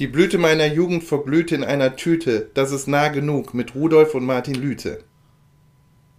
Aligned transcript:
Die 0.00 0.06
Blüte 0.06 0.38
meiner 0.38 0.64
Jugend 0.64 1.04
verblühte 1.04 1.54
in 1.54 1.62
einer 1.62 1.94
Tüte. 1.94 2.48
Das 2.54 2.72
ist 2.72 2.88
nah 2.88 3.08
genug 3.08 3.52
mit 3.52 3.74
Rudolf 3.74 4.14
und 4.14 4.24
Martin 4.24 4.54
Lüte. 4.54 5.04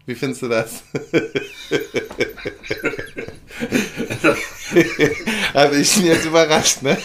Wie 0.06 0.14
findest 0.14 0.44
du 0.44 0.50
das? 0.50 0.84
Aber 5.56 5.74
ich 5.80 5.96
bin 5.96 6.06
jetzt 6.06 6.26
überrascht, 6.28 6.84
ne? 6.84 6.96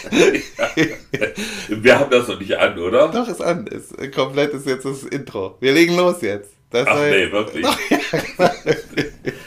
Wir 1.69 1.99
haben 1.99 2.11
das 2.11 2.29
noch 2.29 2.39
nicht 2.39 2.59
an, 2.59 2.79
oder? 2.79 3.09
Doch, 3.09 3.27
ist 3.27 3.41
an. 3.41 3.67
Ist, 3.69 3.95
komplett 4.15 4.53
ist 4.53 4.67
jetzt 4.67 4.85
das 4.85 5.03
Intro. 5.05 5.57
Wir 5.61 5.73
legen 5.73 5.97
los 5.97 6.21
jetzt. 6.21 6.56
Das 6.71 6.87
Ach 6.89 6.99
nee, 7.01 7.31
wirklich. 7.31 7.65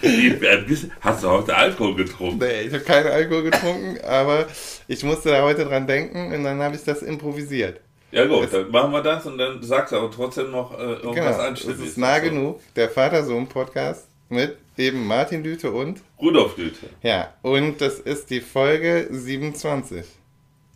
Ja, 0.01 0.57
Hast 1.01 1.23
du 1.23 1.29
heute 1.29 1.55
Alkohol 1.55 1.95
getrunken? 1.95 2.39
nee, 2.39 2.61
ich 2.61 2.73
habe 2.73 2.83
keinen 2.83 3.07
Alkohol 3.07 3.43
getrunken, 3.43 3.97
aber 4.05 4.47
ich 4.87 5.03
musste 5.03 5.29
da 5.29 5.43
heute 5.43 5.65
dran 5.65 5.85
denken 5.87 6.33
und 6.33 6.43
dann 6.43 6.61
habe 6.61 6.75
ich 6.75 6.83
das 6.83 7.01
improvisiert. 7.01 7.79
Ja 8.11 8.25
gut, 8.25 8.51
dann 8.51 8.71
machen 8.71 8.91
wir 8.91 9.03
das 9.03 9.25
und 9.25 9.37
dann 9.37 9.61
sagst 9.61 9.91
du 9.91 9.97
aber 9.97 10.09
trotzdem 10.09 10.49
noch 10.51 10.77
äh, 10.79 10.81
irgendwas 10.83 11.15
Genau, 11.15 11.29
es 11.29 11.39
Anständiges. 11.39 11.89
ist 11.89 11.97
nah 11.97 12.17
dazu. 12.19 12.29
genug. 12.29 12.59
Der 12.75 12.89
Vater-Sohn-Podcast 12.89 14.07
mit 14.29 14.57
eben 14.77 15.05
Martin 15.05 15.43
Lüte 15.43 15.71
und 15.71 16.01
Rudolf 16.19 16.57
Lüte. 16.57 16.87
Ja, 17.03 17.33
und 17.43 17.79
das 17.81 17.99
ist 17.99 18.29
die 18.31 18.41
Folge 18.41 19.07
27. 19.11 20.05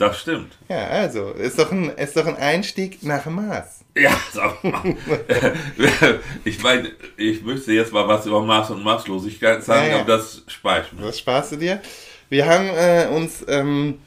Das 0.07 0.19
stimmt. 0.21 0.53
Ja, 0.69 0.87
also, 0.87 1.31
ist 1.31 1.57
doch 1.59 1.71
ein, 1.71 1.89
ist 1.89 2.15
doch 2.17 2.25
ein 2.25 2.35
Einstieg 2.37 3.03
nach 3.03 3.25
Maß. 3.25 3.81
Ja, 3.95 4.11
sag 4.31 4.63
mal. 4.63 4.81
ich 6.43 6.61
meine, 6.63 6.91
ich 7.15 7.43
müsste 7.43 7.73
jetzt 7.73 7.93
mal 7.93 8.07
was 8.07 8.25
über 8.25 8.41
Maß 8.41 8.71
und 8.71 8.83
Maßlosigkeit 8.83 9.63
sagen, 9.63 9.87
Ja, 9.87 9.95
ja. 9.95 9.99
aber 10.01 10.17
das 10.17 10.43
spare 10.47 10.81
ich 10.85 10.93
mir. 10.93 11.07
Was 11.07 11.19
sparst 11.19 11.51
du 11.53 11.55
dir? 11.57 11.81
Wir 12.29 12.47
haben 12.47 12.69
äh, 12.69 13.07
uns 13.15 13.45
ähm, 13.47 13.99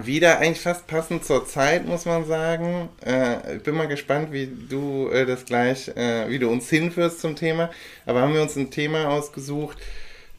wieder 0.00 0.38
eigentlich 0.38 0.60
fast 0.60 0.86
passend 0.86 1.24
zur 1.24 1.46
Zeit, 1.46 1.86
muss 1.86 2.04
man 2.06 2.24
sagen. 2.24 2.88
Äh, 3.04 3.56
ich 3.56 3.62
bin 3.62 3.74
mal 3.74 3.88
gespannt, 3.88 4.32
wie 4.32 4.46
du 4.46 5.10
äh, 5.10 5.26
das 5.26 5.44
gleich, 5.44 5.88
äh, 5.88 6.28
wie 6.28 6.38
du 6.38 6.48
uns 6.48 6.70
hinführst 6.70 7.20
zum 7.20 7.36
Thema. 7.36 7.70
Aber 8.06 8.22
haben 8.22 8.34
wir 8.34 8.42
uns 8.42 8.56
ein 8.56 8.70
Thema 8.70 9.08
ausgesucht, 9.08 9.76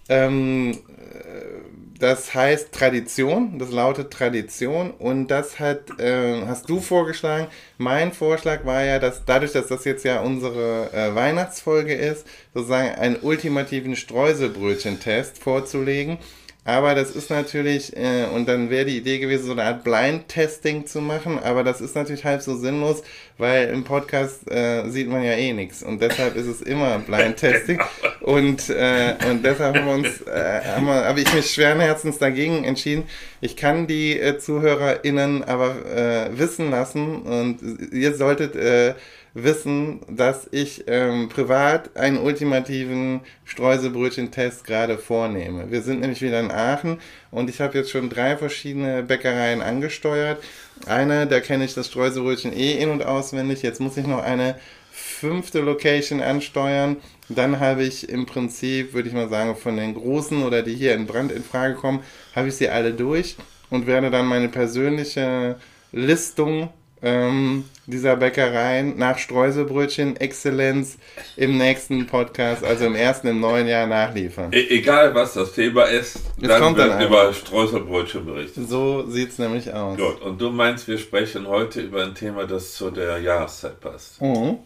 ähm, 0.10 0.72
äh, 0.72 1.73
das 2.04 2.34
heißt 2.34 2.74
Tradition, 2.74 3.58
das 3.60 3.72
lautet 3.72 4.12
Tradition 4.12 4.92
und 4.92 5.30
das 5.30 5.62
hat, 5.62 6.02
äh, 6.02 6.46
hast 6.46 6.68
du 6.70 6.82
vorgeschlagen. 6.82 7.48
Mein 7.78 8.12
Vorschlag 8.12 8.66
war 8.66 8.84
ja, 8.84 9.00
dass 9.00 9.24
dadurch, 9.24 9.54
dass 9.54 9.68
das 9.68 9.86
jetzt 9.86 10.04
ja 10.04 10.20
unsere 10.20 10.92
äh, 10.92 11.16
Weihnachtsfolge 11.16 11.94
ist, 11.94 12.28
sozusagen 12.54 12.90
einen 12.96 13.16
ultimativen 13.22 13.96
Streuselbrötchen-Test 13.96 15.38
vorzulegen. 15.38 16.18
Aber 16.66 16.96
das 16.96 17.12
ist 17.12 17.30
natürlich, 17.30 17.96
äh, 17.98 18.26
und 18.34 18.48
dann 18.48 18.70
wäre 18.70 18.86
die 18.86 18.98
Idee 18.98 19.20
gewesen, 19.20 19.46
so 19.46 19.52
eine 19.52 19.64
Art 19.64 19.84
Blind-Testing 19.84 20.86
zu 20.86 21.02
machen, 21.02 21.38
aber 21.40 21.64
das 21.66 21.82
ist 21.82 21.94
natürlich 21.94 22.24
halb 22.24 22.42
so 22.42 22.56
sinnlos, 22.56 23.04
weil 23.38 23.68
im 23.68 23.84
Podcast 23.84 24.50
äh, 24.50 24.90
sieht 24.90 25.10
man 25.10 25.24
ja 25.24 25.34
eh 25.34 25.52
nichts 25.52 25.84
und 25.84 26.02
deshalb 26.02 26.38
ist 26.38 26.48
es 26.48 26.62
immer 26.62 27.00
Blind-Testing. 27.08 27.82
Und, 28.22 28.70
äh, 28.70 29.16
und 29.30 29.44
deshalb 29.44 29.76
haben 29.76 29.86
wir 29.86 29.94
uns, 29.94 30.22
äh, 30.22 30.62
haben 30.76 30.86
wir, 30.86 31.04
habe 31.04 31.20
ich 31.20 31.34
mich 31.34 31.52
schweren 31.52 31.82
Herzens 31.82 32.18
dagegen 32.18 32.64
entschieden. 32.64 33.04
Ich 33.42 33.58
kann 33.58 33.86
die 33.86 34.18
äh, 34.18 34.38
ZuhörerInnen 34.38 35.44
aber 35.44 35.76
äh, 35.86 36.38
wissen 36.38 36.72
lassen 36.72 37.24
und 37.24 37.60
ihr 37.92 38.16
solltet 38.16 38.56
äh, 38.56 38.94
wissen, 39.34 40.02
dass 40.08 40.48
ich 40.52 40.84
ähm, 40.88 41.30
privat 41.30 41.96
einen 41.98 42.20
ultimativen 42.20 43.22
Streuselbrötchen-Test 43.46 44.64
gerade 44.64 44.98
vornehme. 44.98 45.72
Wir 45.72 45.82
sind 45.82 46.02
nämlich 46.02 46.22
wieder 46.22 46.40
in 46.40 46.52
Aachen 46.52 47.00
und 47.32 47.50
ich 47.50 47.60
habe 47.60 47.78
jetzt 47.78 47.90
schon 47.90 48.10
drei 48.10 48.38
verschiedene 48.38 49.02
Bäckereien 49.02 49.62
angesteuert. 49.62 50.44
Eine, 50.86 51.26
da 51.26 51.40
kenne 51.40 51.66
ich 51.66 51.74
das 51.74 51.88
Streuselbrötchen 51.88 52.54
eh 52.54 52.78
in- 52.78 52.92
und 52.92 53.04
auswendig. 53.04 53.64
Jetzt 53.64 53.82
muss 53.82 53.98
ich 53.98 54.06
noch 54.06 54.22
eine 54.22 54.56
fünfte 54.92 55.62
Location 55.62 56.22
ansteuern. 56.22 56.98
Dann 57.28 57.60
habe 57.60 57.84
ich 57.84 58.10
im 58.10 58.28
Prinzip, 58.28 58.94
würde 58.94 59.10
ich 59.10 59.16
mal 59.16 59.30
sagen, 59.30 59.56
von 59.56 59.78
den 59.78 59.96
großen 59.96 60.44
oder 60.44 60.62
die 60.62 60.76
hier 60.76 60.94
in 60.94 61.08
Brand 61.08 61.32
in 61.32 61.44
Frage 61.44 61.74
kommen, 61.74 62.02
habe 62.36 62.50
ich 62.50 62.56
sie 62.56 62.70
alle 62.70 62.94
durch 62.94 63.38
und 63.72 63.88
werde 63.88 64.12
dann 64.12 64.28
meine 64.28 64.50
persönliche 64.50 65.56
Listung 65.92 66.70
ähm, 67.02 67.66
dieser 67.86 68.16
Bäckereien 68.16 68.98
nach 68.98 69.18
Streuselbrötchen 69.18 70.16
Exzellenz 70.18 70.98
im 71.36 71.58
nächsten 71.58 72.08
Podcast, 72.08 72.64
also 72.64 72.86
im 72.86 72.96
ersten, 72.96 73.28
im 73.28 73.40
neuen 73.40 73.68
Jahr 73.68 73.88
nachliefern. 73.88 74.52
E 74.54 74.68
egal 74.70 75.14
was 75.14 75.34
das 75.34 75.54
Thema 75.54 75.84
ist, 75.84 76.16
Es 76.42 76.48
dann 76.48 76.62
kommt 76.62 76.78
wird 76.78 76.92
dann 76.92 77.02
über 77.06 77.34
Streuselbrötchen 77.34 78.26
berichtet. 78.26 78.70
So 78.70 79.06
sieht's 79.10 79.38
nämlich 79.38 79.74
aus. 79.74 79.98
Gut, 79.98 80.22
und 80.22 80.40
du 80.42 80.50
meinst, 80.50 80.88
wir 80.88 80.98
sprechen 80.98 81.48
heute 81.48 81.82
über 81.82 82.04
ein 82.04 82.16
Thema, 82.16 82.46
das 82.46 82.74
zu 82.74 82.90
der 82.90 83.18
Jahreszeit 83.20 83.80
passt. 83.82 84.22
Mhm. 84.22 84.60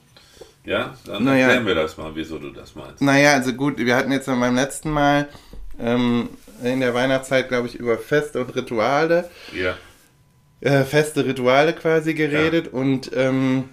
Ja? 0.66 0.94
Dann 1.06 1.24
Naja. 1.24 1.46
erklären 1.48 1.66
wir 1.66 1.76
das 1.76 1.98
mal, 1.98 2.12
wieso 2.14 2.38
du 2.38 2.52
das 2.52 2.76
meinst. 2.76 3.02
Naja, 3.02 3.34
also 3.34 3.54
gut, 3.54 3.78
wir 3.78 3.96
hatten 3.96 4.12
jetzt 4.12 4.26
beim 4.28 4.56
letzten 4.56 4.92
Mal 4.92 5.28
ähm, 5.80 6.30
in 6.64 6.82
der 6.82 6.94
Weihnachtszeit, 6.94 7.48
glaube 7.48 7.68
ich, 7.68 7.76
über 7.76 7.98
Feste 7.98 8.42
und 8.42 8.56
Rituale, 8.56 9.30
Ja. 9.54 9.76
Äh, 10.62 10.84
feste 10.84 11.26
Rituale 11.26 11.74
quasi 11.74 12.14
geredet 12.14 12.68
und 12.74 13.12
ähm, 13.16 13.66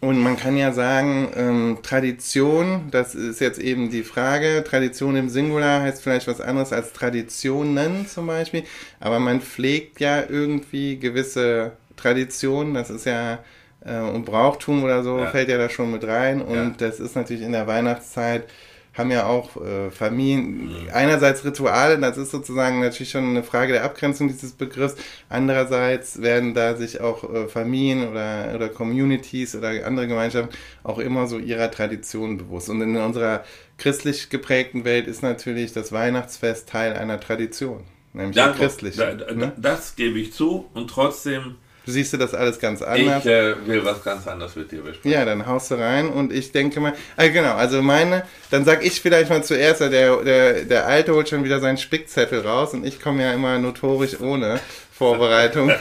und 0.00 0.20
man 0.22 0.36
kann 0.36 0.56
ja 0.58 0.72
sagen, 0.72 1.30
ähm, 1.34 1.78
Tradition, 1.82 2.88
das 2.90 3.14
ist 3.14 3.40
jetzt 3.40 3.58
eben 3.58 3.88
die 3.90 4.02
Frage. 4.02 4.62
Tradition 4.62 5.16
im 5.16 5.30
Singular 5.30 5.80
heißt 5.80 6.02
vielleicht 6.02 6.26
was 6.26 6.42
anderes 6.42 6.74
als 6.74 6.92
Traditionen 6.92 8.06
zum 8.06 8.26
Beispiel, 8.26 8.64
aber 9.00 9.18
man 9.18 9.40
pflegt 9.40 10.00
ja 10.00 10.22
irgendwie 10.28 10.98
gewisse 10.98 11.72
Traditionen, 11.96 12.74
das 12.74 12.90
ist 12.90 13.06
ja 13.06 13.38
äh, 13.82 13.98
und 14.00 14.26
Brauchtum 14.26 14.84
oder 14.84 15.02
so 15.02 15.20
Ja. 15.20 15.26
fällt 15.26 15.48
ja 15.48 15.56
da 15.56 15.70
schon 15.70 15.90
mit 15.90 16.06
rein 16.06 16.42
und 16.42 16.54
Ja. 16.54 16.72
das 16.88 17.00
ist 17.00 17.16
natürlich 17.16 17.42
in 17.42 17.52
der 17.52 17.66
Weihnachtszeit 17.66 18.44
haben 18.94 19.10
ja 19.10 19.26
auch 19.26 19.56
äh, 19.56 19.90
Familien, 19.90 20.70
einerseits 20.92 21.44
Rituale, 21.44 21.98
das 21.98 22.16
ist 22.16 22.30
sozusagen 22.30 22.80
natürlich 22.80 23.10
schon 23.10 23.24
eine 23.24 23.42
Frage 23.42 23.72
der 23.72 23.84
Abgrenzung 23.84 24.28
dieses 24.28 24.52
Begriffs, 24.52 24.94
andererseits 25.28 26.22
werden 26.22 26.54
da 26.54 26.76
sich 26.76 27.00
auch 27.00 27.24
äh, 27.32 27.48
Familien 27.48 28.08
oder, 28.08 28.52
oder 28.54 28.68
Communities 28.68 29.56
oder 29.56 29.84
andere 29.84 30.06
Gemeinschaften 30.06 30.54
auch 30.84 30.98
immer 30.98 31.26
so 31.26 31.38
ihrer 31.38 31.70
Tradition 31.70 32.38
bewusst. 32.38 32.68
Und 32.70 32.80
in 32.82 32.96
unserer 32.96 33.44
christlich 33.78 34.30
geprägten 34.30 34.84
Welt 34.84 35.08
ist 35.08 35.22
natürlich 35.22 35.72
das 35.72 35.90
Weihnachtsfest 35.90 36.68
Teil 36.68 36.92
einer 36.94 37.18
Tradition, 37.18 37.82
nämlich 38.12 38.36
Ja, 38.36 38.46
der 38.48 38.54
christlichen. 38.54 38.98
da, 39.00 39.12
da, 39.14 39.32
ne? 39.34 39.52
Das 39.56 39.96
gebe 39.96 40.20
ich 40.20 40.32
zu 40.32 40.66
und 40.72 40.88
trotzdem, 40.88 41.56
Du 41.84 41.92
siehst 41.92 42.12
du 42.12 42.16
das 42.16 42.32
alles 42.34 42.58
ganz 42.58 42.80
anders. 42.80 43.24
ich 43.24 43.30
äh, 43.30 43.54
will 43.66 43.84
was 43.84 44.02
ganz 44.02 44.26
anderes 44.26 44.56
mit 44.56 44.72
dir 44.72 44.80
besprechen. 44.80 45.10
Ja, 45.10 45.24
dann 45.24 45.46
haust 45.46 45.70
du 45.70 45.74
rein 45.74 46.08
und 46.08 46.32
ich 46.32 46.50
denke 46.52 46.80
mal, 46.80 46.94
ah, 47.16 47.26
genau, 47.28 47.54
also 47.54 47.82
meine, 47.82 48.24
dann 48.50 48.64
sag 48.64 48.84
ich 48.84 49.00
vielleicht 49.00 49.28
mal 49.28 49.44
zuerst, 49.44 49.80
der, 49.80 50.16
der, 50.22 50.64
der 50.64 50.86
Alte 50.86 51.14
holt 51.14 51.28
schon 51.28 51.44
wieder 51.44 51.60
seinen 51.60 51.76
Spickzettel 51.76 52.40
raus 52.40 52.72
und 52.72 52.86
ich 52.86 53.00
komme 53.02 53.22
ja 53.22 53.32
immer 53.32 53.58
notorisch 53.58 54.18
ohne 54.20 54.60
Vorbereitung. 54.92 55.72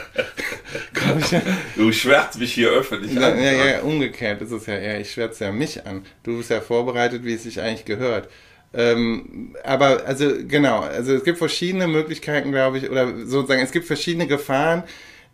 Komm 0.94 1.20
ich 1.20 1.32
ja, 1.32 1.42
Du 1.76 1.92
schwärzt 1.92 2.40
mich 2.40 2.54
hier 2.54 2.70
öffentlich 2.72 3.14
ja, 3.14 3.30
an. 3.30 3.42
ja, 3.42 3.52
ja, 3.52 3.80
umgekehrt 3.82 4.42
ist 4.42 4.52
es 4.52 4.66
ja 4.66 4.76
eher, 4.76 5.00
ich 5.00 5.12
schwärze 5.12 5.46
ja 5.46 5.52
mich 5.52 5.86
an. 5.86 6.04
Du 6.24 6.38
bist 6.38 6.50
ja 6.50 6.60
vorbereitet, 6.60 7.24
wie 7.24 7.36
es 7.36 7.44
sich 7.44 7.62
eigentlich 7.62 7.86
gehört. 7.86 8.28
Ähm, 8.74 9.56
aber 9.64 10.06
also 10.06 10.32
genau, 10.48 10.80
also 10.80 11.14
es 11.14 11.24
gibt 11.24 11.38
verschiedene 11.38 11.88
Möglichkeiten, 11.88 12.52
glaube 12.52 12.80
ich, 12.80 12.90
oder 12.90 13.26
sozusagen, 13.26 13.62
es 13.62 13.72
gibt 13.72 13.86
verschiedene 13.86 14.26
Gefahren, 14.26 14.84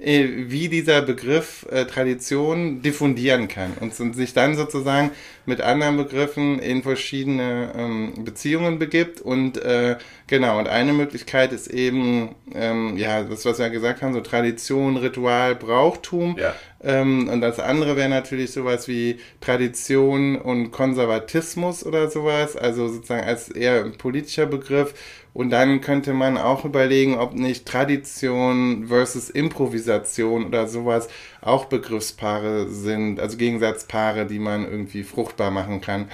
wie 0.02 0.70
dieser 0.70 1.02
Begriff 1.02 1.66
äh, 1.70 1.84
Tradition 1.84 2.82
diffundieren 2.82 3.50
kann 3.50 3.74
und 3.82 3.94
so- 3.94 4.14
sich 4.14 4.34
dann 4.34 4.56
sozusagen 4.56 5.12
mit 5.46 5.60
anderen 5.60 5.98
Begriffen 5.98 6.60
in 6.60 6.84
verschiedene 6.84 7.74
ähm, 7.76 8.14
Beziehungen 8.24 8.80
begibt. 8.80 9.20
Und 9.20 9.58
äh, 9.62 9.98
genau, 10.28 10.58
und 10.58 10.70
eine 10.70 10.94
Möglichkeit 10.94 11.52
ist 11.52 11.68
eben, 11.68 12.36
ähm, 12.54 12.96
ja, 12.98 13.24
das, 13.24 13.44
was 13.44 13.60
wir 13.60 13.70
gesagt 13.70 14.02
haben, 14.02 14.14
so 14.14 14.22
Tradition, 14.22 14.96
Ritual, 14.96 15.56
Brauchtum. 15.56 16.38
Ja. 16.40 16.56
Ähm, 16.82 17.28
und 17.28 17.42
das 17.42 17.60
andere 17.60 17.98
wäre 17.98 18.08
natürlich 18.08 18.52
sowas 18.52 18.88
wie 18.88 19.20
Tradition 19.42 20.38
und 20.38 20.72
Konservatismus 20.72 21.86
oder 21.86 22.10
sowas, 22.10 22.56
also 22.56 22.88
sozusagen 22.88 23.28
als 23.28 23.50
eher 23.50 23.84
politischer 23.98 24.46
Begriff. 24.46 24.94
Und 25.34 25.52
dann 25.52 25.80
könnte 25.82 26.14
man 26.14 26.38
auch 26.38 26.66
überlegen, 26.66 27.18
ob 27.18 27.34
nicht 27.34 27.66
Tradition 27.68 28.88
versus 28.88 29.30
Improvisation 29.30 30.46
oder 30.46 30.68
sowas 30.68 31.08
auch 31.42 31.66
Begriffspaare 31.66 32.68
sind, 32.70 33.20
also 33.20 33.38
Gegensatzpaare, 33.38 34.26
die 34.26 34.40
man 34.40 34.70
irgendwie 34.70 35.04
fruchtbar 35.04 35.52
machen 35.52 35.82
kann. 35.82 36.10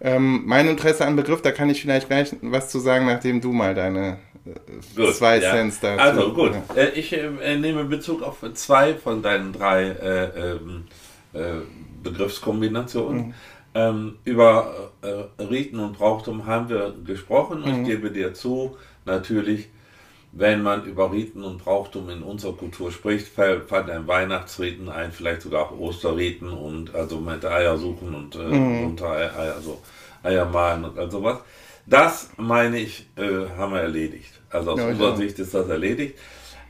Ähm, 0.00 0.42
mein 0.46 0.68
Interesse 0.68 1.06
an 1.06 1.16
Begriff, 1.16 1.42
da 1.42 1.52
kann 1.52 1.70
ich 1.70 1.80
vielleicht 1.80 2.08
gleich 2.08 2.34
was 2.42 2.68
zu 2.68 2.78
sagen, 2.78 3.06
nachdem 3.06 3.40
du 3.40 3.52
mal 3.52 3.74
deine 3.74 4.18
äh, 4.44 4.96
Gut, 4.96 5.14
zwei 5.14 5.38
ja. 5.40 5.50
Cents 5.52 5.80
dazu. 5.80 6.00
Also 6.02 6.32
gut, 6.32 6.52
Ja. 6.74 6.82
äh, 6.82 6.90
ich 6.90 7.12
äh, 7.12 7.56
nehme 7.56 7.84
Bezug 7.84 8.22
auf 8.22 8.38
zwei 8.54 8.94
von 8.94 9.22
deinen 9.22 9.52
drei 9.52 9.84
äh, 9.84 10.52
ähm, 10.52 10.84
äh, 11.32 11.62
Begriffskombinationen. 12.02 13.28
Mhm. 13.28 13.34
Ähm, 13.74 14.18
über 14.24 14.92
äh, 15.02 15.42
Riten 15.42 15.80
und 15.80 15.98
Brauchtum 15.98 16.46
haben 16.46 16.68
wir 16.68 16.94
gesprochen 17.04 17.62
Mhm. 17.62 17.80
ich 17.80 17.88
gebe 17.88 18.10
dir 18.10 18.32
zu, 18.32 18.76
natürlich 19.04 19.68
wenn 20.36 20.62
man 20.62 20.84
über 20.84 21.12
Riten 21.12 21.44
und 21.44 21.58
Brauchtum 21.58 22.10
in 22.10 22.22
unserer 22.22 22.54
Kultur 22.54 22.90
spricht, 22.90 23.28
fällt 23.28 23.72
ein 23.72 24.08
Weihnachtsriten 24.08 24.88
ein, 24.88 25.12
vielleicht 25.12 25.42
sogar 25.42 25.66
auch 25.66 25.78
Osterriten 25.78 26.48
und 26.48 26.94
also 26.94 27.20
mit 27.20 27.44
Eier 27.44 27.78
suchen 27.78 28.14
und, 28.14 28.34
äh, 28.34 28.38
mhm. 28.38 28.86
und 28.86 29.02
Eier, 29.02 29.32
also 29.54 29.80
Eier 30.22 30.44
malen 30.46 30.84
und 30.84 30.98
all 30.98 31.10
sowas. 31.10 31.38
Das 31.86 32.30
meine 32.36 32.78
ich, 32.78 33.06
äh, 33.16 33.48
haben 33.56 33.74
wir 33.74 33.80
erledigt. 33.80 34.32
Also 34.50 34.72
aus 34.72 34.80
ja, 34.80 34.88
unserer 34.88 35.16
Sicht 35.16 35.38
ist 35.38 35.54
das 35.54 35.68
erledigt. 35.68 36.18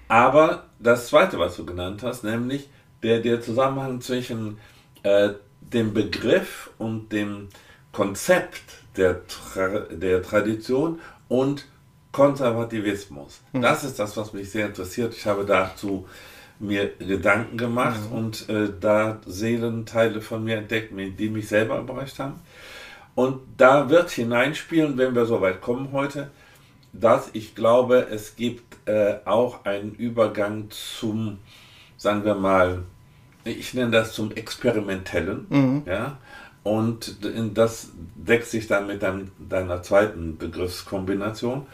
Aber 0.08 0.64
das 0.78 1.06
Zweite, 1.06 1.38
was 1.38 1.56
du 1.56 1.64
genannt 1.64 2.02
hast, 2.02 2.24
nämlich 2.24 2.68
der, 3.02 3.20
der 3.20 3.40
Zusammenhang 3.40 4.00
zwischen 4.02 4.58
äh, 5.04 5.30
dem 5.72 5.94
Begriff 5.94 6.70
und 6.78 7.12
dem 7.12 7.48
Konzept 7.92 8.62
der, 8.96 9.26
Tra 9.26 9.80
der 9.90 10.22
Tradition 10.22 11.00
und 11.28 11.66
Konservativismus. 12.12 13.40
Mhm. 13.52 13.62
Das 13.62 13.84
ist 13.84 13.98
das, 13.98 14.16
was 14.16 14.32
mich 14.32 14.50
sehr 14.50 14.66
interessiert. 14.66 15.14
Ich 15.14 15.26
habe 15.26 15.44
dazu 15.44 16.06
mir 16.60 16.92
Gedanken 16.98 17.56
gemacht 17.56 18.10
mhm. 18.10 18.16
und 18.16 18.48
äh, 18.48 18.68
da 18.80 19.20
Seelenteile 19.26 20.20
von 20.20 20.44
mir 20.44 20.58
entdeckt, 20.58 20.92
die 21.18 21.28
mich 21.28 21.48
selber 21.48 21.78
überrascht 21.78 22.18
haben. 22.18 22.40
Und 23.14 23.40
da 23.56 23.90
wird 23.90 24.10
hineinspielen, 24.10 24.98
wenn 24.98 25.14
wir 25.14 25.26
soweit 25.26 25.60
kommen 25.60 25.92
heute, 25.92 26.30
dass 26.92 27.30
ich 27.32 27.54
glaube, 27.54 28.06
es 28.10 28.36
gibt 28.36 28.88
äh, 28.88 29.16
auch 29.24 29.64
einen 29.64 29.94
Übergang 29.94 30.70
zum, 30.70 31.38
sagen 31.96 32.24
wir 32.24 32.34
mal, 32.34 32.84
ich 33.44 33.74
nenne 33.74 33.90
das 33.90 34.12
zum 34.12 34.32
Experimentellen, 34.32 35.46
mhm. 35.48 35.82
ja, 35.86 36.18
und 36.62 37.18
das 37.52 37.90
deckt 38.14 38.46
sich 38.46 38.66
dann 38.66 38.86
mit 38.86 39.02
dein, 39.02 39.30
deiner 39.38 39.82
zweiten 39.82 40.38
Begriffskombination. 40.38 41.66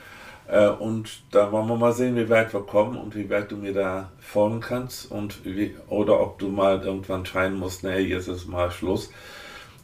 Äh, 0.49 0.69
und 0.69 1.23
da 1.31 1.53
wollen 1.53 1.69
wir 1.69 1.77
mal 1.77 1.93
sehen, 1.93 2.17
wie 2.17 2.29
weit 2.29 2.53
wir 2.53 2.63
kommen 2.63 2.97
und 2.97 3.15
wie 3.15 3.31
weit 3.31 3.53
du 3.53 3.57
mir 3.57 3.73
da 3.73 4.11
folgen 4.19 4.61
kannst 4.61 5.09
und 5.11 5.45
wie, 5.45 5.77
oder 5.89 6.21
ob 6.21 6.41
du 6.41 6.49
mal 6.49 6.83
irgendwann 6.83 7.25
scheinen 7.25 7.57
musst, 7.57 7.85
nee, 7.85 8.01
jetzt 8.01 8.27
ist 8.27 8.49
mal 8.49 8.71
Schluss. 8.73 9.11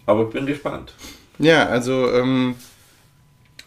Aber 0.06 0.24
ich 0.24 0.30
bin 0.30 0.44
gespannt. 0.44 0.92
Ja, 1.38 1.66
also 1.66 2.10
ähm, 2.12 2.56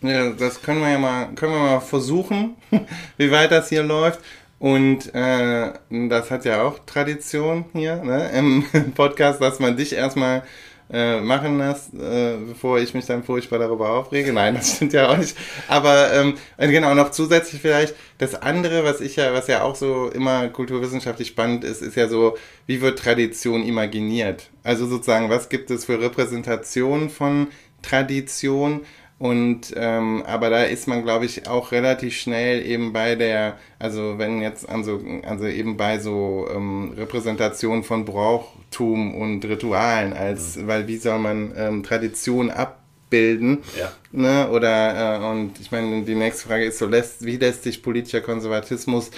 ja, 0.01 0.31
das 0.31 0.62
können 0.62 0.81
wir 0.81 0.89
ja 0.89 1.00
mal, 1.00 1.27
können 1.36 1.54
wir 1.54 1.60
mal 1.60 1.80
versuchen, 1.80 2.56
wie 3.18 3.31
weit 3.31 3.51
das 3.51 3.69
hier 3.69 3.83
läuft. 3.83 4.19
Und 4.60 5.16
äh, 5.16 5.72
das 5.90 6.32
hat 6.32 6.46
ja 6.46 6.64
auch 6.64 6.80
Tradition 6.86 7.66
hier 7.74 8.04
ne, 8.04 8.30
im 8.32 8.66
Podcast, 8.94 9.42
dass 9.42 9.60
man 9.60 9.78
dich 9.78 9.94
erstmal 9.94 10.44
äh, 10.92 11.22
machen 11.22 11.60
lässt, 11.60 11.94
äh, 11.94 12.36
bevor 12.48 12.80
ich 12.80 12.94
mich 12.94 13.06
dann 13.06 13.24
furchtbar 13.24 13.60
darüber 13.60 13.92
aufrege. 13.92 14.34
Nein, 14.34 14.56
das 14.56 14.76
stimmt 14.76 14.94
ja 14.94 15.10
auch 15.10 15.18
nicht. 15.18 15.38
Aber 15.68 16.12
ähm, 16.14 16.34
genau, 16.58 16.94
noch 16.96 17.12
zusätzlich 17.12 17.62
vielleicht 17.62 17.96
das 18.18 18.36
andere, 18.36 18.84
was 18.84 19.00
ich 19.00 19.16
ja, 19.16 19.34
was 19.34 19.48
ja 19.48 19.62
auch 19.62 19.76
so 19.76 20.10
immer 20.10 20.50
kulturwissenschaftlich 20.50 21.28
spannend 21.28 21.64
ist, 21.64 21.82
ist 21.82 21.96
ja 21.96 22.08
so, 22.08 22.38
wie 22.66 22.82
wird 22.82 23.00
Tradition 23.00 23.64
imaginiert? 23.64 24.50
Also 24.64 24.88
sozusagen, 24.88 25.30
was 25.30 25.50
gibt 25.50 25.70
es 25.72 25.86
für 25.86 26.02
Repräsentationen 26.02 27.10
von 27.10 27.48
Tradition? 27.82 28.82
Und 29.19 29.74
ähm, 29.75 30.24
aber 30.25 30.50
da 30.50 30.63
ist 30.63 30.88
man, 30.88 31.04
glaube 31.04 31.25
ich, 31.25 31.45
auch 31.45 31.74
relativ 31.74 32.16
schnell 32.16 32.66
eben 32.66 32.94
bei 32.94 33.16
der, 33.16 33.57
also 33.77 34.18
wenn 34.18 34.42
jetzt 34.42 34.68
an 34.69 34.86
so, 34.86 35.01
also 35.24 35.45
eben 35.45 35.75
bei 35.75 36.00
so 36.00 36.48
ähm, 36.56 36.94
Repräsentation 36.95 37.83
von 37.83 38.06
Brauchtum 38.06 39.13
und 39.13 39.44
Ritualen, 39.44 40.13
als 40.13 40.56
mhm. 40.56 40.68
weil 40.68 40.88
wie 40.88 40.95
soll 40.95 41.19
man 41.19 41.51
ähm, 41.57 41.83
Tradition 41.83 42.50
abbilden? 42.50 43.57
Ja. 43.77 43.92
Ne? 44.13 44.50
Oder 44.51 45.18
äh, 45.19 45.25
und 45.25 45.60
ich 45.60 45.69
meine, 45.69 46.04
die 46.04 46.16
nächste 46.16 46.48
Frage 46.48 46.63
ist 46.63 46.80
so, 46.80 46.86
lässt, 46.86 47.25
wie 47.25 47.36
lässt 47.36 47.63
sich 47.63 47.83
politischer 47.83 48.21
Konservatismus 48.21 49.12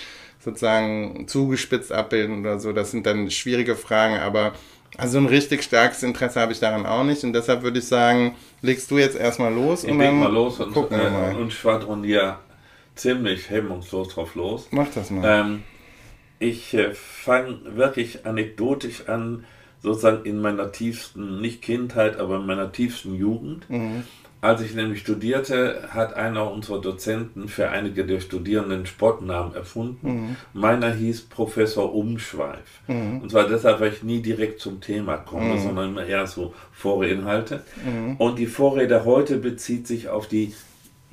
sozusagen 0.43 1.27
zugespitzt 1.27 1.91
abbilden 1.91 2.39
oder 2.39 2.59
so? 2.59 2.73
Das 2.73 2.89
sind 2.89 3.05
dann 3.05 3.29
schwierige 3.29 3.75
Fragen, 3.75 4.15
aber 4.15 4.53
also 4.97 5.17
ein 5.17 5.25
richtig 5.25 5.63
starkes 5.63 6.03
Interesse 6.03 6.39
habe 6.39 6.51
ich 6.51 6.59
daran 6.59 6.85
auch 6.85 7.03
nicht 7.03 7.23
und 7.23 7.33
deshalb 7.33 7.63
würde 7.63 7.79
ich 7.79 7.87
sagen, 7.87 8.35
legst 8.61 8.91
du 8.91 8.97
jetzt 8.97 9.15
erstmal 9.15 9.53
los 9.53 9.83
ich 9.83 9.91
und 9.91 9.99
dann 9.99 10.19
mal 10.19 10.31
los 10.31 10.59
und, 10.59 10.73
gucken 10.73 10.97
wir 10.97 11.07
äh, 11.07 11.11
mal. 11.11 11.35
und 11.35 11.53
schwadroniere 11.53 12.37
ziemlich 12.95 13.49
hemmungslos 13.49 14.09
drauf 14.09 14.35
los. 14.35 14.67
Mach 14.71 14.87
das 14.93 15.09
mal. 15.09 15.23
Ähm, 15.25 15.63
ich 16.39 16.73
äh, 16.73 16.93
fange 16.93 17.59
wirklich 17.75 18.25
anekdotisch 18.25 19.07
an, 19.07 19.45
sozusagen 19.81 20.25
in 20.25 20.41
meiner 20.41 20.71
tiefsten, 20.71 21.41
nicht 21.41 21.61
Kindheit, 21.61 22.17
aber 22.19 22.37
in 22.37 22.45
meiner 22.45 22.71
tiefsten 22.71 23.15
Jugend. 23.15 23.69
Mhm. 23.69 24.03
Als 24.41 24.61
ich 24.61 24.73
nämlich 24.73 25.01
studierte, 25.01 25.89
hat 25.89 26.15
einer 26.15 26.51
unserer 26.51 26.81
Dozenten 26.81 27.47
für 27.47 27.69
einige 27.69 28.05
der 28.05 28.19
Studierenden 28.19 28.87
Spottnamen 28.87 29.53
erfunden. 29.53 30.07
Mhm. 30.07 30.35
Meiner 30.53 30.91
hieß 30.91 31.29
Professor 31.29 31.93
Umschweif. 31.93 32.81
Mhm. 32.87 33.21
Und 33.21 33.29
zwar 33.29 33.47
deshalb, 33.47 33.79
weil 33.79 33.93
ich 33.93 34.01
nie 34.01 34.19
direkt 34.19 34.59
zum 34.59 34.81
Thema 34.81 35.17
komme, 35.17 35.53
mhm. 35.55 35.59
sondern 35.59 35.97
eher 35.99 36.25
so 36.25 36.55
Vorreinhalte. 36.71 37.63
Mhm. 37.85 38.15
Und 38.17 38.39
die 38.39 38.47
Vorrede 38.47 39.05
heute 39.05 39.37
bezieht 39.37 39.85
sich 39.85 40.09
auf 40.09 40.27
die 40.27 40.55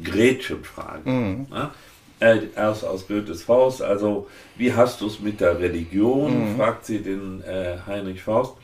Gretchenfrage. 0.02 1.10
Mhm. 1.10 1.46
Äh, 2.20 2.38
aus, 2.56 2.82
aus 2.82 3.06
Goethes 3.06 3.42
Faust, 3.42 3.82
also 3.82 4.26
wie 4.56 4.72
hast 4.72 5.02
du 5.02 5.06
es 5.06 5.20
mit 5.20 5.40
der 5.40 5.60
Religion, 5.60 6.52
mhm. 6.52 6.56
fragt 6.56 6.86
sie 6.86 7.00
den 7.00 7.42
äh, 7.42 7.76
Heinrich 7.86 8.22
Faust. 8.22 8.54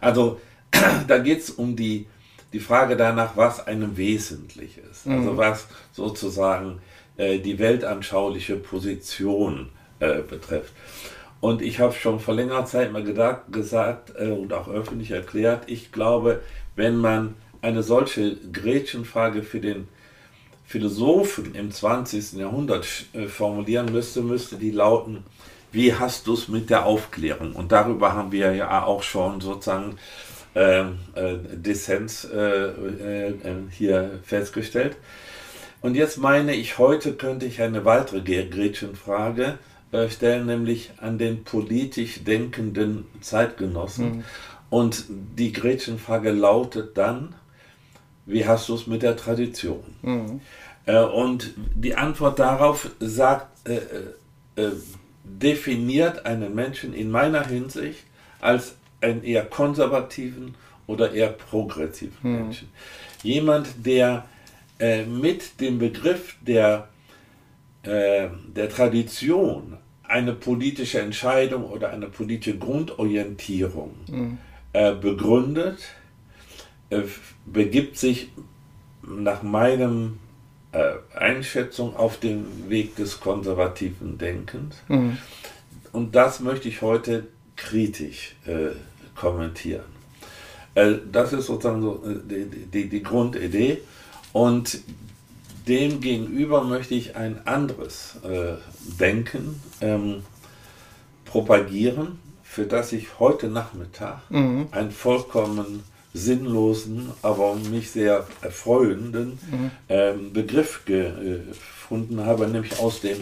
Also 0.00 0.40
da 1.08 1.18
geht 1.18 1.40
es 1.40 1.50
um 1.50 1.74
die 1.74 2.06
die 2.52 2.60
Frage 2.60 2.96
danach, 2.96 3.36
was 3.36 3.66
einem 3.66 3.96
wesentlich 3.96 4.78
ist. 4.78 5.06
Also 5.06 5.10
mhm. 5.10 5.18
Also 5.18 5.36
was 5.36 5.66
sozusagen 5.92 6.80
äh, 7.16 7.38
die 7.38 7.58
weltanschauliche 7.58 8.56
Position 8.56 9.70
äh, 10.00 10.22
betrifft. 10.22 10.72
Und 11.40 11.60
ich 11.60 11.80
habe 11.80 11.92
schon 11.92 12.20
vor 12.20 12.34
längerer 12.34 12.66
Zeit 12.66 12.92
mal 12.92 13.02
gedacht, 13.02 13.42
gesagt 13.50 14.12
äh, 14.16 14.30
und 14.30 14.52
auch 14.52 14.68
öffentlich 14.68 15.10
erklärt, 15.10 15.64
ich 15.66 15.90
glaube, 15.90 16.40
wenn 16.76 16.96
man 16.96 17.34
eine 17.62 17.82
solche 17.82 18.36
Gretchenfrage 18.52 19.42
für 19.42 19.60
den 19.60 19.88
Philosophen 20.64 21.54
im 21.54 21.70
20. 21.70 22.34
Jahrhundert 22.34 22.86
äh, 23.12 23.26
formulieren 23.26 23.92
müsste, 23.92 24.22
müsste 24.22 24.56
die 24.56 24.70
lauten, 24.70 25.24
wie 25.70 25.94
hast 25.94 26.26
du 26.26 26.34
es 26.34 26.48
mit 26.48 26.70
der 26.70 26.86
Aufklärung? 26.86 27.54
Und 27.54 27.72
darüber 27.72 28.12
haben 28.12 28.30
wir 28.30 28.54
ja 28.54 28.84
auch 28.84 29.02
schon 29.02 29.40
sozusagen 29.40 29.96
ähm, 30.54 30.98
äh, 31.14 31.34
Dissens 31.56 32.24
äh, 32.24 32.38
äh, 32.38 33.28
äh, 33.30 33.36
hier 33.70 34.20
festgestellt. 34.22 34.96
Und 35.80 35.94
jetzt 35.94 36.18
meine 36.18 36.54
ich, 36.54 36.78
heute 36.78 37.14
könnte 37.14 37.46
ich 37.46 37.62
eine 37.62 37.84
weitere 37.84 38.20
Gretchenfrage 38.20 39.58
äh, 39.92 40.08
stellen, 40.08 40.46
nämlich 40.46 40.92
an 40.98 41.18
den 41.18 41.44
politisch 41.44 42.22
denkenden 42.22 43.06
Zeitgenossen. 43.20 44.16
Mhm. 44.16 44.24
Und 44.68 45.04
die 45.08 45.52
Gretchenfrage 45.52 46.30
lautet 46.30 46.96
dann, 46.96 47.34
wie 48.26 48.46
hast 48.46 48.68
du 48.68 48.74
es 48.74 48.86
mit 48.86 49.02
der 49.02 49.16
Tradition? 49.16 49.82
Mhm. 50.02 50.40
Äh, 50.86 51.02
und 51.02 51.54
die 51.56 51.94
Antwort 51.94 52.38
darauf 52.38 52.90
sagt, 53.00 53.48
definiert 55.24 56.26
einen 56.26 56.54
Menschen 56.54 56.92
in 56.92 57.10
meiner 57.10 57.46
Hinsicht 57.46 58.04
als 58.40 58.74
einen 59.02 59.22
eher 59.22 59.44
konservativen 59.44 60.54
oder 60.86 61.12
eher 61.12 61.28
progressiven 61.28 62.16
hm. 62.22 62.32
Menschen. 62.32 62.68
Jemand, 63.22 63.68
der 63.84 64.26
äh, 64.78 65.04
mit 65.04 65.60
dem 65.60 65.78
Begriff 65.78 66.36
der, 66.40 66.88
äh, 67.82 68.28
der 68.54 68.68
Tradition 68.68 69.76
eine 70.02 70.32
politische 70.32 71.00
Entscheidung 71.00 71.64
oder 71.64 71.90
eine 71.90 72.06
politische 72.06 72.58
Grundorientierung 72.58 73.94
hm. 74.08 74.38
äh, 74.72 74.92
begründet, 74.94 75.78
äh, 76.90 77.02
begibt 77.46 77.96
sich 77.96 78.30
nach 79.02 79.42
meinem 79.42 80.18
äh, 80.72 80.94
Einschätzung 81.14 81.96
auf 81.96 82.18
den 82.18 82.70
Weg 82.70 82.96
des 82.96 83.20
konservativen 83.20 84.18
Denkens. 84.18 84.76
Mhm. 84.88 85.18
Und 85.92 86.14
das 86.14 86.40
möchte 86.40 86.68
ich 86.68 86.80
heute 86.82 87.26
kritisch 87.56 88.34
äh, 88.46 88.70
kommentieren. 89.14 89.84
Äh, 90.74 90.94
das 91.10 91.32
ist 91.32 91.46
sozusagen 91.46 91.82
so 91.82 92.02
äh, 92.06 92.16
die, 92.24 92.66
die, 92.66 92.88
die 92.88 93.02
Grundidee. 93.02 93.82
Und 94.32 94.80
dem 95.68 96.00
gegenüber 96.00 96.64
möchte 96.64 96.94
ich 96.94 97.16
ein 97.16 97.46
anderes 97.46 98.16
äh, 98.24 98.54
Denken 98.98 99.60
ähm, 99.80 100.22
propagieren, 101.24 102.18
für 102.42 102.66
das 102.66 102.92
ich 102.92 103.18
heute 103.18 103.48
Nachmittag 103.48 104.18
mhm. 104.30 104.68
einen 104.72 104.90
vollkommen 104.90 105.84
sinnlosen, 106.14 107.10
aber 107.22 107.54
mich 107.54 107.90
sehr 107.90 108.26
erfreuenden 108.42 109.38
mhm. 109.50 109.70
ähm, 109.88 110.32
Begriff 110.32 110.82
gefunden 110.84 112.24
habe, 112.26 112.48
nämlich 112.48 112.78
aus 112.78 113.00
dem 113.00 113.18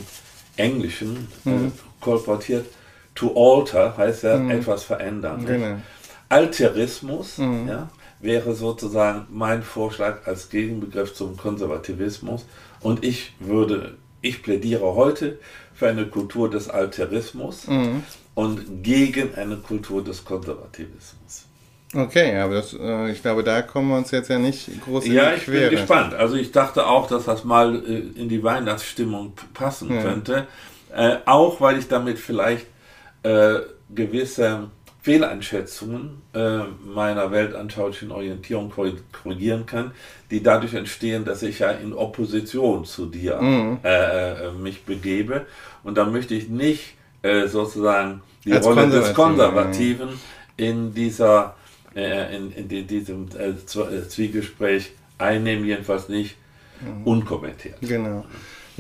Englischen 0.57 1.29
äh, 1.47 1.51
mhm. 1.51 1.73
kolportiert 2.01 2.67
to 3.15 3.35
alter 3.35 3.97
heißt 3.97 4.23
ja 4.25 4.37
mhm. 4.37 4.51
etwas 4.51 4.85
verändern. 4.85 5.45
Genau. 5.47 5.77
Alterismus 6.29 7.39
mhm. 7.39 7.69
ja, 7.69 7.89
wäre 8.21 8.55
sozusagen 8.55 9.27
mein 9.31 9.63
Vorschlag 9.63 10.27
als 10.27 10.49
Gegenbegriff 10.49 11.15
zum 11.15 11.37
Konservativismus. 11.37 12.47
Und 12.81 13.05
ich 13.05 13.35
würde 13.41 13.97
ich 14.23 14.43
plädiere 14.43 14.95
heute 14.95 15.39
für 15.75 15.89
eine 15.89 16.07
Kultur 16.07 16.51
des 16.51 16.69
Alterismus 16.69 17.67
mhm. 17.67 18.03
und 18.35 18.83
gegen 18.83 19.35
eine 19.35 19.57
Kultur 19.57 20.05
des 20.05 20.25
Konservativismus. 20.25 21.47
Okay, 21.93 22.39
aber 22.39 22.55
das, 22.55 22.73
äh, 22.75 23.11
ich 23.11 23.21
glaube, 23.21 23.43
da 23.43 23.63
kommen 23.63 23.89
wir 23.89 23.97
uns 23.97 24.13
jetzt 24.13 24.31
ja 24.31 24.39
nicht 24.39 24.69
groß 24.85 25.07
in 25.07 25.13
Ja, 25.13 25.33
ich 25.35 25.47
bin 25.47 25.71
gespannt. 25.71 26.15
Also 26.15 26.37
ich 26.37 26.53
dachte 26.53 26.87
auch, 26.87 27.09
dass 27.09 27.25
das 27.25 27.43
mal 27.43 27.83
äh, 27.85 28.21
in 28.21 28.29
die 28.29 28.45
Weihnachtsstimmung 28.45 29.33
passen 29.55 29.93
ja. 29.93 30.03
könnte. 30.03 30.47
Äh, 30.95 31.17
auch 31.25 31.61
weil 31.61 31.79
ich 31.79 31.89
damit 31.89 32.19
vielleicht 32.19 32.67
äh, 33.23 33.61
gewisse 33.95 34.71
Fehleinschätzungen 35.03 36.21
äh, 36.35 36.59
meiner 36.85 37.33
weltanschaulichen 37.33 38.11
Orientierung 38.11 38.71
korrigieren 38.71 39.65
kann, 39.65 39.93
die 40.31 40.43
dadurch 40.43 40.75
entstehen, 40.75 41.25
dass 41.25 41.43
ich 41.43 41.61
ja 41.61 41.71
in 41.71 41.95
Opposition 41.95 42.85
zu 42.85 43.07
dir 43.07 43.41
mhm. 43.41 43.79
Äh, 43.83 44.49
äh, 44.49 44.53
mich 44.53 44.85
begebe. 44.85 45.47
Und 45.83 45.97
da 45.97 46.05
möchte 46.05 46.35
ich 46.35 46.49
nicht 46.49 46.95
äh, 47.23 47.47
sozusagen 47.47 48.21
die 48.45 48.53
Als 48.53 48.67
Rolle 48.67 48.89
des 48.89 49.15
Konservativen 49.15 50.09
in 50.57 50.93
dieser 50.93 51.57
äh, 51.95 52.37
in, 52.37 52.53
in, 52.53 52.87
diesem 52.87 53.29
äh, 53.37 53.57
Zwiegespräch 53.67 54.93
einnehmen, 55.19 55.65
jedenfalls 55.65 56.09
nicht 56.09 56.37
mhm. 56.81 57.07
unkommentiert. 57.07 57.77
Genau. 57.81 58.25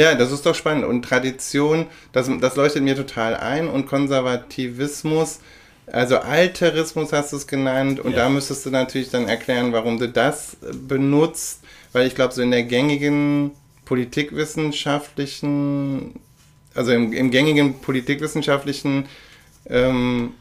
Ja, 0.00 0.14
das 0.14 0.32
ist 0.32 0.46
doch 0.46 0.54
spannend. 0.54 0.86
Und 0.86 1.02
Tradition, 1.02 1.86
das, 2.12 2.30
das 2.40 2.56
leuchtet 2.56 2.82
mir 2.82 2.96
total 2.96 3.36
ein. 3.36 3.68
Und 3.68 3.86
Konservativismus, 3.86 5.40
also 5.86 6.16
Alterismus 6.16 7.12
hast 7.12 7.34
du 7.34 7.36
es 7.36 7.46
genannt. 7.46 8.00
Und 8.00 8.12
ja. 8.12 8.20
da 8.20 8.30
müsstest 8.30 8.64
du 8.64 8.70
natürlich 8.70 9.10
dann 9.10 9.28
erklären, 9.28 9.74
warum 9.74 9.98
du 9.98 10.08
das 10.08 10.56
benutzt. 10.88 11.60
Weil 11.92 12.06
ich 12.06 12.14
glaube, 12.14 12.32
so 12.32 12.40
in 12.40 12.50
der 12.50 12.62
gängigen 12.62 13.50
politikwissenschaftlichen, 13.84 16.14
also 16.74 16.92
im, 16.92 17.12
im 17.12 17.30
gängigen 17.30 17.80
politikwissenschaftlichen 17.80 19.04
ähm, 19.68 20.32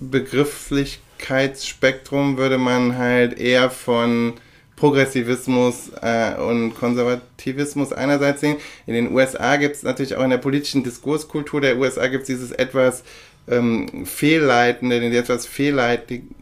Begrifflichkeitsspektrum 0.00 2.36
würde 2.36 2.58
man 2.58 2.98
halt 2.98 3.38
eher 3.38 3.70
von 3.70 4.34
Progressivismus 4.76 5.90
äh, 6.02 6.34
und 6.34 6.74
Konservativismus 6.74 7.92
einerseits 7.92 8.42
sehen. 8.42 8.58
In 8.86 8.94
den 8.94 9.12
USA 9.12 9.56
gibt 9.56 9.76
es 9.76 9.82
natürlich 9.82 10.14
auch 10.16 10.22
in 10.22 10.30
der 10.30 10.38
politischen 10.38 10.84
Diskurskultur 10.84 11.60
der 11.60 11.78
USA 11.78 12.06
gibt 12.08 12.22
es 12.22 12.26
dieses 12.28 12.52
etwas 12.52 13.02
ähm, 13.48 14.04
fehlleitende, 14.04 15.00
den 15.00 15.12
etwas 15.12 15.46
fehlleitigen 15.46 16.34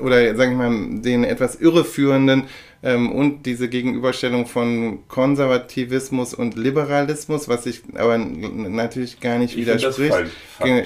oder 0.00 0.34
sagen 0.36 0.58
wir 0.58 0.70
mal 0.70 1.00
den 1.00 1.24
etwas 1.24 1.56
irreführenden 1.56 2.44
ähm, 2.84 3.12
und 3.12 3.46
diese 3.46 3.68
Gegenüberstellung 3.68 4.44
von 4.44 5.08
Konservativismus 5.08 6.34
und 6.34 6.54
Liberalismus, 6.54 7.48
was 7.48 7.64
sich 7.64 7.80
aber 7.94 8.18
natürlich 8.18 9.20
gar 9.20 9.38
nicht 9.38 9.56
ich 9.56 9.62
widerspricht, 9.62 10.14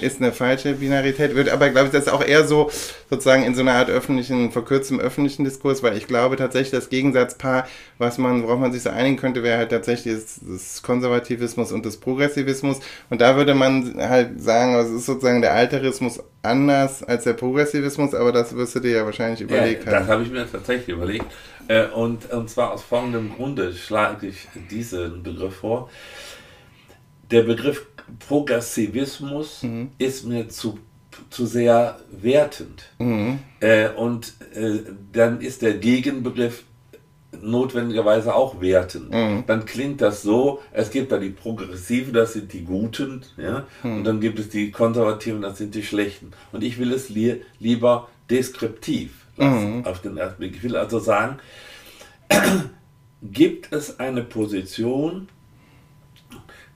ist 0.00 0.23
eine 0.23 0.31
falsche 0.31 0.75
Binarität. 0.75 1.35
Wird 1.35 1.49
aber, 1.49 1.71
glaube 1.71 1.87
ich, 1.87 1.93
das 1.93 2.07
ist 2.07 2.12
auch 2.12 2.25
eher 2.25 2.47
so 2.47 2.71
sozusagen 3.11 3.43
in 3.43 3.57
so 3.57 3.62
einer 3.62 3.73
Art 3.73 3.90
öffentlichen, 3.90 4.52
verkürztem 4.52 5.00
öffentlichen 5.00 5.43
Diskurs, 5.43 5.83
weil 5.83 5.97
ich 5.97 6.07
glaube 6.07 6.37
tatsächlich 6.37 6.71
das 6.71 6.88
Gegensatzpaar, 6.88 7.67
was 7.99 8.17
man, 8.17 8.45
worauf 8.45 8.61
man 8.61 8.71
sich 8.71 8.83
so 8.83 8.90
einigen 8.90 9.17
könnte, 9.17 9.43
wäre 9.43 9.59
halt 9.59 9.71
tatsächlich 9.71 10.14
das, 10.14 10.40
das 10.40 10.83
Konservativismus 10.85 11.73
und 11.73 11.85
das 11.85 11.97
Progressivismus. 11.97 12.78
Und 13.11 13.21
da 13.21 13.35
würde 13.35 13.55
man 13.55 13.97
halt 13.99 14.40
sagen, 14.40 14.76
es 14.76 14.90
ist 14.90 15.07
sozusagen 15.07 15.43
der 15.43 15.52
Alterismus 15.52 16.21
anders 16.43 17.02
als 17.02 17.25
der 17.25 17.33
Progressivismus, 17.33 18.14
aber 18.14 18.31
das 18.31 18.55
wirst 18.55 18.76
du 18.76 18.81
dir 18.81 18.93
ja 18.93 19.05
wahrscheinlich 19.05 19.40
überlegt 19.40 19.85
ja, 19.85 19.93
haben. 19.93 19.99
Das 20.07 20.09
habe 20.09 20.23
ich 20.23 20.31
mir 20.31 20.47
tatsächlich 20.50 20.88
überlegt. 20.90 21.26
Äh, 21.68 21.87
und, 21.88 22.30
und 22.30 22.50
zwar 22.50 22.72
aus 22.72 22.82
folgendem 22.82 23.34
Grunde 23.34 23.72
schlage 23.72 24.28
ich 24.28 24.48
diesen 24.70 25.22
Begriff 25.22 25.56
vor. 25.56 25.90
Der 27.30 27.42
Begriff 27.42 27.87
Progressivismus 28.26 29.62
mhm. 29.62 29.90
ist 29.98 30.26
mir 30.26 30.48
zu, 30.48 30.78
zu 31.30 31.46
sehr 31.46 32.00
wertend. 32.10 32.84
Mhm. 32.98 33.38
Äh, 33.60 33.90
und 33.90 34.32
äh, 34.54 34.80
dann 35.12 35.40
ist 35.40 35.62
der 35.62 35.75
Gegenbegriff 35.75 36.64
notwendigerweise 37.42 38.34
auch 38.34 38.60
wertend. 38.62 39.10
Mhm. 39.10 39.44
Dann 39.46 39.66
klingt 39.66 40.00
das 40.00 40.22
so, 40.22 40.60
es 40.72 40.90
gibt 40.90 41.12
da 41.12 41.18
die 41.18 41.28
Progressiven, 41.28 42.14
das 42.14 42.32
sind 42.32 42.52
die 42.54 42.64
Guten, 42.64 43.22
ja, 43.37 43.66
mhm. 43.82 43.98
und 43.98 44.04
dann 44.04 44.20
gibt 44.20 44.38
es 44.38 44.48
die 44.48 44.70
Konservativen, 44.70 45.42
das 45.42 45.58
sind 45.58 45.75
die 45.75 45.82
Schlechten. 45.82 46.32
Und 46.52 46.64
ich 46.64 46.78
will 46.78 46.92
es 46.92 47.10
li 47.10 47.42
lieber 47.58 48.08
deskriptiv 48.30 49.26
mhm. 49.45 49.85
auf 49.85 50.00
den 50.00 50.16
ersten 50.16 50.38
Blick. 50.38 50.57
Ich 50.57 50.62
will 50.62 50.76
also 50.76 50.99
sagen, 50.99 51.38
gibt 53.23 53.73
es 53.73 53.99
eine 53.99 54.23
Position, 54.23 55.28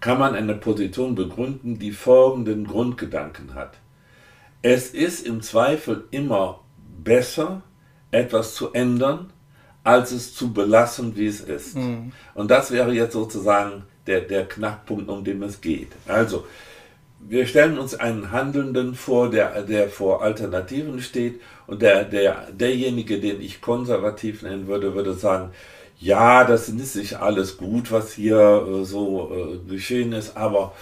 kann 0.01 0.19
man 0.19 0.35
eine 0.35 0.55
Position 0.55 1.15
begründen, 1.15 1.79
die 1.79 1.93
folgenden 1.93 2.67
Grundgedanken 2.67 3.55
hat. 3.55 3.79
Es 4.63 4.91
ist 4.91 5.27
im 5.27 5.43
Zweifel 5.43 6.05
immer 6.11 6.61
besser, 7.03 7.63
etwas 8.11 8.55
zu 8.55 8.73
ändern, 8.73 9.33
als 9.85 10.13
es 10.13 10.35
zu 10.35 10.53
belassen, 10.53 11.17
wie 11.17 11.27
es 11.27 11.41
ist. 11.41 11.77
Mhm. 11.77 12.13
Und 12.35 12.51
das 12.51 12.71
wäre 12.71 12.93
jetzt 12.93 13.13
sozusagen 13.13 13.85
der, 14.07 14.21
der 14.21 14.47
Knackpunkt, 14.47 15.09
um 15.09 15.25
den 15.25 15.43
es 15.43 15.61
geht. 15.61 15.93
Also, 16.07 16.47
wir 17.21 17.47
stellen 17.47 17.79
uns 17.79 17.95
einen 17.95 18.33
Handelnden 18.33 18.95
vor, 18.95 19.31
der, 19.31 19.63
der 19.63 19.89
vor 19.89 20.23
Alternativen 20.23 21.01
steht 21.01 21.41
und 21.73 21.81
der, 21.81 22.05
der, 22.05 22.49
derjenige, 22.53 23.19
den 23.19 23.41
ich 23.41 23.63
konservativ 23.63 24.43
nennen 24.43 24.67
würde, 24.67 24.95
würde 24.95 25.15
sagen, 25.15 25.53
ja, 25.99 26.45
das 26.45 26.69
ist 26.69 26.97
nicht 26.97 27.15
alles 27.15 27.57
gut, 27.57 27.91
was 27.91 28.13
hier 28.13 28.37
äh, 28.37 28.85
so 28.85 29.33
äh, 29.33 29.71
geschehen 29.71 30.13
ist, 30.13 30.37
aber 30.37 30.75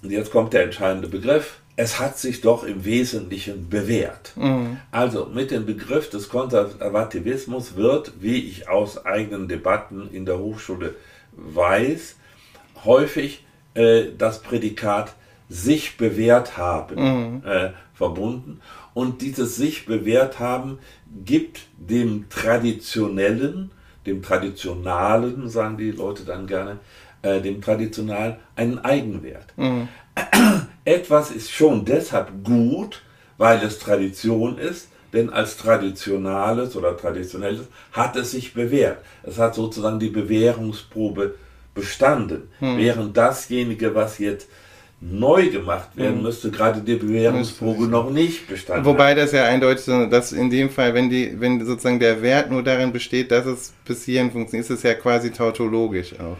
und 0.00 0.12
jetzt 0.12 0.30
kommt 0.30 0.52
der 0.52 0.62
entscheidende 0.62 1.08
Begriff, 1.08 1.58
es 1.74 1.98
hat 1.98 2.16
sich 2.16 2.40
doch 2.42 2.62
im 2.62 2.84
Wesentlichen 2.84 3.68
bewährt. 3.68 4.34
Mhm. 4.36 4.76
Also 4.92 5.26
mit 5.26 5.50
dem 5.50 5.66
Begriff 5.66 6.10
des 6.10 6.28
Konservativismus 6.28 7.74
wird, 7.74 8.12
wie 8.20 8.36
ich 8.36 8.68
aus 8.68 9.04
eigenen 9.04 9.48
Debatten 9.48 10.08
in 10.12 10.26
der 10.26 10.38
Hochschule 10.38 10.94
weiß, 11.32 12.14
häufig 12.84 13.44
äh, 13.74 14.04
das 14.16 14.42
Prädikat 14.42 15.14
sich 15.48 15.96
bewährt 15.96 16.56
haben, 16.56 17.40
mhm. 17.40 17.42
äh, 17.44 17.70
verbunden. 17.94 18.60
Und 18.98 19.22
dieses 19.22 19.54
sich 19.54 19.86
bewährt 19.86 20.40
haben 20.40 20.80
gibt 21.24 21.60
dem 21.76 22.28
Traditionellen, 22.30 23.70
dem 24.06 24.22
Traditionalen, 24.22 25.48
sagen 25.48 25.76
die 25.76 25.92
Leute 25.92 26.24
dann 26.24 26.48
gerne, 26.48 26.80
äh, 27.22 27.40
dem 27.40 27.62
Traditionalen 27.62 28.38
einen 28.56 28.80
Eigenwert. 28.80 29.54
Mhm. 29.56 29.86
Etwas 30.84 31.30
ist 31.30 31.52
schon 31.52 31.84
deshalb 31.84 32.42
gut, 32.42 33.02
weil 33.36 33.62
es 33.62 33.78
Tradition 33.78 34.58
ist, 34.58 34.88
denn 35.12 35.30
als 35.30 35.56
Traditionales 35.56 36.74
oder 36.74 36.96
Traditionelles 36.96 37.68
hat 37.92 38.16
es 38.16 38.32
sich 38.32 38.52
bewährt. 38.52 38.98
Es 39.22 39.38
hat 39.38 39.54
sozusagen 39.54 40.00
die 40.00 40.10
Bewährungsprobe 40.10 41.36
bestanden. 41.72 42.50
Mhm. 42.58 42.78
Während 42.78 43.16
dasjenige, 43.16 43.94
was 43.94 44.18
jetzt 44.18 44.48
neu 45.00 45.48
gemacht 45.50 45.96
werden 45.96 46.18
mhm. 46.18 46.22
müsste, 46.24 46.50
gerade 46.50 46.80
die 46.80 46.96
Bewährungsprobe 46.96 47.86
noch 47.86 48.10
nicht 48.10 48.48
bestanden 48.48 48.84
Wobei 48.84 49.14
das 49.14 49.30
ja 49.32 49.44
eindeutig, 49.44 49.84
dass 50.10 50.32
in 50.32 50.50
dem 50.50 50.70
Fall, 50.70 50.92
wenn 50.94 51.08
die, 51.08 51.40
wenn 51.40 51.64
sozusagen 51.64 52.00
der 52.00 52.20
Wert 52.20 52.50
nur 52.50 52.64
darin 52.64 52.92
besteht, 52.92 53.30
dass 53.30 53.46
es 53.46 53.72
bis 53.84 54.04
hierhin 54.04 54.32
funktioniert, 54.32 54.68
ist 54.68 54.76
es 54.76 54.82
ja 54.82 54.94
quasi 54.94 55.30
tautologisch 55.30 56.14
auch. 56.18 56.38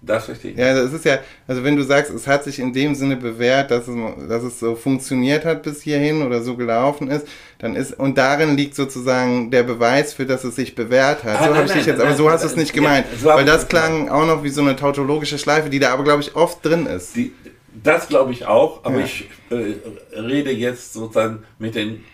Das 0.00 0.26
verstehe 0.26 0.52
ich. 0.52 0.56
Ja, 0.56 0.74
das 0.74 0.92
ist 0.92 1.04
ja, 1.04 1.18
also 1.48 1.64
wenn 1.64 1.74
du 1.74 1.82
sagst, 1.82 2.12
es 2.12 2.28
hat 2.28 2.44
sich 2.44 2.60
in 2.60 2.72
dem 2.72 2.94
Sinne 2.94 3.16
bewährt, 3.16 3.72
dass 3.72 3.88
es, 3.88 3.96
dass 4.28 4.44
es 4.44 4.60
so 4.60 4.76
funktioniert 4.76 5.44
hat 5.44 5.64
bis 5.64 5.82
hierhin 5.82 6.22
oder 6.22 6.40
so 6.40 6.56
gelaufen 6.56 7.10
ist, 7.10 7.26
dann 7.58 7.74
ist, 7.74 7.98
und 7.98 8.16
darin 8.16 8.56
liegt 8.56 8.76
sozusagen 8.76 9.50
der 9.50 9.64
Beweis 9.64 10.14
für, 10.14 10.24
dass 10.24 10.44
es 10.44 10.54
sich 10.54 10.76
bewährt 10.76 11.24
hat. 11.24 11.40
Ah, 11.40 11.48
so 11.48 11.54
habe 11.56 11.66
ich 11.66 11.72
dich 11.72 11.86
jetzt, 11.86 11.98
nein, 11.98 12.06
aber 12.06 12.16
so 12.16 12.30
hast 12.30 12.44
du 12.44 12.46
es 12.46 12.56
nicht 12.56 12.72
gemeint. 12.72 13.06
Ja, 13.10 13.18
so 13.18 13.28
weil 13.30 13.44
das 13.44 13.66
klang 13.66 14.08
auch 14.08 14.24
noch 14.24 14.44
wie 14.44 14.50
so 14.50 14.60
eine 14.62 14.76
tautologische 14.76 15.36
Schleife, 15.36 15.68
die 15.68 15.80
da 15.80 15.92
aber, 15.92 16.04
glaube 16.04 16.22
ich, 16.22 16.36
oft 16.36 16.64
drin 16.64 16.86
ist. 16.86 17.16
Die, 17.16 17.32
das 17.82 18.08
glaube 18.08 18.32
ich 18.32 18.46
auch, 18.46 18.84
aber 18.84 19.00
ja. 19.00 19.04
ich 19.04 19.28
äh, 19.50 19.74
rede 20.18 20.50
jetzt 20.50 20.92
sozusagen 20.92 21.44
mit 21.58 21.74
den 21.74 22.04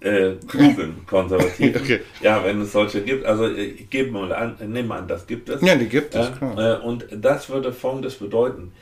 äh, 0.00 0.32
klugen 0.46 1.04
Konservativen. 1.06 1.80
okay. 1.80 2.00
Ja, 2.20 2.44
wenn 2.44 2.60
es 2.62 2.72
solche 2.72 3.02
gibt. 3.02 3.24
Also 3.24 3.48
ich 3.48 3.88
gebe 3.90 4.10
mal 4.10 4.32
an, 4.32 4.56
nehme 4.66 4.94
an, 4.94 5.06
das 5.06 5.26
gibt 5.26 5.48
es. 5.48 5.62
Ja, 5.62 5.76
die 5.76 5.88
gibt 5.88 6.14
es. 6.14 6.28
Äh, 6.40 6.76
und 6.82 7.06
das 7.12 7.48
würde 7.48 7.72
folgendes 7.72 8.16
bedeuten. 8.16 8.72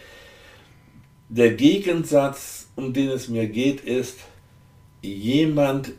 Der 1.29 1.53
Gegensatz, 1.53 2.71
um 2.75 2.93
den 2.93 3.11
es 3.11 3.29
mir 3.29 3.49
geht, 3.49 3.83
ist, 3.83 4.21
jemand 5.03 5.93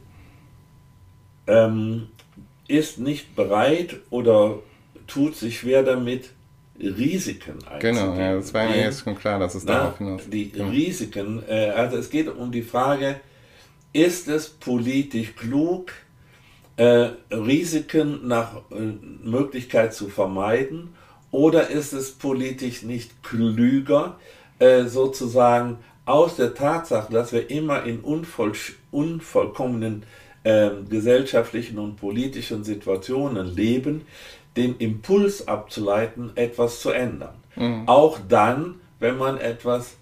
ähm, 1.45 2.07
ist 2.67 2.99
nicht 2.99 3.35
bereit 3.35 3.97
oder 4.09 4.59
tut 5.07 5.35
sich 5.35 5.59
schwer 5.59 5.83
damit, 5.83 6.31
Risiken 6.79 7.53
einzugehen. 7.65 7.79
Genau, 7.95 8.15
ja, 8.15 8.35
das 8.35 8.53
war 8.53 8.69
mir 8.69 8.77
jetzt 8.77 9.03
schon 9.03 9.15
klar, 9.15 9.39
dass 9.39 9.55
es 9.55 9.65
darauf 9.65 9.97
hinaus 9.97 10.21
Die 10.29 10.51
ja. 10.55 10.67
Risiken, 10.67 11.43
äh, 11.47 11.69
also 11.69 11.97
es 11.97 12.09
geht 12.09 12.27
um 12.27 12.51
die 12.51 12.61
Frage, 12.61 13.19
ist 13.93 14.27
es 14.27 14.49
politisch 14.49 15.35
klug, 15.35 15.91
äh, 16.77 17.09
Risiken 17.31 18.27
nach 18.27 18.55
äh, 18.71 18.93
Möglichkeit 19.23 19.93
zu 19.93 20.07
vermeiden 20.07 20.93
Oder 21.31 21.69
ist 21.69 21.93
es 21.93 22.11
politisch 22.11 22.83
nicht 22.83 23.21
klüger, 23.21 24.17
äh, 24.59 24.85
sozusagen 24.85 25.77
aus 26.05 26.37
der 26.37 26.55
Tatsache, 26.55 27.11
dass 27.13 27.33
wir 27.33 27.51
immer 27.51 27.83
in 27.83 27.99
unvoll, 27.99 28.53
unvollkommenen 28.91 30.03
äh, 30.43 30.69
gesellschaftlichen 30.89 31.77
und 31.77 31.97
politischen 31.97 32.63
Situationen 32.63 33.55
leben, 33.55 34.01
den 34.57 34.77
Impuls 34.77 35.47
abzuleiten, 35.47 36.31
etwas 36.35 36.81
zu 36.81 36.91
ändern. 36.91 37.35
Mhm. 37.55 37.83
Auch 37.87 38.19
dann, 38.27 38.75
wenn 38.99 39.17
man 39.17 39.37
etwas 39.37 39.97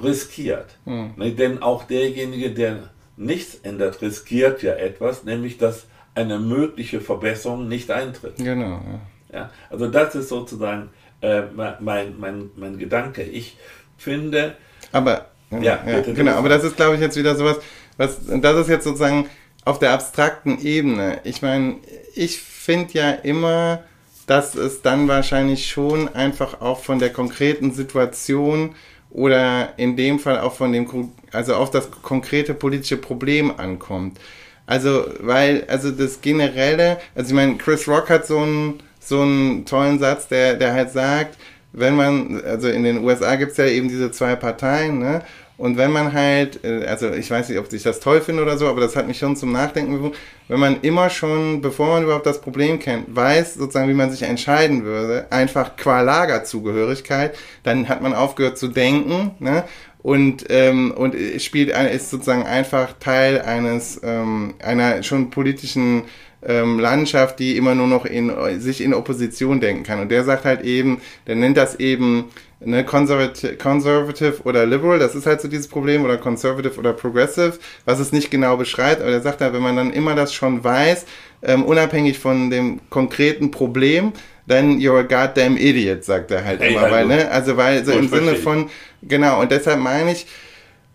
riskiert. 0.00 0.76
Mhm. 0.84 1.36
Denn 1.36 1.62
auch 1.62 1.84
derjenige, 1.84 2.50
der 2.50 2.90
nichts 3.16 3.56
ändert, 3.62 4.02
riskiert 4.02 4.62
ja 4.62 4.74
etwas, 4.74 5.24
nämlich 5.24 5.58
dass 5.58 5.86
eine 6.14 6.38
mögliche 6.38 7.00
Verbesserung 7.00 7.68
nicht 7.68 7.90
eintritt. 7.90 8.36
Genau. 8.36 8.70
Ja. 8.70 9.00
Ja, 9.34 9.50
also 9.68 9.88
das 9.88 10.14
ist 10.14 10.28
sozusagen 10.28 10.90
äh, 11.20 11.42
mein, 11.80 12.14
mein, 12.18 12.50
mein 12.56 12.78
Gedanke. 12.78 13.22
Ich 13.22 13.56
finde. 13.96 14.56
Aber 14.92 15.26
ja, 15.50 15.80
ja 15.86 16.00
genau, 16.00 16.32
aber 16.32 16.48
das 16.48 16.62
ist, 16.62 16.76
glaube 16.76 16.94
ich, 16.94 17.00
jetzt 17.00 17.16
wieder 17.16 17.34
sowas, 17.34 17.58
was, 17.96 18.18
das 18.26 18.56
ist 18.56 18.68
jetzt 18.68 18.84
sozusagen 18.84 19.28
auf 19.64 19.78
der 19.78 19.92
abstrakten 19.92 20.60
Ebene. 20.60 21.20
Ich 21.24 21.42
meine, 21.42 21.76
ich 22.14 22.40
finde 22.64 22.94
ja 22.94 23.10
immer, 23.10 23.82
dass 24.26 24.54
es 24.54 24.80
dann 24.80 25.06
wahrscheinlich 25.06 25.66
schon 25.66 26.08
einfach 26.14 26.62
auch 26.62 26.82
von 26.82 26.98
der 26.98 27.10
konkreten 27.10 27.72
Situation 27.72 28.74
oder 29.10 29.74
in 29.76 29.96
dem 29.96 30.18
Fall 30.18 30.40
auch 30.40 30.54
von 30.54 30.72
dem, 30.72 31.12
also 31.30 31.54
auf 31.56 31.70
das 31.70 31.90
konkrete 31.90 32.54
politische 32.54 32.96
Problem 32.96 33.52
ankommt. 33.58 34.18
Also, 34.66 35.04
weil, 35.20 35.64
also 35.68 35.90
das 35.90 36.22
generelle, 36.22 36.98
also 37.14 37.28
ich 37.28 37.34
meine, 37.34 37.56
Chris 37.56 37.86
Rock 37.86 38.08
hat 38.08 38.26
so 38.26 38.38
einen, 38.38 38.82
so 38.98 39.20
einen 39.20 39.66
tollen 39.66 39.98
Satz, 39.98 40.28
der, 40.28 40.54
der 40.54 40.72
halt 40.72 40.90
sagt, 40.90 41.36
wenn 41.74 41.96
man, 41.96 42.42
also 42.44 42.68
in 42.68 42.82
den 42.82 43.04
USA 43.04 43.36
gibt 43.36 43.52
es 43.52 43.58
ja 43.58 43.66
eben 43.66 43.88
diese 43.88 44.10
zwei 44.10 44.36
Parteien, 44.36 45.00
ne? 45.00 45.22
Und 45.56 45.76
wenn 45.76 45.92
man 45.92 46.12
halt, 46.12 46.64
äh, 46.64 46.84
also 46.86 47.10
ich 47.12 47.30
weiß 47.30 47.48
nicht, 47.48 47.58
ob 47.58 47.72
ich 47.72 47.82
das 47.82 48.00
toll 48.00 48.20
finde 48.20 48.42
oder 48.42 48.58
so, 48.58 48.66
aber 48.66 48.80
das 48.80 48.96
hat 48.96 49.06
mich 49.06 49.18
schon 49.18 49.36
zum 49.36 49.52
Nachdenken 49.52 49.92
bewogen, 49.92 50.16
wenn 50.48 50.58
man 50.58 50.80
immer 50.82 51.10
schon, 51.10 51.60
bevor 51.60 51.88
man 51.88 52.02
überhaupt 52.02 52.26
das 52.26 52.40
Problem 52.40 52.78
kennt, 52.80 53.14
weiß 53.14 53.54
sozusagen, 53.54 53.88
wie 53.88 53.94
man 53.94 54.10
sich 54.10 54.22
entscheiden 54.22 54.84
würde, 54.84 55.26
einfach 55.30 55.76
qua 55.76 56.00
Lagerzugehörigkeit, 56.00 57.36
dann 57.62 57.88
hat 57.88 58.02
man 58.02 58.14
aufgehört 58.14 58.58
zu 58.58 58.68
denken, 58.68 59.32
ne? 59.38 59.64
Und, 60.02 60.44
ähm, 60.50 60.90
und 60.90 61.16
spielt 61.38 61.70
ist 61.70 62.10
sozusagen 62.10 62.42
einfach 62.42 62.92
Teil 63.00 63.40
eines 63.40 63.98
ähm, 64.04 64.52
einer 64.62 65.02
schon 65.02 65.30
politischen 65.30 66.02
ähm, 66.46 66.78
Landschaft, 66.78 67.38
die 67.38 67.56
immer 67.56 67.74
nur 67.74 67.86
noch 67.86 68.04
in 68.04 68.30
sich 68.60 68.82
in 68.82 68.92
Opposition 68.92 69.60
denken 69.60 69.82
kann. 69.82 70.00
Und 70.00 70.10
der 70.10 70.24
sagt 70.24 70.44
halt 70.44 70.60
eben, 70.60 71.00
der 71.26 71.36
nennt 71.36 71.56
das 71.56 71.80
eben 71.80 72.26
ne, 72.64 72.84
conservative, 72.84 73.56
conservative 73.56 74.42
oder 74.44 74.66
liberal, 74.66 74.98
das 74.98 75.14
ist 75.14 75.26
halt 75.26 75.40
so 75.40 75.48
dieses 75.48 75.68
Problem, 75.68 76.04
oder 76.04 76.16
conservative 76.16 76.78
oder 76.78 76.92
progressive, 76.92 77.58
was 77.84 77.98
es 77.98 78.12
nicht 78.12 78.30
genau 78.30 78.56
beschreibt, 78.56 79.00
aber 79.00 79.10
der 79.10 79.20
sagt 79.20 79.40
halt, 79.40 79.52
wenn 79.52 79.62
man 79.62 79.76
dann 79.76 79.92
immer 79.92 80.14
das 80.14 80.34
schon 80.34 80.62
weiß, 80.62 81.06
ähm, 81.42 81.64
unabhängig 81.64 82.18
von 82.18 82.50
dem 82.50 82.80
konkreten 82.90 83.50
Problem, 83.50 84.12
then 84.48 84.78
you're 84.78 84.98
a 84.98 85.02
goddamn 85.02 85.56
idiot, 85.56 86.04
sagt 86.04 86.30
er 86.30 86.44
halt 86.44 86.60
hey, 86.60 86.74
immer, 86.74 86.90
weil, 86.90 87.06
ne, 87.06 87.30
also 87.30 87.56
weil 87.56 87.84
so 87.84 87.92
im 87.92 88.08
Sinne 88.08 88.36
von, 88.36 88.70
genau, 89.02 89.40
und 89.40 89.50
deshalb 89.50 89.78
meine 89.78 90.12
ich, 90.12 90.26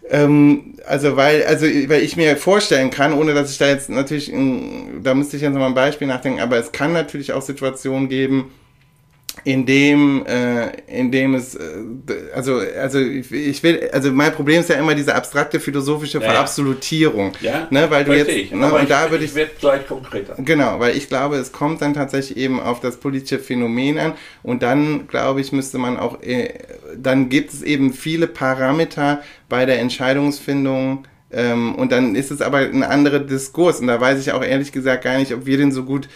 ähm, 0.10 0.76
also 0.88 1.16
weil, 1.16 1.44
also 1.44 1.66
weil 1.66 2.02
ich 2.02 2.18
mir 2.18 2.36
vorstellen 2.36 2.90
kann, 2.90 3.14
ohne 3.14 3.34
dass 3.34 3.52
ich 3.52 3.58
da 3.58 3.68
jetzt 3.68 3.90
natürlich, 3.90 4.32
da 5.04 5.14
müsste 5.14 5.36
ich 5.36 5.44
jetzt 5.44 5.54
noch 5.54 5.60
mal 5.60 5.68
ein 5.68 5.76
Beispiel 5.76 6.08
nachdenken, 6.08 6.40
aber 6.40 6.58
es 6.58 6.72
kann 6.72 6.94
natürlich 6.94 7.34
auch 7.34 7.42
Situationen 7.42 8.10
geben, 8.10 8.52
in 9.44 9.66
dem, 9.66 10.26
äh, 10.26 10.70
in 10.88 11.12
dem 11.12 11.36
es, 11.36 11.56
äh, 11.56 11.62
also, 12.34 12.62
also 12.80 13.00
ich 13.00 13.64
will, 13.64 13.90
also 13.92 14.12
mein 14.12 14.32
Problem 14.34 14.62
ist 14.62 14.70
ja 14.70 14.76
immer 14.76 14.96
diese 14.96 15.16
abstrakte 15.16 15.60
philosophische 15.60 16.20
Verabsolutierung. 16.20 17.34
Ja, 17.42 17.68
ne, 17.70 17.90
weil 17.90 18.04
du 18.04 18.14
jetzt, 18.14 18.30
ich. 18.30 18.52
Ne, 18.52 18.72
und 18.72 18.84
ich, 18.84 18.90
da 18.90 19.10
würde 19.10 19.24
ich, 19.24 19.32
ich 19.32 19.36
werde 19.36 19.52
gleich 19.60 19.88
konkreter. 19.88 20.36
Genau, 20.38 20.80
weil 20.80 20.96
ich 20.96 21.08
glaube, 21.08 21.38
es 21.38 21.52
kommt 21.52 21.82
dann 21.82 21.94
tatsächlich 21.94 22.38
eben 22.38 22.60
auf 22.60 22.80
das 22.80 22.98
politische 22.98 23.40
Phänomen 23.40 23.98
an 23.98 24.14
und 24.44 24.64
dann, 24.64 25.08
glaube 25.08 25.42
ich, 25.42 25.52
müsste 25.52 25.78
man 25.78 25.98
auch, 25.98 26.22
äh, 26.22 26.54
dann 26.96 27.30
gibt 27.30 27.54
es 27.54 27.62
eben 27.62 27.94
viele 27.94 28.28
Parameter 28.28 29.22
bei 29.48 29.66
der 29.66 29.80
Entscheidungsfindung, 29.80 31.06
ähm, 31.32 31.76
und 31.76 31.92
dann 31.92 32.16
ist 32.16 32.32
es 32.32 32.42
aber 32.42 32.58
ein 32.60 32.84
anderer 32.84 33.20
Diskurs 33.20 33.80
und 33.80 33.88
da 33.88 34.02
weiß 34.02 34.20
ich 34.20 34.32
auch 34.32 34.44
ehrlich 34.44 34.72
gesagt 34.72 35.04
gar 35.04 35.18
nicht, 35.18 35.34
ob 35.34 35.46
wir 35.46 35.58
den 35.58 35.72
so 35.72 35.84
gut 35.84 36.10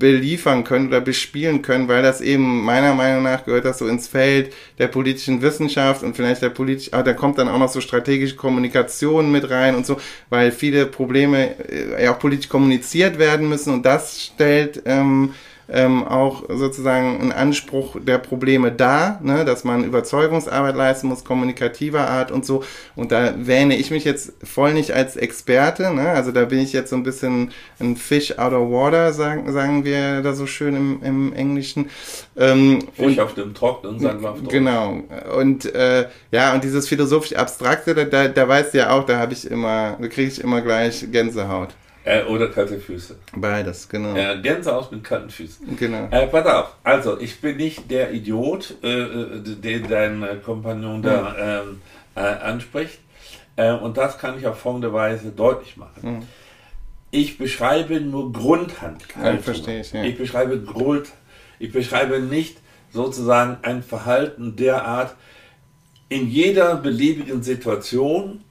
beliefern 0.00 0.64
können 0.64 0.88
oder 0.88 1.00
bespielen 1.00 1.62
können, 1.62 1.86
weil 1.86 2.02
das 2.02 2.20
eben 2.20 2.64
meiner 2.64 2.94
Meinung 2.94 3.22
nach 3.22 3.44
gehört 3.44 3.66
das 3.66 3.78
so 3.78 3.86
ins 3.86 4.08
Feld 4.08 4.52
der 4.78 4.88
politischen 4.88 5.42
Wissenschaft 5.42 6.02
und 6.02 6.16
vielleicht 6.16 6.42
der 6.42 6.48
politisch, 6.48 6.88
ah, 6.92 7.04
da 7.04 7.12
kommt 7.12 7.38
dann 7.38 7.48
auch 7.48 7.58
noch 7.58 7.68
so 7.68 7.80
strategische 7.80 8.34
Kommunikation 8.34 9.30
mit 9.30 9.48
rein 9.50 9.76
und 9.76 9.86
so, 9.86 10.00
weil 10.28 10.50
viele 10.50 10.86
Probleme 10.86 11.54
äh, 11.70 12.04
ja 12.04 12.12
auch 12.12 12.18
politisch 12.18 12.48
kommuniziert 12.48 13.20
werden 13.20 13.48
müssen 13.48 13.72
und 13.72 13.86
das 13.86 14.20
stellt 14.24 14.82
ähm, 14.86 15.34
ähm, 15.72 16.06
auch 16.06 16.44
sozusagen 16.48 17.20
ein 17.20 17.32
Anspruch 17.32 17.96
der 18.00 18.18
Probleme 18.18 18.72
dar, 18.72 19.20
ne, 19.22 19.44
dass 19.44 19.64
man 19.64 19.84
Überzeugungsarbeit 19.84 20.74
leisten 20.74 21.08
muss, 21.08 21.24
kommunikativer 21.24 22.08
Art 22.08 22.32
und 22.32 22.44
so. 22.44 22.64
Und 22.96 23.12
da 23.12 23.34
wähne 23.36 23.76
ich 23.76 23.90
mich 23.90 24.04
jetzt 24.04 24.32
voll 24.42 24.74
nicht 24.74 24.92
als 24.92 25.16
Experte, 25.16 25.94
ne? 25.94 26.10
also 26.10 26.32
da 26.32 26.44
bin 26.44 26.58
ich 26.58 26.72
jetzt 26.72 26.90
so 26.90 26.96
ein 26.96 27.04
bisschen 27.04 27.52
ein 27.78 27.96
Fish 27.96 28.36
out 28.38 28.52
of 28.52 28.70
water, 28.70 29.12
sagen, 29.12 29.52
sagen 29.52 29.84
wir 29.84 30.22
da 30.22 30.32
so 30.34 30.46
schön 30.46 30.74
im, 30.74 31.02
im 31.02 31.32
Englischen. 31.32 31.88
Ähm, 32.36 32.80
Fisch 32.94 33.06
und, 33.06 33.20
auf 33.20 33.34
dem 33.34 33.54
Trocknen, 33.54 34.00
sagen 34.00 34.22
wir 34.22 34.30
auf 34.30 34.38
Trocknen. 34.40 34.64
Genau. 34.64 35.02
Und 35.36 35.72
äh, 35.74 36.08
ja, 36.32 36.52
und 36.52 36.64
dieses 36.64 36.88
philosophisch 36.88 37.34
Abstrakte, 37.34 37.94
da, 37.94 38.28
da 38.28 38.48
weißt 38.48 38.74
du 38.74 38.78
ja 38.78 38.90
auch, 38.90 39.04
da 39.06 39.18
habe 39.18 39.32
ich 39.32 39.48
immer, 39.48 39.96
da 40.00 40.08
kriege 40.08 40.28
ich 40.28 40.40
immer 40.40 40.60
gleich 40.62 41.06
Gänsehaut. 41.12 41.74
Äh, 42.02 42.24
oder 42.24 42.48
kalte 42.48 42.78
Füße. 42.78 43.16
Beides, 43.36 43.88
genau. 43.88 44.16
Ja, 44.16 44.34
Gänsehaus 44.34 44.90
mit 44.90 45.04
kalten 45.04 45.28
Füßen. 45.28 45.76
Genau. 45.76 46.08
Äh, 46.10 46.26
pass 46.28 46.46
auf, 46.46 46.76
also 46.82 47.20
ich 47.20 47.40
bin 47.40 47.58
nicht 47.58 47.90
der 47.90 48.12
Idiot, 48.12 48.74
äh, 48.82 49.02
äh 49.02 49.40
den 49.42 49.86
dein 49.86 50.22
äh, 50.22 50.36
Kompagnon 50.36 51.02
da 51.02 51.62
ähm, 51.62 51.82
äh, 52.14 52.20
anspricht. 52.20 53.00
Äh, 53.56 53.72
und 53.72 53.98
das 53.98 54.16
kann 54.16 54.38
ich 54.38 54.46
auf 54.46 54.58
folgende 54.58 54.92
Weise 54.92 55.30
deutlich 55.30 55.76
machen. 55.76 56.00
Mhm. 56.02 56.22
Ich 57.10 57.36
beschreibe 57.36 58.00
nur 58.00 58.32
Grundhandlungen. 58.32 59.36
Ja, 59.36 59.42
verstehe 59.42 59.80
ich, 59.80 59.92
ja. 59.92 60.04
Ich 60.04 60.16
beschreibe 60.16 60.60
Grund, 60.60 61.08
ich 61.58 61.72
beschreibe 61.72 62.20
nicht 62.20 62.58
sozusagen 62.92 63.58
ein 63.62 63.82
Verhalten 63.82 64.56
derart 64.56 65.16
in 66.08 66.28
jeder 66.28 66.76
beliebigen 66.76 67.42
Situation 67.42 68.42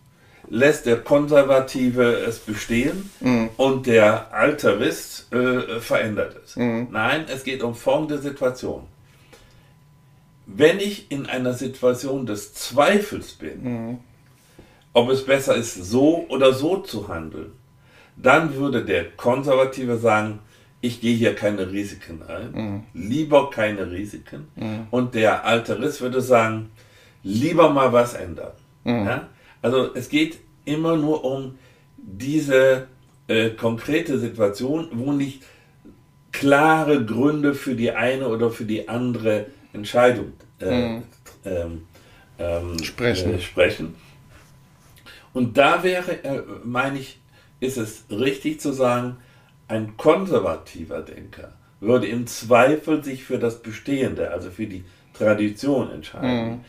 lässt 0.50 0.86
der 0.88 0.98
Konservative 0.98 2.04
es 2.04 2.40
bestehen 2.40 3.10
mhm. 3.20 3.50
und 3.58 3.86
der 3.86 4.34
Alterist 4.34 5.32
äh, 5.32 5.80
verändert 5.80 6.36
es. 6.44 6.56
Mhm. 6.56 6.88
Nein, 6.92 7.26
es 7.32 7.44
geht 7.44 7.62
um 7.62 7.76
folgende 7.76 8.18
Situation. 8.18 8.84
Wenn 10.48 10.80
ich 10.80 11.12
in 11.12 11.28
einer 11.28 11.54
Situation 11.54 12.26
des 12.26 12.56
Zweifels 12.56 13.34
bin, 13.34 13.64
mhm. 13.64 13.98
ob 14.94 15.10
es 15.10 15.24
besser 15.24 15.56
ist, 15.56 15.76
so 15.76 16.26
oder 16.30 16.54
so 16.54 16.78
zu 16.78 17.08
handeln, 17.08 17.52
dann 18.16 18.56
würde 18.56 18.84
der 18.84 19.12
Konservative 19.12 19.98
sagen, 19.98 20.40
ich 20.82 21.02
gehe 21.02 21.16
hier 21.16 21.36
keine 21.36 21.72
Risiken 21.72 22.24
ein, 22.28 22.52
mhm. 22.52 22.84
lieber 22.94 23.52
keine 23.52 23.92
Risiken. 23.92 24.48
Mhm. 24.56 24.88
Und 24.90 25.14
der 25.14 25.46
Alterist 25.46 26.02
würde 26.02 26.22
sagen, 26.22 26.72
lieber 27.22 27.70
mal 27.70 27.94
was 27.94 28.16
ändern. 28.16 28.54
Mhm. 28.84 29.06
Ja? 29.06 29.28
Also 29.62 29.94
es 29.94 30.10
geht 30.10 30.40
immer 30.66 30.96
nur 30.96 31.24
um 31.24 31.58
diese 31.98 32.88
äh, 33.28 33.52
konkrete 33.52 34.20
Situation, 34.20 34.90
wo 34.94 35.12
nicht 35.12 35.44
klare 36.32 37.06
Gründe 37.06 37.54
für 37.54 37.76
die 37.76 37.92
eine 37.92 38.28
oder 38.28 38.52
für 38.52 38.66
die 38.66 38.88
andere 38.88 39.48
Entscheidung 39.74 40.34
äh, 40.60 40.88
mhm. 40.88 41.04
ähm, 41.46 41.88
ähm, 42.38 42.84
sprechen. 42.84 43.34
Äh, 43.34 43.42
sprechen. 43.42 43.96
Und 45.34 45.58
da 45.58 45.84
wäre, 45.84 46.24
äh, 46.24 46.42
meine 46.64 47.00
ich, 47.00 47.20
ist 47.60 47.78
es 47.78 48.06
richtig 48.10 48.62
zu 48.62 48.72
sagen, 48.72 49.18
ein 49.68 49.98
konservativer 49.98 51.02
Denker 51.02 51.54
würde 51.80 52.08
im 52.08 52.28
Zweifel 52.28 53.04
sich 53.04 53.24
für 53.24 53.40
das 53.40 53.62
Bestehende, 53.62 54.32
also 54.32 54.52
für 54.52 54.68
die 54.68 54.84
Tradition 55.14 55.92
entscheiden. 55.92 56.50
Mhm. 56.50 56.60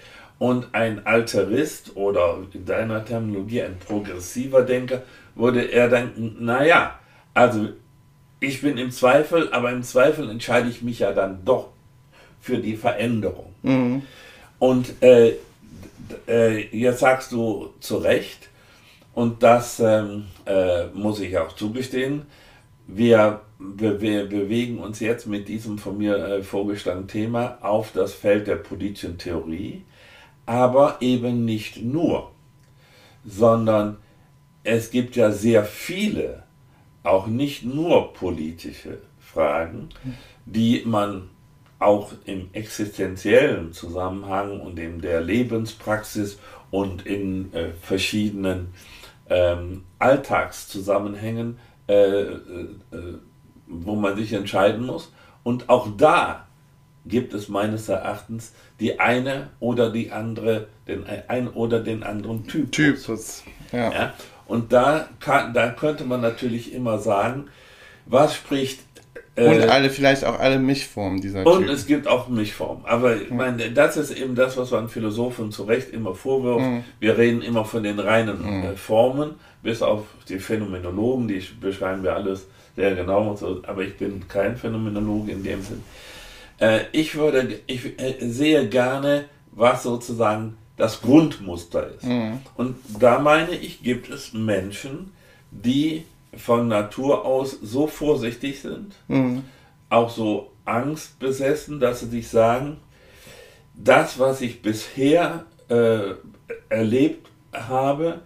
Und 0.41 0.69
ein 0.73 1.07
Alterist 1.07 1.97
oder 1.97 2.39
in 2.53 2.65
deiner 2.65 3.05
Terminologie 3.05 3.63
ein 3.63 3.79
progressiver 3.79 4.63
Denker 4.63 5.03
würde 5.35 5.71
er 5.71 5.89
denken, 5.89 6.37
naja, 6.41 6.99
also 7.35 7.69
ich 8.41 8.63
bin 8.63 8.79
im 8.79 8.91
Zweifel, 8.91 9.53
aber 9.53 9.71
im 9.71 9.83
Zweifel 9.83 10.29
entscheide 10.31 10.69
ich 10.71 10.81
mich 10.81 11.01
ja 11.01 11.13
dann 11.13 11.45
doch 11.45 11.69
für 12.41 12.57
die 12.57 12.77
Veränderung. 12.77 13.55
Mhm. 13.63 14.03
Und 14.59 15.03
äh, 15.03 15.35
äh, 16.27 16.75
jetzt 16.75 17.01
sagst 17.01 17.33
du 17.33 17.75
zu 17.81 17.99
Recht, 17.99 18.49
und 19.13 19.43
das 19.43 19.79
ähm, 19.79 20.25
äh, 20.47 20.87
muss 20.95 21.21
ich 21.21 21.37
auch 21.37 21.55
zugestehen, 21.55 22.23
wir 22.87 23.43
wir, 23.61 24.01
wir 24.01 24.27
bewegen 24.27 24.79
uns 24.79 25.01
jetzt 25.01 25.27
mit 25.27 25.49
diesem 25.49 25.79
von 25.79 25.99
mir 25.99 26.17
äh, 26.17 26.43
vorgestellten 26.43 27.07
Thema 27.09 27.59
auf 27.61 27.93
das 27.93 28.15
Feld 28.15 28.47
der 28.47 28.57
politischen 28.57 29.19
Theorie, 29.19 29.83
aber 30.47 30.97
eben 31.01 31.45
nicht 31.45 31.83
nur, 31.83 32.31
sondern 33.25 33.99
es 34.65 34.91
gibt 34.91 35.17
ja 35.17 35.31
sehr 35.31 35.65
viele, 35.65 36.45
auch 37.03 37.27
nicht 37.27 37.65
nur 37.65 38.13
politische 38.13 38.99
Fragen, 39.19 39.89
die 40.45 40.83
man 40.85 41.31
auch 41.79 42.13
im 42.27 42.51
existenziellen 42.53 43.73
Zusammenhang 43.73 44.61
und 44.61 44.79
in 44.79 45.01
der 45.01 45.23
Lebenspraxis 45.23 46.39
und 46.71 47.07
in 47.07 47.53
äh, 47.55 47.71
verschiedenen 47.81 48.75
ähm, 49.29 49.85
Alltagszusammenhängen, 49.99 51.59
äh, 51.89 51.95
äh, 51.95 52.33
äh 52.93 53.15
wo 53.73 53.95
man 53.95 54.17
sich 54.17 54.33
entscheiden 54.33 54.85
muss. 54.85 55.13
Und 55.45 55.69
auch 55.69 55.89
da 55.97 56.49
gibt 57.07 57.35
es 57.35 57.49
meines 57.49 57.89
Erachtens 57.89 58.53
die 58.79 59.01
eine 59.01 59.49
oder 59.59 59.91
die 59.91 60.11
andere, 60.11 60.69
den 60.87 61.05
ein 61.29 61.49
oder 61.49 61.81
den 61.81 62.03
anderen 62.03 62.47
Typus. 62.47 62.71
Typus 62.71 63.43
ja. 63.73 63.93
ja. 63.93 64.15
Und 64.47 64.73
da, 64.73 65.09
kann, 65.21 65.55
da 65.55 65.71
könnte 65.71 66.05
man 66.05 66.21
natürlich 66.21 66.73
immer 66.73 66.99
sagen, 66.99 67.47
was 68.07 68.35
spricht 68.35 68.81
und 69.37 69.61
äh, 69.61 69.67
alle, 69.67 69.91
vielleicht 69.91 70.25
auch 70.25 70.39
alle 70.39 70.59
Mischformen 70.59 71.21
dieser 71.21 71.47
Und 71.47 71.61
Typen. 71.63 71.75
es 71.75 71.87
gibt 71.87 72.09
auch 72.09 72.29
Mischformen. 72.29 72.85
Aber 72.85 73.17
ich 73.17 73.31
meine, 73.31 73.71
das 73.71 73.97
ist 73.97 74.11
eben 74.11 74.35
das, 74.35 74.57
was 74.57 74.71
man 74.73 74.89
Philosophen 74.89 75.53
zu 75.53 75.65
Recht 75.65 75.91
immer 75.91 76.15
vorwirft. 76.15 76.67
Mhm. 76.67 76.85
Wir 76.99 77.17
reden 77.17 77.41
immer 77.41 77.65
von 77.65 77.83
den 77.83 77.99
reinen 77.99 78.43
mhm. 78.43 78.65
äh, 78.65 78.77
Formen, 78.77 79.37
bis 79.63 79.83
auf 79.83 80.05
die 80.29 80.39
Phänomenologen, 80.39 81.29
die 81.29 81.43
beschreiben 81.61 82.03
wir 82.03 82.15
alles 82.15 82.47
sehr 82.77 82.95
genau. 82.95 83.35
So, 83.37 83.63
aber 83.67 83.83
ich 83.83 83.97
bin 83.97 84.27
kein 84.29 84.57
Phänomenologe 84.57 85.33
in 85.33 85.43
dem 85.43 85.63
Sinn. 85.63 85.83
Äh, 86.61 86.83
ich 86.93 87.17
würde, 87.17 87.61
ich 87.67 87.99
äh, 88.01 88.17
sehe 88.21 88.69
gerne, 88.69 89.25
was 89.53 89.83
sozusagen 89.83 90.57
das 90.77 91.03
Grundmuster 91.03 91.91
ist. 91.95 92.05
Mhm. 92.05 92.41
Und 92.55 92.77
da 92.99 93.19
meine 93.19 93.55
ich, 93.57 93.83
gibt 93.83 94.09
es 94.11 94.33
Menschen, 94.33 95.13
die 95.51 96.05
von 96.37 96.69
Natur 96.69 97.25
aus 97.25 97.59
so 97.61 97.87
vorsichtig 97.87 98.61
sind, 98.61 98.95
mhm. 99.09 99.43
auch 99.89 100.11
so 100.11 100.53
angstbesessen, 100.65 101.81
dass 101.81 102.01
sie 102.01 102.07
sich 102.07 102.29
sagen, 102.29 102.79
das, 103.75 104.19
was 104.19 104.41
ich 104.41 104.63
bisher 104.63 105.45
äh, 105.69 106.15
erlebt 106.69 107.29
habe, 107.53 108.21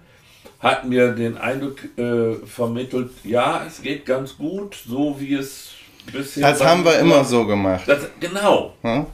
hat 0.61 0.87
mir 0.87 1.13
den 1.13 1.37
Eindruck 1.37 1.79
äh, 1.99 2.35
vermittelt, 2.47 3.11
ja, 3.23 3.65
es 3.67 3.83
geht 3.83 4.07
ganz 4.07 4.37
gut, 4.37 4.75
so 4.87 5.21
wie 5.21 5.35
es 5.35 5.73
Das 6.13 6.65
haben 6.65 6.85
wir 6.85 6.99
immer 6.99 7.25
so 7.25 7.47
gemacht. 7.47 7.83
Das, 7.87 8.09
genau. 8.21 8.75
Hm? 8.83 9.07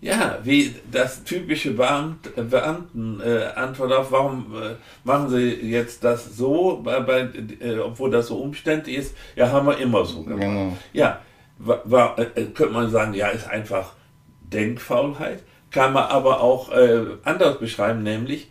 Ja, 0.00 0.38
wie 0.44 0.74
das 0.92 1.24
typische 1.24 1.72
Beamt, 1.72 2.30
Beamtenantwort 2.36 3.90
äh, 3.90 3.94
auf, 3.94 4.12
warum 4.12 4.54
äh, 4.54 4.76
machen 5.02 5.28
Sie 5.28 5.54
jetzt 5.68 6.04
das 6.04 6.36
so, 6.36 6.80
bei, 6.84 7.00
bei, 7.00 7.28
äh, 7.60 7.78
obwohl 7.78 8.10
das 8.10 8.28
so 8.28 8.36
umständlich 8.36 8.96
ist? 8.96 9.16
Ja, 9.34 9.50
haben 9.50 9.66
wir 9.66 9.76
immer 9.78 10.04
so 10.04 10.22
gemacht. 10.22 10.40
Genau. 10.40 10.76
Ja, 10.92 11.20
war, 11.58 11.82
war, 11.84 12.18
äh, 12.18 12.22
äh, 12.36 12.44
könnte 12.46 12.74
man 12.74 12.90
sagen, 12.90 13.12
ja, 13.14 13.28
ist 13.28 13.48
einfach 13.48 13.94
Denkfaulheit. 14.42 15.42
Kann 15.72 15.92
man 15.92 16.04
aber 16.04 16.40
auch 16.42 16.70
äh, 16.70 17.02
anders 17.24 17.58
beschreiben, 17.58 18.04
nämlich, 18.04 18.48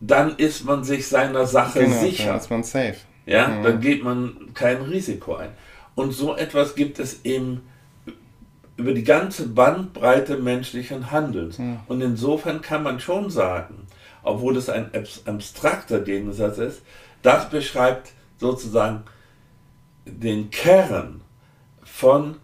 dann 0.00 0.36
ist 0.36 0.64
man 0.64 0.84
sich 0.84 1.08
seiner 1.08 1.46
Sache 1.46 1.80
genau, 1.80 2.00
sicher. 2.00 2.26
Dann 2.28 2.36
ist 2.36 2.50
man 2.50 2.62
safe. 2.62 2.96
Ja, 3.26 3.48
mhm. 3.48 3.62
dann 3.64 3.80
geht 3.80 4.04
man 4.04 4.50
kein 4.54 4.82
Risiko 4.82 5.34
ein. 5.34 5.50
Und 5.94 6.12
so 6.12 6.36
etwas 6.36 6.74
gibt 6.74 6.98
es 6.98 7.24
eben 7.24 7.62
über 8.76 8.94
die 8.94 9.04
ganze 9.04 9.48
Bandbreite 9.48 10.38
menschlichen 10.38 11.10
Handelns. 11.10 11.58
Mhm. 11.58 11.80
Und 11.86 12.00
insofern 12.00 12.62
kann 12.62 12.82
man 12.82 13.00
schon 13.00 13.30
sagen, 13.30 13.86
obwohl 14.22 14.56
es 14.56 14.68
ein 14.68 14.90
abstrakter 15.26 16.00
Gegensatz 16.00 16.58
ist, 16.58 16.82
das 17.22 17.50
beschreibt 17.50 18.12
sozusagen 18.38 19.02
den 20.04 20.50
Kern 20.50 21.20
von 21.84 22.36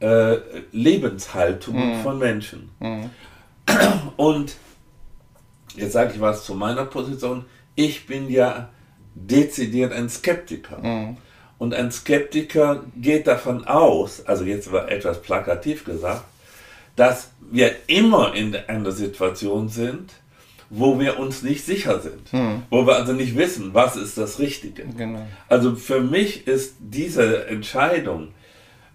äh, 0.00 0.38
Lebenshaltung 0.72 1.98
mhm. 1.98 2.02
von 2.02 2.18
Menschen. 2.18 2.70
Mhm. 2.80 3.10
Und 4.16 4.56
jetzt 5.76 5.92
sage 5.92 6.14
ich 6.14 6.20
was 6.20 6.44
zu 6.44 6.54
meiner 6.54 6.84
Position. 6.84 7.44
Ich 7.74 8.06
bin 8.06 8.28
ja 8.28 8.70
dezidiert 9.14 9.92
ein 9.92 10.08
Skeptiker. 10.08 10.78
Mhm. 10.78 11.16
Und 11.58 11.74
ein 11.74 11.90
Skeptiker 11.90 12.84
geht 12.96 13.26
davon 13.26 13.66
aus, 13.66 14.24
also 14.26 14.44
jetzt 14.44 14.70
war 14.72 14.90
etwas 14.90 15.22
plakativ 15.22 15.84
gesagt, 15.84 16.24
dass 16.96 17.30
wir 17.50 17.74
immer 17.86 18.34
in 18.34 18.54
einer 18.54 18.92
Situation 18.92 19.68
sind, 19.68 20.12
wo 20.68 20.98
wir 20.98 21.18
uns 21.18 21.42
nicht 21.42 21.64
sicher 21.64 22.00
sind, 22.00 22.32
hm. 22.32 22.62
wo 22.70 22.86
wir 22.86 22.96
also 22.96 23.12
nicht 23.12 23.36
wissen, 23.36 23.72
was 23.72 23.96
ist 23.96 24.18
das 24.18 24.38
Richtige. 24.38 24.84
Genau. 24.84 25.26
Also 25.48 25.76
für 25.76 26.00
mich 26.00 26.46
ist 26.46 26.74
diese 26.80 27.46
Entscheidung 27.46 28.28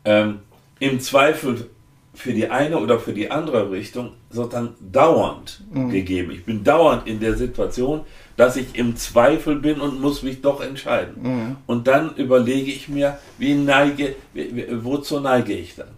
ähm, 0.04 0.40
im 0.80 1.00
Zweifel 1.00 1.70
für 2.14 2.34
die 2.34 2.50
eine 2.50 2.78
oder 2.78 3.00
für 3.00 3.14
die 3.14 3.32
andere 3.32 3.72
Richtung 3.72 4.12
sozusagen 4.30 4.76
dauernd 4.80 5.64
mhm. 5.72 5.90
gegeben. 5.90 6.32
Ich 6.32 6.44
bin 6.44 6.64
dauernd 6.64 7.08
in 7.08 7.20
der 7.20 7.36
Situation, 7.36 8.02
dass 8.36 8.58
ich 8.58 8.76
im 8.76 8.96
Zweifel 8.98 9.56
bin 9.56 9.80
und 9.80 10.02
muss 10.02 10.24
mich 10.24 10.42
doch 10.42 10.62
entscheiden. 10.62 11.16
Mhm. 11.22 11.56
Und 11.68 11.88
dann 11.88 12.16
überlege 12.16 12.72
ich 12.72 12.90
mir, 12.90 13.18
wie 13.38 13.54
neige, 13.54 14.16
wozu 14.82 15.20
neige 15.20 15.54
ich 15.54 15.76
dann? 15.76 15.90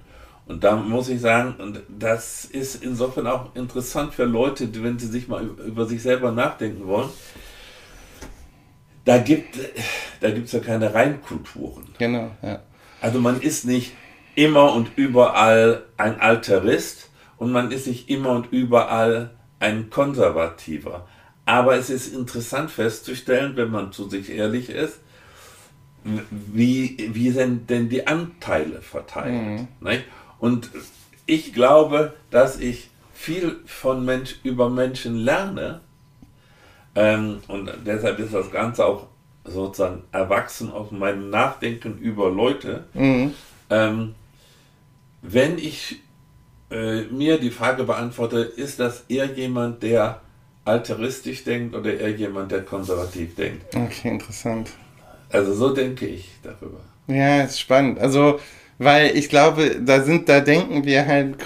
Und 0.46 0.64
da 0.64 0.76
muss 0.76 1.10
ich 1.10 1.22
sagen, 1.22 1.56
und 1.58 1.82
das 1.88 2.46
ist 2.46 2.84
insofern 2.84 3.28
auch 3.28 3.56
interessant 3.56 4.14
für 4.14 4.26
Leute, 4.26 4.70
wenn 4.84 5.00
sie 5.00 5.08
sich 5.08 5.28
mal 5.28 5.44
über 5.44 5.86
sich 5.86 6.02
selber 6.02 6.32
nachdenken 6.32 6.86
wollen. 6.86 7.10
Da 9.06 9.18
gibt 9.18 9.58
da 10.20 10.28
es 10.28 10.52
ja 10.52 10.60
keine 10.60 10.94
Reinkulturen. 10.94 11.86
Genau, 11.98 12.32
ja. 12.42 12.60
Also 13.02 13.20
man 13.20 13.42
ist 13.42 13.66
nicht 13.66 13.94
immer 14.36 14.74
und 14.74 14.92
überall 14.96 15.84
ein 15.98 16.20
Alterist 16.20 17.10
und 17.38 17.52
man 17.52 17.72
ist 17.72 17.88
nicht 17.88 18.10
immer 18.10 18.32
und 18.32 18.52
überall 18.52 19.32
ein 19.60 19.90
Konservativer. 19.90 21.08
Aber 21.46 21.76
es 21.76 21.90
ist 21.90 22.14
interessant 22.14 22.72
festzustellen, 22.72 23.56
wenn 23.56 23.70
man 23.70 23.92
zu 23.92 24.10
sich 24.10 24.30
ehrlich 24.30 24.70
ist, 24.70 25.00
wie, 26.30 27.12
wie 27.14 27.32
sind 27.32 27.70
denn 27.70 27.90
die 27.90 28.08
Anteile 28.08 28.82
verteilt. 28.82 29.34
Mhm. 29.34 29.68
Und 30.40 30.70
ich 31.26 31.54
glaube, 31.54 32.14
dass 32.30 32.60
ich 32.60 32.90
viel 33.14 33.62
von 33.66 34.04
Mensch, 34.04 34.36
über 34.44 34.70
Menschen 34.70 35.16
lerne. 35.16 35.80
Ähm, 36.96 37.40
und 37.48 37.72
deshalb 37.86 38.20
ist 38.20 38.34
das 38.34 38.52
Ganze 38.52 38.86
auch 38.86 39.08
sozusagen 39.46 40.04
erwachsen 40.12 40.72
aus 40.72 40.92
meinem 40.92 41.30
Nachdenken 41.30 41.98
über 42.00 42.30
Leute. 42.30 42.84
Mhm. 42.94 43.34
Ähm, 43.70 44.16
wenn 45.24 45.58
ich 45.58 46.02
äh, 46.70 47.04
mir 47.04 47.40
die 47.40 47.50
Frage 47.50 47.86
beantworte, 47.86 48.40
ist 48.40 48.80
das 48.80 49.06
eher 49.08 49.26
jemand, 49.26 49.82
der 49.82 50.22
alteristisch 50.66 51.44
denkt 51.44 51.76
oder 51.76 51.98
eher 51.98 52.12
jemand, 52.12 52.52
der 52.52 52.62
konservativ 52.62 53.36
denkt? 53.36 53.76
Okay, 53.76 54.10
interessant. 54.10 54.72
Also 55.30 55.54
so 55.54 55.74
denke 55.74 56.06
ich 56.06 56.30
darüber. 56.44 56.80
Ja, 57.08 57.44
ist 57.44 57.60
spannend. 57.60 58.00
Also, 58.00 58.40
weil 58.78 59.18
ich 59.18 59.30
glaube, 59.30 59.78
da 59.82 60.02
sind, 60.02 60.28
da 60.28 60.42
denken 60.42 60.86
wir 60.86 61.06
halt 61.08 61.38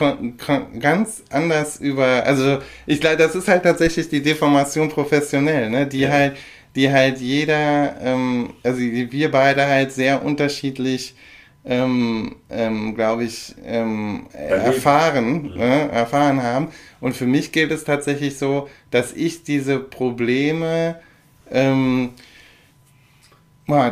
ganz 0.80 1.24
anders 1.30 1.80
über, 1.80 2.24
also 2.26 2.60
ich 2.86 3.00
glaube, 3.00 3.18
das 3.18 3.36
ist 3.36 3.48
halt 3.48 3.64
tatsächlich 3.64 4.10
die 4.10 4.22
Deformation 4.22 4.90
professionell, 4.90 5.70
ne, 5.70 5.88
die 5.88 6.02
ja. 6.02 6.10
halt, 6.10 6.38
die 6.76 6.92
halt 6.92 7.20
jeder, 7.20 7.96
ähm, 8.02 8.54
also 8.64 8.80
wir 8.80 9.32
beide 9.32 9.66
halt 9.66 9.92
sehr 9.92 10.24
unterschiedlich 10.24 11.16
ähm, 11.66 12.36
ähm, 12.50 12.96
glaube 12.96 13.26
ich, 13.26 13.56
ähm, 13.66 14.28
erfahren, 14.34 15.54
mhm. 15.54 15.60
äh, 15.60 15.88
erfahren 15.88 16.42
haben. 16.42 16.70
Und 17.00 17.16
für 17.16 17.28
mich 17.28 17.52
gilt 17.52 17.72
es 17.72 17.84
tatsächlich 17.84 18.38
so, 18.38 18.70
dass 18.92 19.14
ich 19.14 19.44
diese 19.44 19.80
Probleme 19.80 21.00
ähm, 21.52 22.12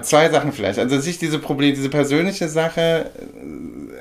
Zwei 0.03 0.29
Sachen 0.29 0.53
vielleicht. 0.53 0.79
Also 0.79 0.97
sich 0.99 1.17
diese 1.17 1.37
Problem, 1.37 1.75
diese 1.75 1.89
persönliche 1.89 2.47
Sache, 2.47 3.11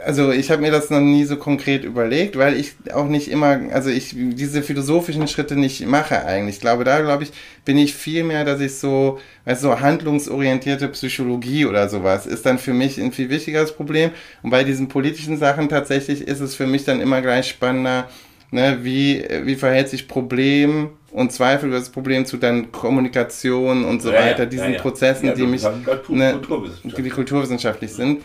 also 0.04 0.30
ich 0.30 0.52
habe 0.52 0.62
mir 0.62 0.70
das 0.70 0.88
noch 0.88 1.00
nie 1.00 1.24
so 1.24 1.37
konkret 1.37 1.82
überlegt, 1.82 2.38
weil 2.38 2.54
ich 2.54 2.74
auch 2.92 3.08
nicht 3.08 3.28
immer, 3.28 3.58
also 3.72 3.90
ich 3.90 4.14
diese 4.14 4.62
philosophischen 4.62 5.26
Schritte 5.26 5.56
nicht 5.56 5.84
mache 5.84 6.24
eigentlich. 6.26 6.56
Ich 6.56 6.60
glaube, 6.60 6.84
da 6.84 7.00
glaube 7.00 7.24
ich, 7.24 7.32
bin 7.64 7.76
ich 7.76 7.92
viel 7.92 8.22
mehr, 8.22 8.44
dass 8.44 8.60
ich 8.60 8.76
so, 8.76 9.18
weißt 9.46 9.62
so 9.62 9.80
handlungsorientierte 9.80 10.87
Psychologie 10.88 11.66
oder 11.66 11.88
sowas 11.88 12.26
ist 12.26 12.46
dann 12.46 12.58
für 12.60 12.72
mich 12.72 13.00
ein 13.00 13.10
viel 13.10 13.28
wichtigeres 13.28 13.72
Problem. 13.72 14.10
Und 14.44 14.50
bei 14.50 14.62
diesen 14.62 14.87
politischen 14.87 15.38
Sachen 15.38 15.68
tatsächlich 15.68 16.28
ist 16.28 16.38
es 16.38 16.54
für 16.54 16.68
mich 16.68 16.84
dann 16.84 17.00
immer 17.00 17.20
gleich 17.20 17.48
spannender, 17.48 18.08
ne, 18.55 18.79
wie, 18.83 19.27
wie 19.43 19.57
verhält 19.57 19.88
sich 19.88 20.09
Problem 20.09 20.90
und 21.11 21.33
Zweifel 21.33 21.69
über 21.69 21.79
das 21.79 21.90
Problem 21.90 22.25
zu 22.25 22.37
dann 22.37 22.73
Kommunikation 22.73 23.85
und 23.85 24.01
so 24.01 24.12
ja, 24.12 24.21
weiter, 24.21 24.47
diesen 24.47 24.71
ja, 24.71 24.77
ja. 24.77 24.81
Prozessen, 24.81 25.35
die 25.35 25.43
mich, 25.43 25.64
ne, 26.09 26.40
die 26.85 27.11
kulturwissenschaftlich 27.11 27.93
sind. 27.93 28.23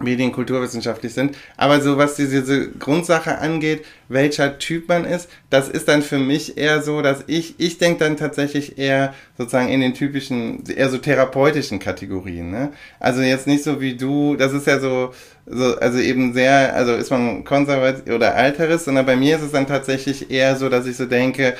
medienkulturwissenschaftlich 0.00 1.14
sind. 1.14 1.36
Aber 1.56 1.80
so 1.80 1.96
was 1.96 2.16
diese, 2.16 2.40
diese 2.40 2.70
Grundsache 2.72 3.38
angeht, 3.38 3.84
welcher 4.08 4.58
Typ 4.58 4.88
man 4.88 5.04
ist, 5.04 5.28
das 5.50 5.68
ist 5.68 5.86
dann 5.86 6.02
für 6.02 6.18
mich 6.18 6.58
eher 6.58 6.82
so, 6.82 7.00
dass 7.00 7.24
ich, 7.28 7.54
ich 7.58 7.78
denke 7.78 8.00
dann 8.00 8.16
tatsächlich 8.16 8.76
eher 8.76 9.14
sozusagen 9.38 9.68
in 9.68 9.80
den 9.80 9.94
typischen, 9.94 10.64
eher 10.66 10.90
so 10.90 10.98
therapeutischen 10.98 11.78
Kategorien. 11.78 12.50
Ne? 12.50 12.72
Also 12.98 13.22
jetzt 13.22 13.46
nicht 13.46 13.62
so 13.62 13.80
wie 13.80 13.96
du, 13.96 14.34
das 14.36 14.52
ist 14.52 14.66
ja 14.66 14.80
so, 14.80 15.12
so, 15.46 15.76
also 15.78 15.98
eben 15.98 16.32
sehr, 16.32 16.74
also 16.74 16.94
ist 16.94 17.10
man 17.10 17.44
konservativ 17.44 18.12
oder 18.12 18.34
alterist, 18.34 18.86
sondern 18.86 19.06
bei 19.06 19.16
mir 19.16 19.36
ist 19.36 19.42
es 19.42 19.52
dann 19.52 19.66
tatsächlich 19.66 20.30
eher 20.30 20.56
so, 20.56 20.68
dass 20.68 20.86
ich 20.86 20.96
so 20.96 21.06
denke, 21.06 21.54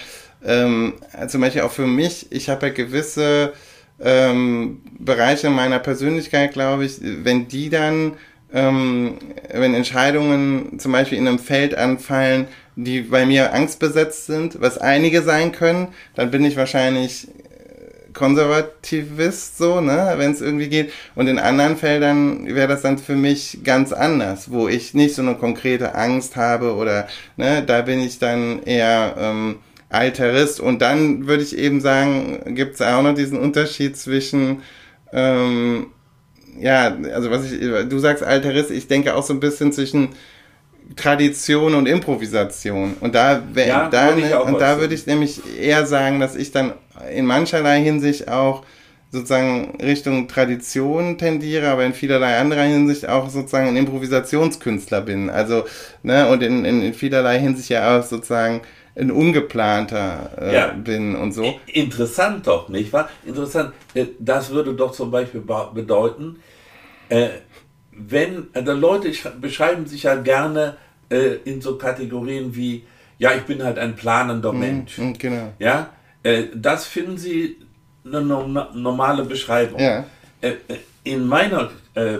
ähm, 0.44 0.94
zum 1.28 1.40
Beispiel 1.40 1.62
auch 1.62 1.72
für 1.72 1.86
mich, 1.86 2.26
ich 2.30 2.48
habe 2.48 2.68
ja 2.68 2.72
gewisse 2.72 3.52
ähm, 4.00 4.80
Bereiche 4.98 5.50
meiner 5.50 5.78
Persönlichkeit, 5.78 6.52
glaube 6.52 6.84
ich, 6.84 6.98
wenn 7.00 7.48
die 7.48 7.70
dann, 7.70 8.14
ähm, 8.52 9.18
wenn 9.52 9.74
Entscheidungen 9.74 10.78
zum 10.78 10.92
Beispiel 10.92 11.18
in 11.18 11.28
einem 11.28 11.38
Feld 11.38 11.74
anfallen, 11.74 12.46
die 12.76 13.02
bei 13.02 13.24
mir 13.24 13.52
angstbesetzt 13.52 14.26
sind, 14.26 14.60
was 14.60 14.78
einige 14.78 15.22
sein 15.22 15.52
können, 15.52 15.88
dann 16.14 16.30
bin 16.30 16.44
ich 16.44 16.56
wahrscheinlich 16.56 17.28
Konservativist, 18.14 19.58
so, 19.58 19.80
ne, 19.80 20.14
wenn 20.16 20.30
es 20.30 20.40
irgendwie 20.40 20.68
geht. 20.68 20.92
Und 21.14 21.26
in 21.26 21.38
anderen 21.38 21.76
Feldern 21.76 22.46
wäre 22.46 22.68
das 22.68 22.82
dann 22.82 22.98
für 22.98 23.16
mich 23.16 23.58
ganz 23.64 23.92
anders, 23.92 24.50
wo 24.50 24.68
ich 24.68 24.94
nicht 24.94 25.14
so 25.14 25.22
eine 25.22 25.34
konkrete 25.34 25.94
Angst 25.94 26.36
habe 26.36 26.74
oder, 26.74 27.08
ne, 27.36 27.62
da 27.66 27.82
bin 27.82 28.00
ich 28.00 28.18
dann 28.18 28.62
eher 28.62 29.16
ähm, 29.18 29.56
Alterist. 29.90 30.60
Und 30.60 30.80
dann 30.80 31.26
würde 31.26 31.42
ich 31.42 31.58
eben 31.58 31.80
sagen, 31.80 32.54
gibt 32.54 32.76
es 32.76 32.82
auch 32.82 33.02
noch 33.02 33.14
diesen 33.14 33.38
Unterschied 33.38 33.96
zwischen, 33.96 34.62
ähm, 35.12 35.88
ja, 36.58 36.96
also 37.12 37.30
was 37.30 37.50
ich, 37.50 37.60
du 37.60 37.98
sagst 37.98 38.22
Alterist, 38.22 38.70
ich 38.70 38.86
denke 38.86 39.14
auch 39.14 39.24
so 39.24 39.34
ein 39.34 39.40
bisschen 39.40 39.72
zwischen 39.72 40.10
Tradition 40.96 41.74
und 41.74 41.86
Improvisation. 41.86 42.94
Und 43.00 43.14
da, 43.14 43.42
ja, 43.56 43.88
da, 43.88 44.10
und 44.40 44.60
da 44.60 44.78
würde 44.78 44.94
ich 44.94 45.06
nämlich 45.06 45.40
eher 45.58 45.86
sagen, 45.86 46.20
dass 46.20 46.36
ich 46.36 46.52
dann 46.52 46.74
in 47.12 47.26
mancherlei 47.26 47.82
Hinsicht 47.82 48.28
auch 48.28 48.64
sozusagen 49.10 49.78
Richtung 49.80 50.28
Tradition 50.28 51.16
tendiere, 51.16 51.68
aber 51.68 51.84
in 51.84 51.94
vielerlei 51.94 52.36
anderer 52.38 52.62
Hinsicht 52.62 53.08
auch 53.08 53.30
sozusagen 53.30 53.68
ein 53.68 53.76
Improvisationskünstler 53.76 55.00
bin. 55.00 55.30
Also, 55.30 55.64
ne, 56.02 56.28
und 56.28 56.42
in, 56.42 56.64
in, 56.64 56.82
in 56.82 56.94
vielerlei 56.94 57.38
Hinsicht 57.38 57.70
ja 57.70 57.96
auch 57.98 58.02
sozusagen 58.02 58.62
ein 58.96 59.10
ungeplanter 59.10 60.30
äh, 60.40 60.54
ja. 60.54 60.66
bin 60.68 61.16
und 61.16 61.32
so. 61.32 61.58
Interessant 61.66 62.46
doch, 62.46 62.68
nicht 62.68 62.92
wahr? 62.92 63.08
Interessant. 63.24 63.72
Äh, 63.94 64.06
das 64.18 64.50
würde 64.50 64.74
doch 64.74 64.92
zum 64.92 65.10
Beispiel 65.10 65.42
bedeuten, 65.74 66.36
äh, 67.08 67.28
wenn, 67.92 68.48
also 68.52 68.72
Leute 68.72 69.12
beschreiben 69.40 69.86
sich 69.86 70.04
ja 70.04 70.16
gerne 70.16 70.76
äh, 71.10 71.36
in 71.44 71.60
so 71.60 71.76
Kategorien 71.76 72.54
wie, 72.54 72.84
ja, 73.18 73.32
ich 73.34 73.42
bin 73.42 73.62
halt 73.62 73.78
ein 73.78 73.94
planender 73.94 74.52
mhm, 74.52 74.60
Mensch. 74.60 74.98
Mhm, 74.98 75.18
genau. 75.18 75.52
Ja, 75.58 75.90
äh, 76.24 76.46
das 76.54 76.86
finden 76.86 77.16
sie 77.16 77.58
eine 78.04 78.20
normale 78.20 79.24
Beschreibung. 79.24 79.80
Ja. 79.80 80.04
Äh, 80.40 80.54
in 81.04 81.26
meiner 81.26 81.70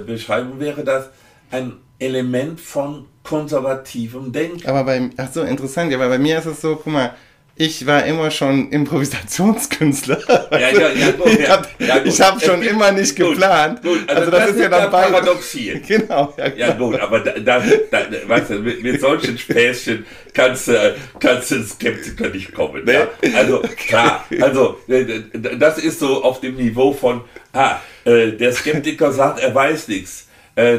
Beschreibung 0.07 0.61
wäre 0.61 0.85
das 0.85 1.09
ein 1.51 1.73
Element 1.99 2.61
von 2.61 3.07
konservativem 3.25 4.31
Denken. 4.31 4.69
Aber 4.69 4.85
bei, 4.85 5.11
ach 5.17 5.33
so, 5.33 5.43
interessant, 5.43 5.91
ja, 5.91 5.99
weil 5.99 6.11
bei 6.11 6.19
mir 6.19 6.39
ist 6.39 6.47
es 6.47 6.61
so, 6.61 6.77
guck 6.77 6.93
mal, 6.93 7.15
ich 7.57 7.87
war 7.87 8.05
immer 8.05 8.33
schon 8.33 8.71
Improvisationskünstler. 8.71 10.19
Ja, 10.51 10.59
ja, 10.59 10.89
ja, 10.89 11.11
gut, 11.13 11.39
ich 11.39 11.49
habe 11.49 11.69
hab 12.11 12.43
schon 12.43 12.63
immer 12.63 12.91
nicht 12.91 13.15
gut, 13.17 13.31
geplant. 13.31 13.81
Gut, 13.81 14.01
also, 14.09 14.21
also 14.23 14.31
das, 14.33 14.41
das, 14.41 14.51
ist 14.57 14.61
ja 14.61 14.69
dann 14.69 14.91
paradox 14.91 15.51
hier. 15.53 15.81
Genau, 15.87 16.35
ja, 16.37 16.49
genau. 16.49 16.67
Ja 16.67 16.73
gut, 16.73 17.01
aber 17.01 17.21
da, 17.21 17.33
da, 17.39 17.63
da 17.91 18.07
weißt 18.27 18.51
du, 18.51 18.55
mit, 18.55 18.83
mit, 18.83 19.01
solchen 19.01 19.39
Späßchen 19.39 20.05
kannst 20.33 20.69
du 20.69 20.97
kannst 21.21 21.51
du 21.53 21.63
Skeptiker 21.63 22.29
nicht 22.31 22.53
kommen. 22.53 22.85
Ne? 22.85 23.09
Also 23.37 23.63
klar, 23.89 24.25
also 24.41 24.81
das 24.89 25.79
ist 25.79 26.01
so 26.01 26.25
auf 26.25 26.41
dem 26.41 26.57
Niveau 26.57 26.93
von, 26.93 27.21
ah, 27.53 27.77
äh, 28.05 28.33
der 28.33 28.53
Skeptiker 28.53 29.13
sagt, 29.13 29.41
er 29.41 29.55
weiß 29.55 29.89
nichts. 29.89 30.27
Äh, 30.57 30.79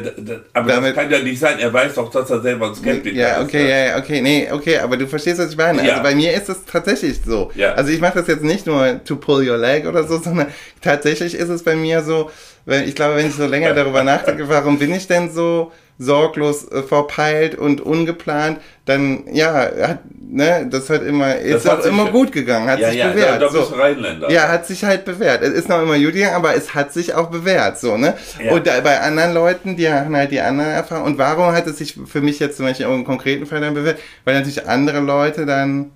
aber 0.53 0.71
Damit, 0.71 0.95
das 0.95 1.03
kann 1.03 1.11
ja 1.11 1.19
nicht 1.19 1.37
sein. 1.37 1.59
Er 1.59 1.73
weiß 1.73 1.95
doch, 1.95 2.09
dass 2.09 2.29
er 2.29 2.41
selber 2.41 2.67
ein 2.67 2.75
Skeptiker 2.75 3.15
ja, 3.15 3.41
okay, 3.41 3.63
ist. 3.63 3.69
Ja, 3.69 3.77
ja, 3.77 3.97
okay, 3.97 4.21
nee, 4.21 4.49
okay, 4.49 4.77
aber 4.77 4.95
du 4.95 5.05
verstehst, 5.05 5.37
was 5.37 5.51
ich 5.51 5.57
meine. 5.57 5.85
Ja. 5.85 5.91
Also 5.91 6.03
bei 6.03 6.15
mir 6.15 6.33
ist 6.33 6.47
es 6.47 6.63
tatsächlich 6.63 7.19
so. 7.25 7.51
Ja. 7.55 7.73
Also 7.73 7.91
ich 7.91 7.99
mache 7.99 8.19
das 8.19 8.27
jetzt 8.27 8.43
nicht 8.43 8.65
nur 8.65 9.03
to 9.03 9.17
pull 9.17 9.47
your 9.47 9.57
leg 9.57 9.85
oder 9.85 10.05
so, 10.05 10.17
sondern 10.23 10.47
tatsächlich 10.81 11.35
ist 11.35 11.49
es 11.49 11.63
bei 11.63 11.75
mir 11.75 12.03
so, 12.03 12.31
wenn, 12.65 12.87
ich 12.87 12.95
glaube, 12.95 13.17
wenn 13.17 13.27
ich 13.27 13.35
so 13.35 13.45
länger 13.45 13.73
darüber 13.75 14.03
nachdenke, 14.03 14.47
warum 14.47 14.79
bin 14.79 14.93
ich 14.93 15.07
denn 15.07 15.29
so 15.31 15.73
sorglos 15.97 16.69
äh, 16.71 16.83
verpeilt 16.83 17.55
und 17.55 17.81
ungeplant, 17.81 18.59
dann 18.85 19.23
ja, 19.31 19.53
hat, 19.53 19.99
ne, 20.19 20.67
das 20.69 20.89
hat 20.89 21.03
immer, 21.03 21.35
ist 21.35 21.67
hat 21.67 21.85
immer 21.85 22.11
gut 22.11 22.31
gegangen, 22.31 22.69
hat 22.69 22.79
ja, 22.79 22.89
sich 22.89 22.99
ja, 22.99 23.09
bewährt. 23.09 23.41
Da 23.41 23.49
so. 23.49 23.61
Rheinländer. 23.61 24.29
Ja, 24.29 24.49
hat 24.49 24.67
sich 24.67 24.83
halt 24.83 25.05
bewährt. 25.05 25.41
Es 25.41 25.53
ist 25.53 25.69
noch 25.69 25.81
immer 25.81 25.97
gut 25.97 26.13
gegangen, 26.13 26.35
aber 26.35 26.55
es 26.55 26.75
hat 26.75 26.93
sich 26.93 27.13
auch 27.13 27.29
bewährt, 27.29 27.79
so, 27.79 27.97
ne? 27.97 28.15
Ja. 28.43 28.51
Und 28.51 28.67
da, 28.67 28.79
bei 28.81 28.99
anderen 28.99 29.33
Leuten, 29.33 29.75
die 29.77 29.89
haben 29.89 30.15
halt 30.15 30.31
die 30.31 30.41
anderen 30.41 30.71
Erfahrungen. 30.71 31.13
Und 31.13 31.17
warum 31.17 31.53
hat 31.53 31.65
es 31.67 31.77
sich 31.77 31.97
für 32.05 32.21
mich 32.21 32.39
jetzt 32.39 32.57
zum 32.57 32.65
Beispiel 32.65 32.85
auch 32.85 32.93
im 32.93 33.05
konkreten 33.05 33.45
Fall 33.45 33.61
dann 33.61 33.73
bewährt? 33.73 33.99
Weil 34.25 34.35
natürlich 34.35 34.67
andere 34.67 34.99
Leute 34.99 35.45
dann 35.45 35.91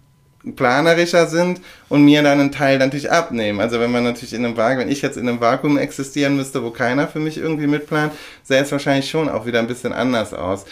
planerischer 0.56 1.28
sind 1.28 1.62
und 1.90 2.04
mir 2.06 2.24
dann 2.24 2.40
einen 2.40 2.52
Teil 2.52 2.78
natürlich 2.78 3.12
abnehmen. 3.12 3.60
Also 3.60 3.80
wenn 3.80 3.92
man 3.92 4.04
natürlich 4.04 4.34
in 4.34 4.46
einem 4.46 4.56
Vakuum, 4.56 4.80
wenn 4.80 4.90
ich 4.90 5.02
jetzt 5.02 5.18
in 5.18 5.28
einem 5.28 5.42
Vakuum 5.42 5.78
existieren 5.78 6.36
müsste, 6.36 6.64
wo 6.64 6.72
keiner 6.72 7.08
für 7.08 7.20
mich 7.20 7.38
irgendwie 7.38 7.68
mitplant, 7.68 8.14
sähe 8.44 8.62
es 8.62 8.72
wahrscheinlich 8.72 9.10
schon 9.10 9.30
auch 9.30 9.46
wieder 9.46 9.60
ein 9.60 9.68
bisschen 9.68 9.94
anders 9.94 10.34
aus. 10.34 10.66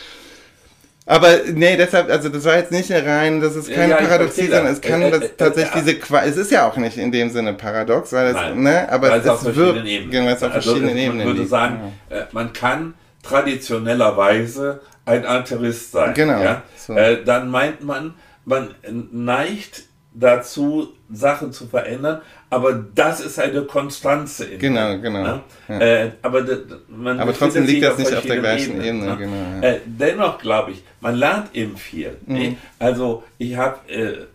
Aber 1.05 1.29
nee, 1.53 1.77
deshalb, 1.77 2.09
also 2.09 2.27
das 2.27 2.43
war 2.43 2.57
jetzt 2.57 2.71
nicht 2.71 2.91
rein, 2.91 3.39
das 3.39 3.55
ist 3.55 3.73
keine 3.73 3.93
ja, 3.93 3.97
Paradoxie, 3.97 4.47
sondern 4.47 4.73
es 4.73 4.81
kann 4.81 5.01
äh, 5.01 5.07
äh, 5.07 5.11
das 5.11 5.29
tatsächlich 5.37 5.75
äh, 5.75 5.85
diese 5.85 5.99
Qua 5.99 6.23
es 6.25 6.35
ist 6.35 6.51
ja 6.51 6.67
auch 6.67 6.75
nicht 6.75 6.97
in 6.97 7.13
dem 7.13 7.29
Sinne 7.29 7.53
paradox, 7.53 8.11
weil 8.11 8.27
es, 8.27 8.33
Nein, 8.33 8.61
ne, 8.61 8.91
aber 8.91 9.15
es, 9.15 9.25
es 9.25 9.55
wirkt, 9.55 9.85
Ebenen. 9.85 10.11
genau, 10.11 10.29
es 10.29 10.43
auf 10.43 10.51
also 10.51 10.71
verschiedenen 10.71 10.97
Ebenen. 10.97 11.25
Man 11.25 11.37
würde 11.37 11.47
sagen, 11.47 11.93
ja. 12.09 12.27
man 12.33 12.51
kann 12.51 12.93
traditionellerweise 13.23 14.81
ein 15.05 15.25
Alterist 15.25 15.93
sein. 15.93 16.13
Genau. 16.13 16.41
Ja? 16.41 16.63
So. 16.75 16.93
Äh, 16.93 17.23
dann 17.23 17.49
meint 17.49 17.83
man, 17.83 18.13
man 18.47 18.73
neigt 19.11 19.83
dazu, 20.13 20.93
Sachen 21.11 21.51
zu 21.51 21.67
verändern, 21.67 22.21
aber 22.49 22.73
das 22.73 23.19
ist 23.19 23.39
eine 23.39 23.63
Konstanze. 23.63 24.45
In 24.45 24.59
genau, 24.59 24.89
mir, 24.89 24.99
genau. 24.99 25.21
Ne? 25.21 25.41
Ja. 25.67 25.79
Äh, 25.79 26.11
aber 26.21 26.43
man 26.87 27.19
aber 27.19 27.33
trotzdem 27.33 27.65
liegt 27.65 27.83
das 27.83 27.97
nicht 27.97 28.13
auf 28.15 28.25
der 28.25 28.39
gleichen 28.39 28.81
Ebene. 28.81 28.87
Ebene 28.87 29.05
ne? 29.05 29.17
genau, 29.17 29.35
ja. 29.35 29.61
äh, 29.61 29.79
dennoch 29.85 30.39
glaube 30.39 30.71
ich, 30.71 30.83
man 31.01 31.15
lernt 31.15 31.53
eben 31.53 31.77
viel. 31.77 32.17
Mhm. 32.25 32.57
Also 32.79 33.23
ich 33.37 33.55
habe 33.57 33.89
äh, 33.91 34.25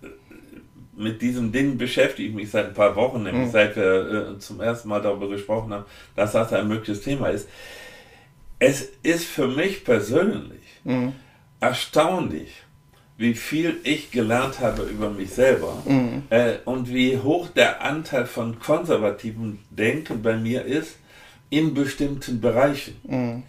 mit 0.94 1.20
diesem 1.20 1.50
Ding 1.50 1.78
beschäftige 1.78 2.28
ich 2.28 2.34
mich 2.34 2.50
seit 2.50 2.66
ein 2.68 2.74
paar 2.74 2.94
Wochen, 2.94 3.22
nämlich 3.22 3.46
mhm. 3.46 3.50
seit 3.50 3.74
wir 3.74 4.34
äh, 4.34 4.38
zum 4.38 4.60
ersten 4.60 4.88
Mal 4.88 5.02
darüber 5.02 5.28
gesprochen 5.28 5.72
haben, 5.72 5.84
dass 6.14 6.32
das 6.32 6.52
ein 6.52 6.68
mögliches 6.68 7.02
Thema 7.02 7.28
ist. 7.28 7.48
Es 8.58 8.88
ist 9.02 9.24
für 9.24 9.48
mich 9.48 9.84
persönlich 9.84 10.62
mhm. 10.84 11.14
erstaunlich, 11.60 12.61
wie 13.22 13.34
viel 13.34 13.78
ich 13.84 14.10
gelernt 14.10 14.58
habe 14.58 14.82
über 14.82 15.08
mich 15.08 15.30
selber 15.30 15.80
mhm. 15.86 16.24
äh, 16.28 16.54
und 16.64 16.92
wie 16.92 17.16
hoch 17.18 17.48
der 17.48 17.80
Anteil 17.80 18.26
von 18.26 18.58
konservativem 18.58 19.60
Denken 19.70 20.22
bei 20.22 20.36
mir 20.36 20.64
ist 20.64 20.96
in 21.48 21.72
bestimmten 21.72 22.40
Bereichen. 22.40 22.96
Mhm. 23.04 23.42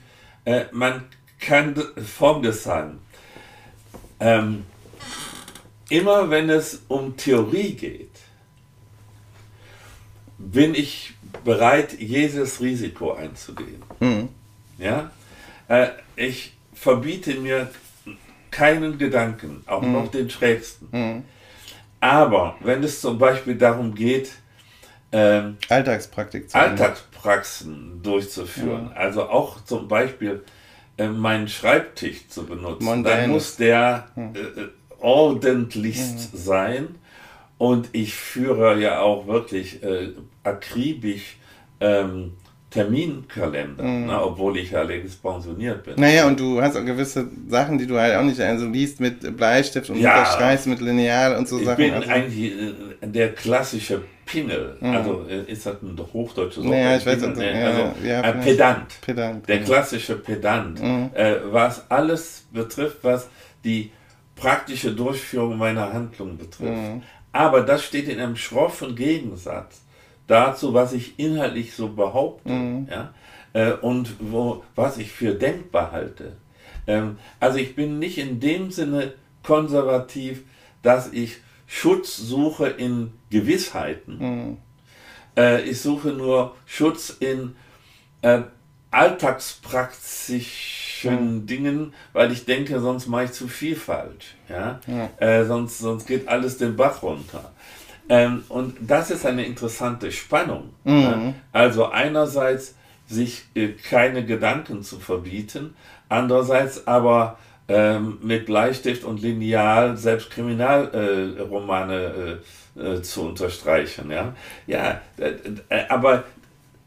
Äh, 0.46 0.66
man 0.72 1.06
kann 1.40 1.76
Folgendes 2.06 2.64
sagen. 2.64 3.00
Ähm, 4.20 4.64
immer 5.90 6.30
wenn 6.30 6.52
es 6.52 6.84
um 6.88 7.18
Theorie 7.18 7.74
geht, 7.74 8.16
bin 10.38 10.76
ich 10.76 11.16
bereit, 11.44 12.00
jedes 12.00 12.62
Risiko 12.62 13.14
einzugehen. 13.14 13.82
Mhm. 14.00 14.30
Ja? 14.78 15.10
Äh, 15.68 15.88
ich 16.16 16.54
verbiete 16.76 17.34
mir 17.36 17.70
keinen 18.54 18.98
Gedanken, 18.98 19.64
auch 19.66 19.82
mhm. 19.82 19.92
noch 19.92 20.12
den 20.12 20.30
schrägsten. 20.30 20.88
Mhm. 20.92 21.24
Aber 22.00 22.56
wenn 22.62 22.84
es 22.84 23.02
zum 23.02 23.18
Beispiel 23.18 23.56
darum 23.56 23.96
geht, 23.96 24.32
ähm, 25.12 25.58
Alltagspraktik 25.70 26.50
zu 26.50 26.58
Alltagspraxen 26.58 28.02
durchzuführen, 28.02 28.92
ja. 28.92 28.96
also 28.96 29.30
auch 29.30 29.64
zum 29.64 29.88
Beispiel 29.88 30.44
äh, 30.98 31.08
meinen 31.08 31.48
Schreibtisch 31.48 32.28
zu 32.28 32.46
benutzen, 32.46 32.84
Mondanes. 32.84 33.20
dann 33.20 33.30
muss 33.30 33.56
der 33.58 34.08
hm. 34.16 34.36
äh, 34.36 34.40
äh, 34.40 34.70
ordentlichst 35.00 36.34
mhm. 36.34 36.38
sein. 36.38 36.88
Und 37.58 37.90
ich 37.94 38.16
führe 38.16 38.80
ja 38.80 39.00
auch 39.00 39.28
wirklich 39.28 39.84
äh, 39.84 40.10
akribisch 40.44 41.38
ähm, 41.80 42.34
Terminkalender, 42.74 43.84
mhm. 43.84 44.08
na, 44.08 44.24
obwohl 44.24 44.58
ich 44.58 44.72
ja 44.72 44.82
längst 44.82 45.22
pensioniert 45.22 45.84
bin. 45.84 45.94
Naja, 45.96 46.26
und 46.26 46.40
du 46.40 46.60
hast 46.60 46.76
auch 46.76 46.84
gewisse 46.84 47.28
Sachen, 47.48 47.78
die 47.78 47.86
du 47.86 48.00
halt 48.00 48.16
auch 48.16 48.24
nicht 48.24 48.42
also 48.42 48.68
liest 48.68 49.00
mit 49.00 49.38
Bleistift 49.38 49.92
und 49.92 50.00
ja, 50.00 50.18
unterstreichst 50.18 50.66
mit 50.66 50.82
Lineal 50.82 51.36
und 51.36 51.48
so 51.48 51.60
ich 51.60 51.66
Sachen. 51.66 51.84
Ich 51.84 51.92
bin 51.92 52.02
also. 52.02 52.10
eigentlich 52.10 52.52
äh, 52.52 53.08
der 53.08 53.34
klassische 53.34 54.02
Pingel, 54.26 54.76
mhm. 54.80 54.90
also 54.90 55.26
äh, 55.30 55.52
ist 55.52 55.68
das 55.68 55.84
ein 55.84 55.96
hochdeutsches 56.14 56.64
Wort? 56.64 56.74
Naja, 56.74 56.98
ich 56.98 57.06
weiß 57.06 57.22
nicht. 57.22 57.40
Also, 57.40 57.92
ja, 58.04 58.22
ein 58.22 58.42
Pedant. 58.42 59.02
Pedant. 59.02 59.48
Der 59.48 59.62
klassische 59.62 60.16
Pedant, 60.16 60.82
mhm. 60.82 61.12
äh, 61.14 61.36
was 61.52 61.92
alles 61.92 62.46
betrifft, 62.52 62.98
was 63.04 63.30
die 63.64 63.92
praktische 64.36 64.94
Durchführung 64.94 65.60
meiner 65.60 65.94
Handlung 65.94 66.38
betrifft. 66.38 66.72
Mhm. 66.72 67.04
Aber 67.32 67.62
das 67.62 67.84
steht 67.84 68.08
in 68.08 68.20
einem 68.20 68.36
schroffen 68.36 68.96
Gegensatz 68.96 69.83
dazu, 70.28 70.74
was 70.74 70.94
ich 70.94 71.20
inhaltlich 71.20 71.76
so 71.76 71.90
behaupte 71.90 72.50
mhm. 72.50 72.88
ja, 72.90 73.14
äh, 73.54 73.74
und 73.74 74.16
wo, 74.20 74.64
was 74.76 74.98
ich 74.98 75.12
für 75.12 75.34
denkbar 75.34 75.92
halte. 75.92 76.38
Ähm, 76.88 77.18
also 77.40 77.58
ich 77.58 77.76
bin 77.76 78.00
nicht 78.00 78.18
in 78.18 78.40
dem 78.40 78.72
Sinne 78.72 79.14
konservativ, 79.44 80.44
dass 80.82 81.14
ich 81.14 81.38
Schutz 81.68 82.18
suche 82.18 82.68
in 82.68 83.12
Gewissheiten. 83.30 84.18
Mhm. 84.20 84.58
Äh, 85.36 85.64
ich 85.64 85.82
suche 85.82 86.10
nur 86.10 86.56
Schutz 86.66 87.16
in 87.20 87.56
äh, 88.22 88.42
alltagspraktischen 88.92 91.36
mhm. 91.36 91.48
Dingen, 91.48 91.94
weil 92.14 92.32
ich 92.32 92.46
denke, 92.46 92.80
sonst 92.80 93.08
mache 93.08 93.26
ich 93.26 93.32
zu 93.32 93.48
viel 93.48 93.76
falsch. 93.76 94.36
Ja? 94.48 94.80
ja. 94.88 95.10
Äh, 95.18 95.46
sonst, 95.46 95.80
sonst 95.80 96.06
geht 96.06 96.28
alles 96.28 96.58
den 96.58 96.76
Bach 96.76 97.02
runter. 97.02 97.52
Ähm, 98.10 98.44
und 98.50 98.76
das 98.82 99.12
ist 99.12 99.26
eine 99.26 99.46
interessante 99.46 100.12
Spannung. 100.12 100.74
Mhm. 100.84 100.94
Ne? 100.94 101.36
Also 101.52 101.90
einerseits 101.90 102.76
sich 103.08 103.46
äh, 103.56 103.70
keine 103.70 104.26
Gedanken 104.26 104.84
zu 104.84 105.00
verbieten, 105.00 105.76
andererseits 106.10 106.88
aber 106.88 107.38
ähm, 107.68 108.18
mit 108.22 108.46
Bleistift 108.46 109.04
und 109.04 109.22
Lineal 109.22 109.96
selbst 109.96 110.32
Kriminalromane 110.32 112.40
äh, 112.76 112.80
äh, 112.80 113.02
zu 113.02 113.28
unterstreichen. 113.28 114.12
Ja, 114.12 114.34
ja 114.68 115.02
aber 115.90 116.24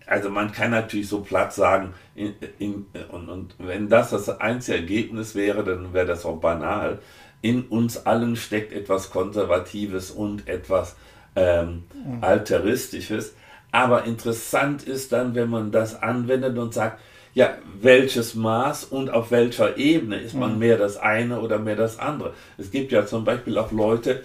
also 0.06 0.30
man 0.30 0.52
kann 0.52 0.70
natürlich 0.70 1.08
so 1.08 1.20
platt 1.20 1.52
sagen, 1.52 1.92
in, 2.14 2.34
in, 2.58 2.86
und, 3.10 3.28
und 3.28 3.54
wenn 3.58 3.88
das 3.88 4.10
das 4.10 4.28
einzige 4.40 4.78
Ergebnis 4.78 5.34
wäre, 5.34 5.64
dann 5.64 5.92
wäre 5.92 6.06
das 6.06 6.24
auch 6.24 6.36
banal. 6.36 7.00
In 7.42 7.64
uns 7.64 8.06
allen 8.06 8.36
steckt 8.36 8.72
etwas 8.72 9.10
Konservatives 9.10 10.10
und 10.10 10.48
etwas 10.48 10.96
ähm, 11.36 11.84
mhm. 11.94 12.22
Alteristisches. 12.22 13.34
Aber 13.72 14.04
interessant 14.04 14.82
ist 14.82 15.12
dann, 15.12 15.34
wenn 15.34 15.50
man 15.50 15.70
das 15.70 16.00
anwendet 16.02 16.56
und 16.56 16.72
sagt, 16.72 17.00
ja, 17.34 17.58
welches 17.82 18.34
Maß 18.34 18.84
und 18.84 19.10
auf 19.10 19.30
welcher 19.30 19.76
Ebene 19.76 20.16
ist 20.16 20.34
man 20.34 20.54
mhm. 20.54 20.58
mehr 20.58 20.78
das 20.78 20.96
eine 20.96 21.40
oder 21.40 21.58
mehr 21.58 21.76
das 21.76 21.98
andere. 21.98 22.32
Es 22.56 22.70
gibt 22.70 22.92
ja 22.92 23.04
zum 23.04 23.24
Beispiel 23.24 23.58
auch 23.58 23.72
Leute, 23.72 24.22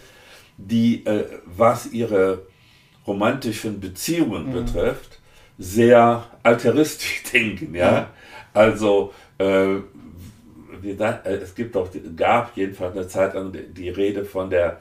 die, 0.58 1.06
äh, 1.06 1.26
was 1.46 1.92
ihre 1.92 2.44
romantischen 3.06 3.82
Beziehungen 3.82 4.48
mhm. 4.48 4.54
betrifft, 4.54 5.20
sehr 5.58 6.24
alteristisch 6.44 7.24
denken. 7.34 7.76
Ja? 7.76 8.12
Also, 8.54 9.14
äh, 9.38 9.80
da, 10.98 11.22
äh, 11.24 11.36
es 11.36 11.56
gibt 11.56 11.76
auch, 11.76 11.90
gab 12.16 12.56
jedenfalls 12.56 12.96
eine 12.96 13.08
Zeit 13.08 13.34
lang 13.34 13.52
die, 13.52 13.68
die 13.74 13.90
Rede 13.90 14.26
von 14.26 14.50
der 14.50 14.80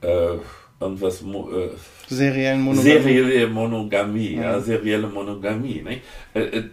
äh, 0.00 0.36
irgendwas 0.80 1.22
äh, 1.22 1.68
seriellen 2.08 2.60
Monogamie. 2.60 2.90
Serielle 2.90 3.48
Monogamie, 3.48 4.34
ja, 4.36 4.42
ja 4.42 4.60
serielle 4.60 5.08
Monogamie. 5.08 5.82
Nicht? 5.82 6.02
Äh, 6.34 6.40
äh 6.40 6.64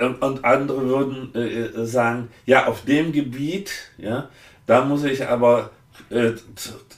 und 0.00 0.44
andere 0.44 0.86
würden 0.86 1.34
äh, 1.34 1.84
sagen, 1.84 2.28
ja, 2.46 2.66
auf 2.66 2.84
dem 2.84 3.10
Gebiet, 3.10 3.72
ja, 3.98 4.28
da 4.64 4.84
muss 4.84 5.02
ich 5.02 5.26
aber, 5.26 5.70
äh, 6.10 6.32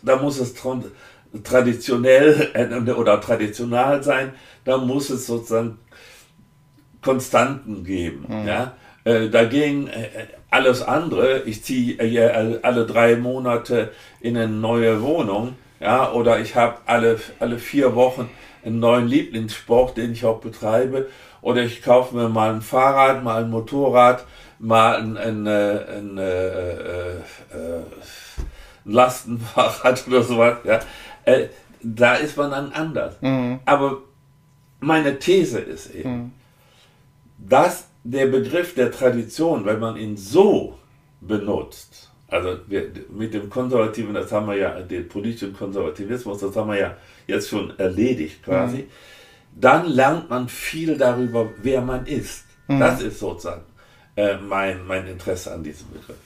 da 0.02 0.16
muss 0.16 0.38
es 0.38 0.54
traditionell 1.42 2.50
äh, 2.52 2.90
oder 2.90 3.18
traditional 3.20 4.02
sein, 4.02 4.32
da 4.64 4.76
muss 4.76 5.08
es 5.08 5.26
sozusagen 5.26 5.78
Konstanten 7.00 7.84
geben. 7.84 8.26
Mhm. 8.28 8.46
Ja? 8.46 8.74
Äh, 9.04 9.30
dagegen 9.30 9.88
alles 10.50 10.82
andere, 10.82 11.42
ich 11.42 11.62
ziehe 11.62 12.60
alle 12.62 12.86
drei 12.86 13.16
Monate 13.16 13.92
in 14.20 14.36
eine 14.36 14.48
neue 14.48 15.02
Wohnung, 15.02 15.56
ja, 15.80 16.12
oder 16.12 16.40
ich 16.40 16.56
habe 16.56 16.78
alle, 16.86 17.18
alle 17.38 17.58
vier 17.58 17.94
Wochen 17.94 18.28
einen 18.64 18.80
neuen 18.80 19.06
Lieblingssport, 19.06 19.96
den 19.96 20.12
ich 20.12 20.24
auch 20.24 20.40
betreibe, 20.40 21.08
oder 21.40 21.62
ich 21.62 21.82
kaufe 21.82 22.14
mir 22.14 22.28
mal 22.28 22.52
ein 22.52 22.60
Fahrrad, 22.60 23.24
mal 23.24 23.44
ein 23.44 23.50
Motorrad, 23.50 24.26
mal 24.58 24.96
ein, 24.96 25.16
ein, 25.16 25.46
äh, 25.46 25.50
ein, 25.50 26.10
ein, 26.10 26.18
äh, 26.18 26.48
äh, 26.48 27.16
äh, 27.16 27.82
ein 28.84 28.92
Lastenfahrrad 28.92 30.04
oder 30.08 30.22
sowas. 30.22 30.56
Ja. 30.64 30.80
Äh, 31.24 31.46
da 31.82 32.14
ist 32.14 32.36
man 32.36 32.50
dann 32.50 32.72
anders. 32.72 33.14
Mhm. 33.22 33.60
Aber 33.64 33.98
meine 34.80 35.18
These 35.18 35.60
ist 35.60 35.94
eben, 35.94 36.10
mhm. 36.10 36.32
dass 37.38 37.86
der 38.04 38.26
Begriff 38.26 38.74
der 38.74 38.90
Tradition, 38.90 39.64
wenn 39.64 39.78
man 39.78 39.96
ihn 39.96 40.16
so 40.16 40.78
benutzt, 41.20 42.10
also 42.28 42.58
wir, 42.68 42.90
mit 43.10 43.34
dem 43.34 43.50
Konservativen, 43.50 44.14
das 44.14 44.30
haben 44.30 44.46
wir 44.46 44.56
ja, 44.56 44.80
den 44.80 45.08
politischen 45.08 45.52
Konservativismus, 45.52 46.38
das 46.38 46.54
haben 46.56 46.70
wir 46.70 46.78
ja 46.78 46.96
jetzt 47.26 47.48
schon 47.48 47.76
erledigt 47.78 48.42
quasi. 48.44 48.78
Mhm. 48.78 48.90
Dann 49.60 49.86
lernt 49.86 50.30
man 50.30 50.48
viel 50.48 50.96
darüber, 50.96 51.50
wer 51.62 51.80
man 51.80 52.06
ist. 52.06 52.44
Mhm. 52.68 52.80
Das 52.80 53.02
ist 53.02 53.18
sozusagen 53.18 53.62
äh, 54.16 54.36
mein, 54.36 54.86
mein 54.86 55.06
Interesse 55.08 55.52
an 55.52 55.64
diesem 55.64 55.88
Begriff. 55.90 56.16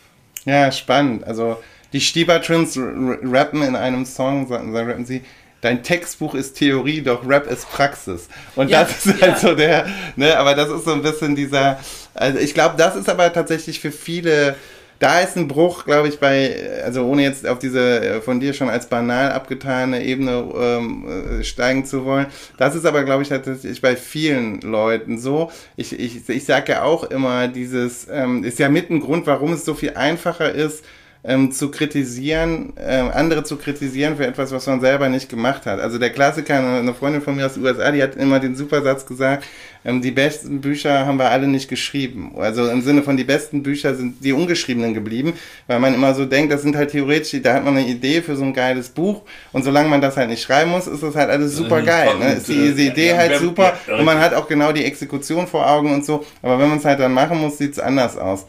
Ja, 0.44 0.70
spannend. 0.70 1.24
Also 1.24 1.56
die 1.94 2.00
Stieber 2.00 2.42
Twins 2.42 2.76
rappen 2.76 3.62
in 3.62 3.76
einem 3.76 4.04
Song, 4.04 4.46
sagen, 4.46 4.76
rappen 4.76 5.06
sie, 5.06 5.22
dein 5.64 5.82
Textbuch 5.82 6.34
ist 6.34 6.58
Theorie, 6.58 7.00
doch 7.00 7.26
Rap 7.26 7.50
ist 7.50 7.68
Praxis. 7.70 8.28
Und 8.54 8.68
ja, 8.68 8.84
das 8.84 9.06
ist 9.06 9.22
halt 9.22 9.32
ja. 9.32 9.38
so 9.38 9.54
der, 9.54 9.86
ne, 10.16 10.36
aber 10.36 10.54
das 10.54 10.68
ist 10.68 10.84
so 10.84 10.92
ein 10.92 11.02
bisschen 11.02 11.34
dieser, 11.34 11.80
also 12.12 12.38
ich 12.38 12.52
glaube, 12.52 12.74
das 12.76 12.96
ist 12.96 13.08
aber 13.08 13.32
tatsächlich 13.32 13.80
für 13.80 13.90
viele 13.90 14.56
da 15.00 15.20
ist 15.20 15.36
ein 15.36 15.48
Bruch, 15.48 15.84
glaube 15.84 16.08
ich, 16.08 16.20
bei, 16.20 16.80
also 16.84 17.04
ohne 17.04 17.22
jetzt 17.22 17.46
auf 17.46 17.58
diese 17.58 18.00
äh, 18.00 18.20
von 18.20 18.38
dir 18.40 18.54
schon 18.54 18.70
als 18.70 18.86
banal 18.86 19.32
abgetane 19.32 20.04
Ebene 20.04 20.48
ähm, 20.56 21.40
äh, 21.40 21.44
steigen 21.44 21.84
zu 21.84 22.04
wollen. 22.04 22.26
Das 22.58 22.76
ist 22.76 22.86
aber, 22.86 23.02
glaube 23.02 23.22
ich, 23.22 23.28
tatsächlich 23.28 23.82
bei 23.82 23.96
vielen 23.96 24.60
Leuten 24.60 25.18
so. 25.18 25.50
Ich, 25.76 25.98
ich, 25.98 26.28
ich 26.28 26.44
sage 26.44 26.72
ja 26.72 26.82
auch 26.84 27.04
immer, 27.04 27.48
dieses 27.48 28.06
ähm, 28.10 28.44
ist 28.44 28.58
ja 28.60 28.68
mit 28.68 28.88
ein 28.88 29.00
Grund, 29.00 29.26
warum 29.26 29.52
es 29.52 29.64
so 29.64 29.74
viel 29.74 29.94
einfacher 29.94 30.52
ist, 30.52 30.84
ähm, 31.24 31.52
zu 31.52 31.70
kritisieren, 31.70 32.74
ähm, 32.78 33.10
andere 33.12 33.44
zu 33.44 33.56
kritisieren 33.56 34.16
für 34.16 34.26
etwas, 34.26 34.52
was 34.52 34.66
man 34.66 34.80
selber 34.80 35.08
nicht 35.08 35.30
gemacht 35.30 35.64
hat. 35.64 35.80
Also 35.80 35.98
der 35.98 36.10
Klassiker, 36.10 36.58
eine 36.58 36.94
Freundin 36.94 37.22
von 37.22 37.34
mir 37.34 37.46
aus 37.46 37.54
den 37.54 37.64
USA, 37.64 37.90
die 37.90 38.02
hat 38.02 38.16
immer 38.16 38.40
den 38.40 38.54
super 38.54 38.82
Satz 38.82 39.06
gesagt, 39.06 39.44
ähm, 39.86 40.02
die 40.02 40.10
besten 40.10 40.60
Bücher 40.60 41.06
haben 41.06 41.18
wir 41.18 41.30
alle 41.30 41.46
nicht 41.46 41.68
geschrieben. 41.68 42.34
Also 42.36 42.68
im 42.68 42.82
Sinne 42.82 43.02
von 43.02 43.16
die 43.16 43.24
besten 43.24 43.62
Bücher 43.62 43.94
sind 43.94 44.22
die 44.22 44.34
ungeschriebenen 44.34 44.92
geblieben, 44.92 45.32
weil 45.66 45.80
man 45.80 45.94
immer 45.94 46.14
so 46.14 46.26
denkt, 46.26 46.52
das 46.52 46.60
sind 46.60 46.76
halt 46.76 46.90
theoretisch, 46.90 47.40
da 47.42 47.54
hat 47.54 47.64
man 47.64 47.78
eine 47.78 47.86
Idee 47.86 48.20
für 48.20 48.36
so 48.36 48.44
ein 48.44 48.52
geiles 48.52 48.90
Buch 48.90 49.22
und 49.52 49.62
solange 49.62 49.88
man 49.88 50.02
das 50.02 50.18
halt 50.18 50.28
nicht 50.28 50.42
schreiben 50.42 50.72
muss, 50.72 50.86
ist 50.86 51.02
das 51.02 51.16
halt 51.16 51.30
alles 51.30 51.56
super 51.56 51.80
geil. 51.80 52.18
Ne? 52.18 52.34
Ist 52.34 52.48
die, 52.48 52.74
die 52.74 52.88
Idee 52.88 53.14
halt 53.14 53.38
super 53.38 53.78
und 53.88 54.04
man 54.04 54.18
hat 54.18 54.34
auch 54.34 54.46
genau 54.46 54.72
die 54.72 54.84
Exekution 54.84 55.46
vor 55.46 55.66
Augen 55.66 55.92
und 55.94 56.04
so, 56.04 56.24
aber 56.42 56.58
wenn 56.58 56.68
man 56.68 56.78
es 56.78 56.84
halt 56.84 57.00
dann 57.00 57.12
machen 57.12 57.38
muss, 57.38 57.56
sieht 57.56 57.72
es 57.72 57.78
anders 57.78 58.18
aus. 58.18 58.46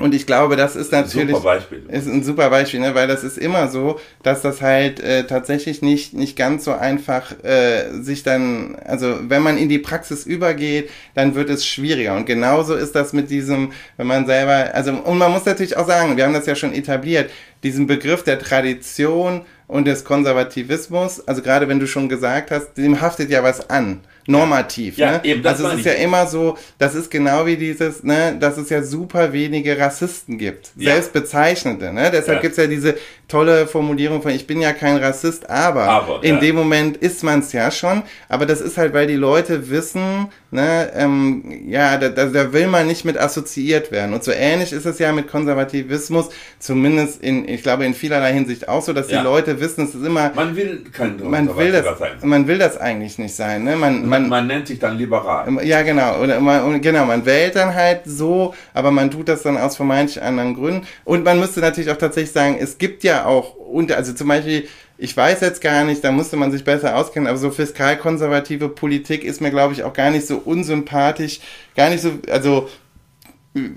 Und 0.00 0.12
ich 0.12 0.26
glaube, 0.26 0.56
das 0.56 0.74
ist 0.74 0.90
natürlich 0.90 1.36
super 1.36 1.58
ist 1.88 2.08
ein 2.08 2.24
super 2.24 2.50
Beispiel, 2.50 2.80
ne? 2.80 2.96
weil 2.96 3.06
das 3.06 3.22
ist 3.22 3.38
immer 3.38 3.68
so, 3.68 4.00
dass 4.24 4.42
das 4.42 4.60
halt 4.60 4.98
äh, 4.98 5.24
tatsächlich 5.24 5.82
nicht 5.82 6.14
nicht 6.14 6.36
ganz 6.36 6.64
so 6.64 6.72
einfach 6.72 7.32
äh, 7.44 8.02
sich 8.02 8.24
dann, 8.24 8.76
also 8.84 9.18
wenn 9.28 9.42
man 9.42 9.56
in 9.56 9.68
die 9.68 9.78
Praxis 9.78 10.26
übergeht, 10.26 10.90
dann 11.14 11.36
wird 11.36 11.48
es 11.48 11.64
schwieriger. 11.64 12.16
Und 12.16 12.26
genauso 12.26 12.74
ist 12.74 12.96
das 12.96 13.12
mit 13.12 13.30
diesem, 13.30 13.70
wenn 13.96 14.08
man 14.08 14.26
selber, 14.26 14.74
also 14.74 14.92
und 14.92 15.18
man 15.18 15.30
muss 15.30 15.44
natürlich 15.44 15.76
auch 15.76 15.86
sagen, 15.86 16.16
wir 16.16 16.24
haben 16.24 16.34
das 16.34 16.46
ja 16.46 16.56
schon 16.56 16.74
etabliert, 16.74 17.30
diesen 17.62 17.86
Begriff 17.86 18.24
der 18.24 18.40
Tradition 18.40 19.42
und 19.68 19.86
des 19.86 20.04
Konservativismus, 20.04 21.26
also 21.26 21.40
gerade 21.40 21.68
wenn 21.68 21.78
du 21.78 21.86
schon 21.86 22.08
gesagt 22.08 22.50
hast, 22.50 22.74
dem 22.76 23.00
haftet 23.00 23.30
ja 23.30 23.42
was 23.44 23.70
an 23.70 24.00
normativ. 24.26 24.96
Ja, 24.96 25.12
ne? 25.12 25.20
eben, 25.24 25.42
das 25.42 25.62
also 25.62 25.68
es 25.68 25.80
ist 25.80 25.86
ja 25.86 25.92
immer 25.92 26.26
so, 26.26 26.56
das 26.78 26.94
ist 26.94 27.10
genau 27.10 27.46
wie 27.46 27.56
dieses, 27.56 28.02
ne, 28.02 28.36
dass 28.38 28.56
es 28.56 28.70
ja 28.70 28.82
super 28.82 29.32
wenige 29.32 29.78
Rassisten 29.78 30.38
gibt, 30.38 30.70
ja. 30.76 30.92
selbstbezeichnete. 30.92 31.92
Ne? 31.92 32.10
Deshalb 32.10 32.36
ja. 32.36 32.40
gibt's 32.42 32.56
ja 32.56 32.66
diese 32.66 32.96
tolle 33.28 33.66
Formulierung 33.66 34.22
von 34.22 34.32
ich 34.32 34.46
bin 34.46 34.60
ja 34.60 34.72
kein 34.72 34.96
Rassist, 34.96 35.48
aber, 35.48 35.84
aber 35.84 36.24
in 36.24 36.36
ja. 36.36 36.40
dem 36.40 36.56
Moment 36.56 36.96
ist 36.96 37.22
man 37.22 37.40
es 37.40 37.52
ja 37.52 37.70
schon. 37.70 38.02
Aber 38.28 38.46
das 38.46 38.60
ist 38.60 38.78
halt, 38.78 38.94
weil 38.94 39.06
die 39.06 39.14
Leute 39.14 39.70
wissen, 39.70 40.28
ne, 40.54 40.90
ähm, 40.94 41.42
ja, 41.66 41.96
da, 41.98 42.08
da, 42.08 42.26
da 42.26 42.52
will 42.52 42.68
man 42.68 42.86
nicht 42.86 43.04
mit 43.04 43.18
assoziiert 43.18 43.90
werden. 43.90 44.14
Und 44.14 44.22
so 44.22 44.30
ähnlich 44.30 44.72
ist 44.72 44.86
es 44.86 44.98
ja 44.98 45.12
mit 45.12 45.28
Konservativismus, 45.28 46.30
zumindest 46.60 47.22
in, 47.22 47.46
ich 47.48 47.62
glaube, 47.62 47.84
in 47.84 47.92
vielerlei 47.92 48.32
Hinsicht 48.32 48.68
auch 48.68 48.80
so, 48.80 48.92
dass 48.92 49.10
ja. 49.10 49.18
die 49.18 49.24
Leute 49.24 49.60
wissen, 49.60 49.84
es 49.84 49.94
ist 49.94 50.06
immer. 50.06 50.30
Man 50.34 50.56
will 50.56 50.84
kein 50.92 51.18
man 51.28 51.54
will 51.56 51.72
das, 51.72 51.98
sein. 51.98 52.12
Man 52.22 52.46
will 52.46 52.58
das 52.58 52.78
eigentlich 52.78 53.18
nicht 53.18 53.34
sein. 53.34 53.64
Ne? 53.64 53.76
Man, 53.76 54.08
man, 54.08 54.28
man 54.28 54.46
nennt 54.46 54.68
sich 54.68 54.78
dann 54.78 54.96
liberal. 54.96 55.46
Ja, 55.64 55.82
genau. 55.82 56.20
Oder 56.20 56.40
man, 56.40 56.80
genau, 56.80 57.04
man 57.04 57.26
wählt 57.26 57.56
dann 57.56 57.74
halt 57.74 58.02
so, 58.04 58.54
aber 58.72 58.92
man 58.92 59.10
tut 59.10 59.28
das 59.28 59.42
dann 59.42 59.58
aus 59.58 59.76
vermeintlich 59.76 60.22
anderen 60.22 60.54
Gründen. 60.54 60.86
Und 61.04 61.24
man 61.24 61.40
müsste 61.40 61.60
natürlich 61.60 61.90
auch 61.90 61.96
tatsächlich 61.96 62.32
sagen, 62.32 62.56
es 62.60 62.78
gibt 62.78 63.02
ja 63.02 63.26
auch, 63.26 63.56
also 63.90 64.12
zum 64.12 64.28
Beispiel, 64.28 64.68
ich 64.98 65.16
weiß 65.16 65.40
jetzt 65.40 65.60
gar 65.60 65.84
nicht, 65.84 66.04
da 66.04 66.12
musste 66.12 66.36
man 66.36 66.52
sich 66.52 66.64
besser 66.64 66.96
auskennen, 66.96 67.28
aber 67.28 67.38
so 67.38 67.50
fiskalkonservative 67.50 68.68
Politik 68.68 69.24
ist 69.24 69.40
mir, 69.40 69.50
glaube 69.50 69.72
ich, 69.72 69.82
auch 69.82 69.92
gar 69.92 70.10
nicht 70.10 70.26
so 70.26 70.36
unsympathisch, 70.36 71.40
gar 71.74 71.90
nicht 71.90 72.02
so, 72.02 72.12
also 72.30 72.68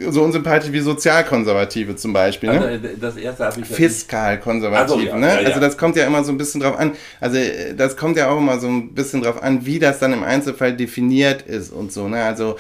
so 0.10 0.24
unsympathisch 0.24 0.72
wie 0.72 0.80
Sozialkonservative 0.80 1.96
zum 1.96 2.12
Beispiel. 2.12 2.50
Ne? 2.52 2.60
Also 2.60 2.88
das 3.00 3.16
erste 3.16 3.46
habe 3.46 3.62
ich 3.62 3.68
Fiskalkonservativ, 3.68 4.96
also, 4.96 5.00
ja, 5.00 5.18
ne? 5.18 5.28
Ja, 5.28 5.42
ja. 5.42 5.48
Also 5.50 5.60
das 5.60 5.78
kommt 5.78 5.96
ja 5.96 6.08
immer 6.08 6.24
so 6.24 6.32
ein 6.32 6.38
bisschen 6.38 6.62
drauf 6.62 6.80
an. 6.80 6.94
Also 7.20 7.38
das 7.76 7.96
kommt 7.96 8.18
ja 8.18 8.30
auch 8.30 8.40
immer 8.40 8.60
so 8.60 8.68
ein 8.68 8.96
bisschen 8.96 9.22
drauf 9.22 9.42
an, 9.44 9.68
wie 9.68 9.78
das 9.78 10.00
dann 10.00 10.14
im 10.14 10.24
Einzelfall 10.24 10.76
definiert 10.76 11.44
ist 11.44 11.72
und 11.72 11.92
so, 11.92 12.08
ne? 12.08 12.24
Also 12.24 12.58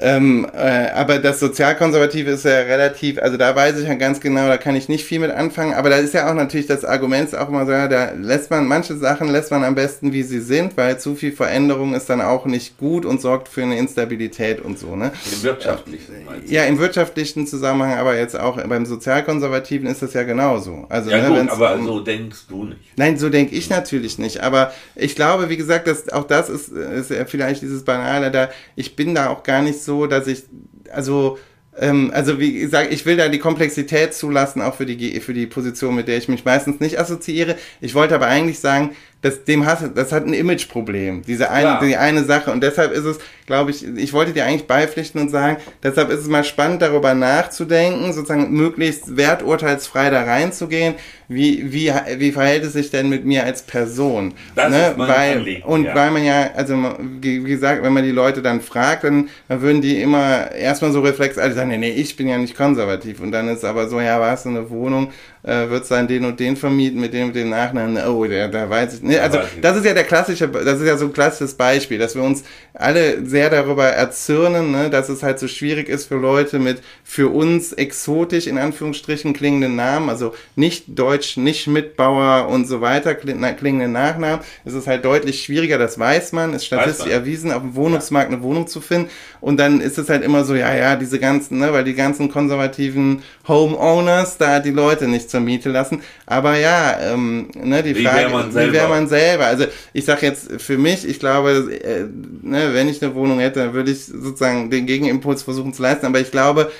ähm, 0.00 0.46
äh, 0.54 0.90
aber 0.90 1.18
das 1.18 1.40
Sozialkonservative 1.40 2.30
ist 2.30 2.44
ja 2.44 2.60
relativ, 2.60 3.18
also 3.18 3.36
da 3.36 3.54
weiß 3.54 3.78
ich 3.78 3.88
ja 3.88 3.94
ganz 3.94 4.20
genau, 4.20 4.46
da 4.46 4.58
kann 4.58 4.76
ich 4.76 4.88
nicht 4.88 5.04
viel 5.04 5.20
mit 5.20 5.30
anfangen, 5.30 5.74
aber 5.74 5.90
da 5.90 5.96
ist 5.96 6.12
ja 6.12 6.30
auch 6.30 6.34
natürlich 6.34 6.66
das 6.66 6.84
Argument 6.84 7.34
auch 7.34 7.48
immer 7.48 7.64
so, 7.64 7.72
ja, 7.72 7.88
da 7.88 8.12
lässt 8.12 8.50
man, 8.50 8.66
manche 8.66 8.96
Sachen 8.96 9.28
lässt 9.28 9.50
man 9.50 9.64
am 9.64 9.74
besten 9.74 10.12
wie 10.12 10.22
sie 10.22 10.40
sind, 10.40 10.76
weil 10.76 10.98
zu 11.00 11.14
viel 11.14 11.32
Veränderung 11.32 11.94
ist 11.94 12.10
dann 12.10 12.20
auch 12.20 12.44
nicht 12.44 12.76
gut 12.78 13.06
und 13.06 13.20
sorgt 13.20 13.48
für 13.48 13.62
eine 13.62 13.78
Instabilität 13.78 14.60
und 14.60 14.78
so, 14.78 14.96
ne? 14.96 15.12
Im 15.32 15.42
wirtschaftlichen. 15.42 16.12
Äh, 16.12 16.52
ja, 16.52 16.64
im 16.64 16.78
wirtschaftlichen 16.78 17.46
Zusammenhang, 17.46 17.94
aber 17.94 18.18
jetzt 18.18 18.38
auch 18.38 18.62
beim 18.62 18.84
Sozialkonservativen 18.84 19.88
ist 19.88 20.02
das 20.02 20.12
ja 20.12 20.24
genauso. 20.24 20.86
Also, 20.88 21.10
ja, 21.10 21.28
ne, 21.28 21.40
gut, 21.40 21.50
aber 21.50 21.74
um, 21.74 21.86
so 21.86 22.00
denkst 22.00 22.46
du 22.48 22.64
nicht. 22.64 22.80
Nein, 22.96 23.18
so 23.18 23.30
denke 23.30 23.54
ich 23.54 23.70
natürlich 23.70 24.18
nicht, 24.18 24.42
aber 24.42 24.72
ich 24.94 25.14
glaube, 25.14 25.48
wie 25.48 25.56
gesagt, 25.56 25.86
dass 25.86 26.10
auch 26.10 26.24
das 26.24 26.50
ist, 26.50 26.68
ist 26.68 27.10
ja 27.10 27.24
vielleicht 27.24 27.62
dieses 27.62 27.84
Banale 27.84 28.30
da, 28.30 28.50
ich 28.74 28.94
bin 28.94 29.14
da 29.14 29.30
auch 29.30 29.42
gar 29.42 29.62
nicht 29.62 29.80
so, 29.80 29.85
dass 30.06 30.26
ich, 30.26 30.44
also, 30.92 31.38
ähm, 31.78 32.10
also 32.14 32.40
wie 32.40 32.52
gesagt, 32.52 32.92
ich 32.92 33.06
will 33.06 33.16
da 33.16 33.28
die 33.28 33.38
Komplexität 33.38 34.14
zulassen, 34.14 34.62
auch 34.62 34.74
für 34.74 34.86
die, 34.86 35.20
für 35.20 35.34
die 35.34 35.46
Position, 35.46 35.94
mit 35.94 36.08
der 36.08 36.16
ich 36.16 36.28
mich 36.28 36.44
meistens 36.44 36.80
nicht 36.80 36.98
assoziiere. 36.98 37.56
Ich 37.80 37.94
wollte 37.94 38.14
aber 38.14 38.26
eigentlich 38.26 38.58
sagen, 38.58 38.96
das, 39.22 39.44
dem 39.44 39.66
hat, 39.66 39.96
das 39.96 40.12
hat 40.12 40.26
ein 40.26 40.34
Imageproblem, 40.34 41.22
diese 41.22 41.50
eine, 41.50 41.78
die 41.82 41.96
eine 41.96 42.24
Sache. 42.24 42.52
Und 42.52 42.62
deshalb 42.62 42.92
ist 42.92 43.04
es, 43.04 43.18
glaube 43.46 43.70
ich, 43.70 43.84
ich 43.84 44.12
wollte 44.12 44.32
dir 44.32 44.44
eigentlich 44.44 44.66
beipflichten 44.66 45.20
und 45.20 45.30
sagen, 45.30 45.56
deshalb 45.82 46.10
ist 46.10 46.20
es 46.20 46.28
mal 46.28 46.44
spannend, 46.44 46.82
darüber 46.82 47.14
nachzudenken, 47.14 48.12
sozusagen 48.12 48.52
möglichst 48.52 49.16
werturteilsfrei 49.16 50.10
da 50.10 50.22
reinzugehen. 50.22 50.94
Wie, 51.28 51.72
wie, 51.72 51.92
wie 52.18 52.30
verhält 52.30 52.62
es 52.64 52.74
sich 52.74 52.90
denn 52.90 53.08
mit 53.08 53.24
mir 53.24 53.42
als 53.42 53.62
Person? 53.62 54.34
Das 54.54 54.70
ne? 54.70 54.90
ist 54.90 54.96
mein 54.96 55.08
weil, 55.08 55.38
Anliegen, 55.38 55.62
und 55.64 55.84
ja. 55.84 55.94
weil 55.94 56.10
man 56.12 56.24
ja, 56.24 56.50
also 56.54 56.76
wie 57.20 57.42
gesagt, 57.42 57.82
wenn 57.82 57.92
man 57.92 58.04
die 58.04 58.12
Leute 58.12 58.42
dann 58.42 58.60
fragt, 58.60 59.02
dann, 59.02 59.28
dann 59.48 59.60
würden 59.60 59.80
die 59.80 60.00
immer 60.00 60.52
erstmal 60.52 60.92
so 60.92 61.00
reflexartig 61.00 61.56
sagen, 61.56 61.70
nee, 61.70 61.78
nee, 61.78 61.90
ich 61.90 62.14
bin 62.14 62.28
ja 62.28 62.38
nicht 62.38 62.56
konservativ. 62.56 63.20
Und 63.20 63.32
dann 63.32 63.48
ist 63.48 63.64
aber 63.64 63.88
so, 63.88 63.98
ja, 64.00 64.20
warst 64.20 64.44
du 64.44 64.50
eine 64.50 64.70
Wohnung, 64.70 65.10
äh, 65.46 65.70
wird 65.70 65.86
sein 65.86 66.08
den 66.08 66.24
und 66.24 66.40
den 66.40 66.56
vermieten 66.56 67.00
mit 67.00 67.14
dem, 67.14 67.28
mit 67.28 67.36
dem 67.36 67.50
Nachnamen, 67.50 67.96
oh, 68.06 68.24
der, 68.24 68.48
da 68.48 68.68
weiß 68.68 68.94
ich 68.94 69.02
nicht. 69.02 69.20
Also 69.20 69.38
das 69.62 69.76
ist 69.76 69.86
ja 69.86 69.94
der 69.94 70.04
klassische, 70.04 70.48
das 70.48 70.80
ist 70.80 70.86
ja 70.86 70.96
so 70.96 71.06
ein 71.06 71.12
klassisches 71.12 71.54
Beispiel, 71.54 71.98
dass 71.98 72.16
wir 72.16 72.22
uns 72.22 72.42
alle 72.74 73.24
sehr 73.24 73.48
darüber 73.48 73.86
erzürnen, 73.86 74.72
ne, 74.72 74.90
dass 74.90 75.08
es 75.08 75.22
halt 75.22 75.38
so 75.38 75.46
schwierig 75.46 75.88
ist 75.88 76.06
für 76.06 76.16
Leute 76.16 76.58
mit 76.58 76.82
für 77.04 77.28
uns 77.32 77.72
exotisch 77.72 78.48
in 78.48 78.58
Anführungsstrichen 78.58 79.32
klingenden 79.32 79.76
Namen, 79.76 80.10
also 80.10 80.34
nicht 80.56 80.84
Deutsch, 80.88 81.36
nicht 81.36 81.68
Mitbauer 81.68 82.48
und 82.48 82.66
so 82.66 82.80
weiter 82.80 83.14
klingenden 83.14 83.92
Nachnamen. 83.92 84.40
Es 84.64 84.74
ist 84.74 84.88
halt 84.88 85.04
deutlich 85.04 85.44
schwieriger, 85.44 85.78
das 85.78 85.98
weiß 85.98 86.32
man, 86.32 86.54
ist 86.54 86.66
statistisch 86.66 87.06
erwiesen, 87.06 87.52
auf 87.52 87.62
dem 87.62 87.76
Wohnungsmarkt 87.76 88.32
eine 88.32 88.42
Wohnung 88.42 88.66
zu 88.66 88.80
finden. 88.80 89.10
Und 89.40 89.58
dann 89.58 89.80
ist 89.80 89.96
es 89.96 90.08
halt 90.08 90.24
immer 90.24 90.44
so, 90.44 90.56
ja, 90.56 90.74
ja, 90.74 90.96
diese 90.96 91.20
ganzen, 91.20 91.58
ne, 91.58 91.72
weil 91.72 91.84
die 91.84 91.94
ganzen 91.94 92.28
konservativen 92.28 93.22
Homeowners 93.46 94.38
da 94.38 94.58
die 94.58 94.70
Leute 94.70 95.06
nicht 95.06 95.30
zur 95.36 95.44
Miete 95.44 95.70
lassen. 95.70 96.00
Aber 96.24 96.56
ja, 96.56 96.98
ähm, 97.00 97.50
ne, 97.54 97.82
die 97.82 97.94
wie 97.94 98.04
Frage, 98.04 98.16
wär 98.16 98.28
man 98.30 98.52
selber? 98.52 98.72
wie 98.72 98.76
wäre 98.76 98.88
man 98.88 99.06
selber? 99.06 99.46
Also 99.46 99.66
ich 99.92 100.04
sag 100.04 100.22
jetzt 100.22 100.60
für 100.60 100.78
mich, 100.78 101.06
ich 101.06 101.18
glaube, 101.18 101.50
äh, 101.82 102.06
ne, 102.42 102.72
wenn 102.72 102.88
ich 102.88 103.02
eine 103.02 103.14
Wohnung 103.14 103.38
hätte, 103.38 103.60
dann 103.60 103.74
würde 103.74 103.90
ich 103.90 104.06
sozusagen 104.06 104.70
den 104.70 104.86
Gegenimpuls 104.86 105.42
versuchen 105.42 105.74
zu 105.74 105.82
leisten. 105.82 106.06
Aber 106.06 106.20
ich 106.20 106.30
glaube, 106.30 106.72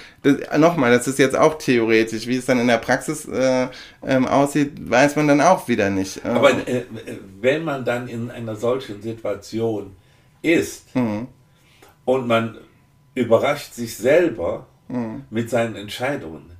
nochmal, 0.57 0.91
das 0.91 1.07
ist 1.07 1.19
jetzt 1.19 1.37
auch 1.37 1.59
theoretisch. 1.59 2.27
Wie 2.27 2.37
es 2.37 2.47
dann 2.47 2.59
in 2.59 2.67
der 2.67 2.79
Praxis 2.79 3.27
äh, 3.27 3.69
ähm, 4.05 4.27
aussieht, 4.27 4.73
weiß 4.91 5.17
man 5.17 5.29
dann 5.29 5.41
auch 5.43 5.69
wieder 5.69 5.91
nicht. 5.91 6.25
Aber 6.25 6.51
äh, 6.67 6.85
wenn 7.41 7.63
man 7.63 7.85
dann 7.85 8.09
in 8.09 8.31
einer 8.31 8.57
solchen 8.57 9.03
Situation 9.03 9.95
ist 10.41 10.95
mhm. 10.95 11.29
und 12.05 12.27
man 12.27 12.57
überrascht 13.15 13.75
sich 13.75 13.97
selber 13.97 14.67
mhm. 14.89 15.25
mit 15.31 15.51
seinen 15.51 15.77
Entscheidungen, 15.77 16.56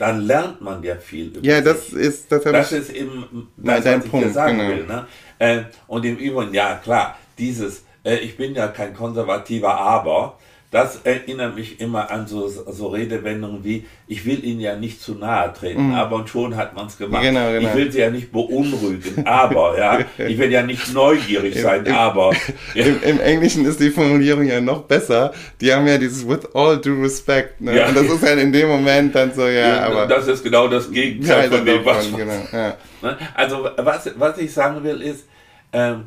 dann 0.00 0.22
lernt 0.22 0.62
man 0.62 0.82
ja 0.82 0.96
viel 0.96 1.26
über 1.26 1.44
Ja, 1.44 1.60
das 1.60 1.88
sich. 1.88 2.00
ist 2.00 2.32
das, 2.32 2.42
das 2.42 2.72
ist 2.72 2.90
eben 2.90 3.48
das, 3.58 3.84
was 3.84 4.04
ich 4.04 4.10
Punkt, 4.10 4.32
sagen 4.32 4.58
genau. 4.58 4.70
will. 4.70 4.86
Ne? 4.86 5.06
Äh, 5.38 5.62
und 5.88 6.06
im 6.06 6.16
Übrigen, 6.16 6.54
ja 6.54 6.76
klar, 6.76 7.18
dieses, 7.36 7.84
äh, 8.02 8.16
ich 8.16 8.34
bin 8.38 8.54
ja 8.54 8.68
kein 8.68 8.94
konservativer 8.94 9.74
Aber, 9.78 10.38
das 10.70 11.00
erinnert 11.02 11.56
mich 11.56 11.80
immer 11.80 12.12
an 12.12 12.28
so, 12.28 12.46
so 12.46 12.88
Redewendungen 12.88 13.64
wie, 13.64 13.86
ich 14.06 14.24
will 14.24 14.44
Ihnen 14.44 14.60
ja 14.60 14.76
nicht 14.76 15.02
zu 15.02 15.16
nahe 15.16 15.52
treten, 15.52 15.88
mhm. 15.88 15.94
aber 15.94 16.16
und 16.16 16.28
schon 16.28 16.56
hat 16.56 16.76
man 16.76 16.86
es 16.86 16.96
gemacht. 16.96 17.24
Genau, 17.24 17.50
genau. 17.50 17.68
Ich 17.68 17.74
will 17.74 17.90
Sie 17.90 17.98
ja 17.98 18.08
nicht 18.08 18.30
beunruhigen, 18.30 19.26
aber, 19.26 19.76
ja, 19.76 19.98
ich 20.18 20.38
will 20.38 20.52
ja 20.52 20.62
nicht 20.62 20.94
neugierig 20.94 21.60
sein, 21.60 21.84
im, 21.86 21.94
aber. 21.94 22.30
Im, 22.74 23.02
Im, 23.02 23.18
Englischen 23.18 23.64
ist 23.64 23.80
die 23.80 23.90
Formulierung 23.90 24.44
ja 24.44 24.60
noch 24.60 24.82
besser. 24.82 25.32
Die 25.60 25.72
haben 25.72 25.88
ja 25.88 25.98
dieses 25.98 26.26
with 26.28 26.46
all 26.54 26.80
due 26.80 27.02
respect, 27.02 27.60
ne? 27.60 27.76
Ja. 27.76 27.88
Und 27.88 27.96
das 27.96 28.04
ist 28.04 28.22
halt 28.22 28.38
in 28.38 28.52
dem 28.52 28.68
Moment 28.68 29.12
dann 29.12 29.34
so, 29.34 29.42
ja, 29.42 29.50
ja 29.50 29.86
aber. 29.86 30.06
Das 30.06 30.28
ist 30.28 30.44
genau 30.44 30.68
das 30.68 30.88
Gegenteil 30.88 31.50
von 31.50 31.66
dem, 31.66 31.84
was. 31.84 32.08
Genau, 32.14 32.32
ja. 32.52 32.76
Ne? 33.02 33.18
Also, 33.34 33.68
was, 33.76 34.12
was 34.16 34.38
ich 34.38 34.52
sagen 34.52 34.84
will, 34.84 35.00
ist, 35.00 35.26
ähm, 35.72 36.04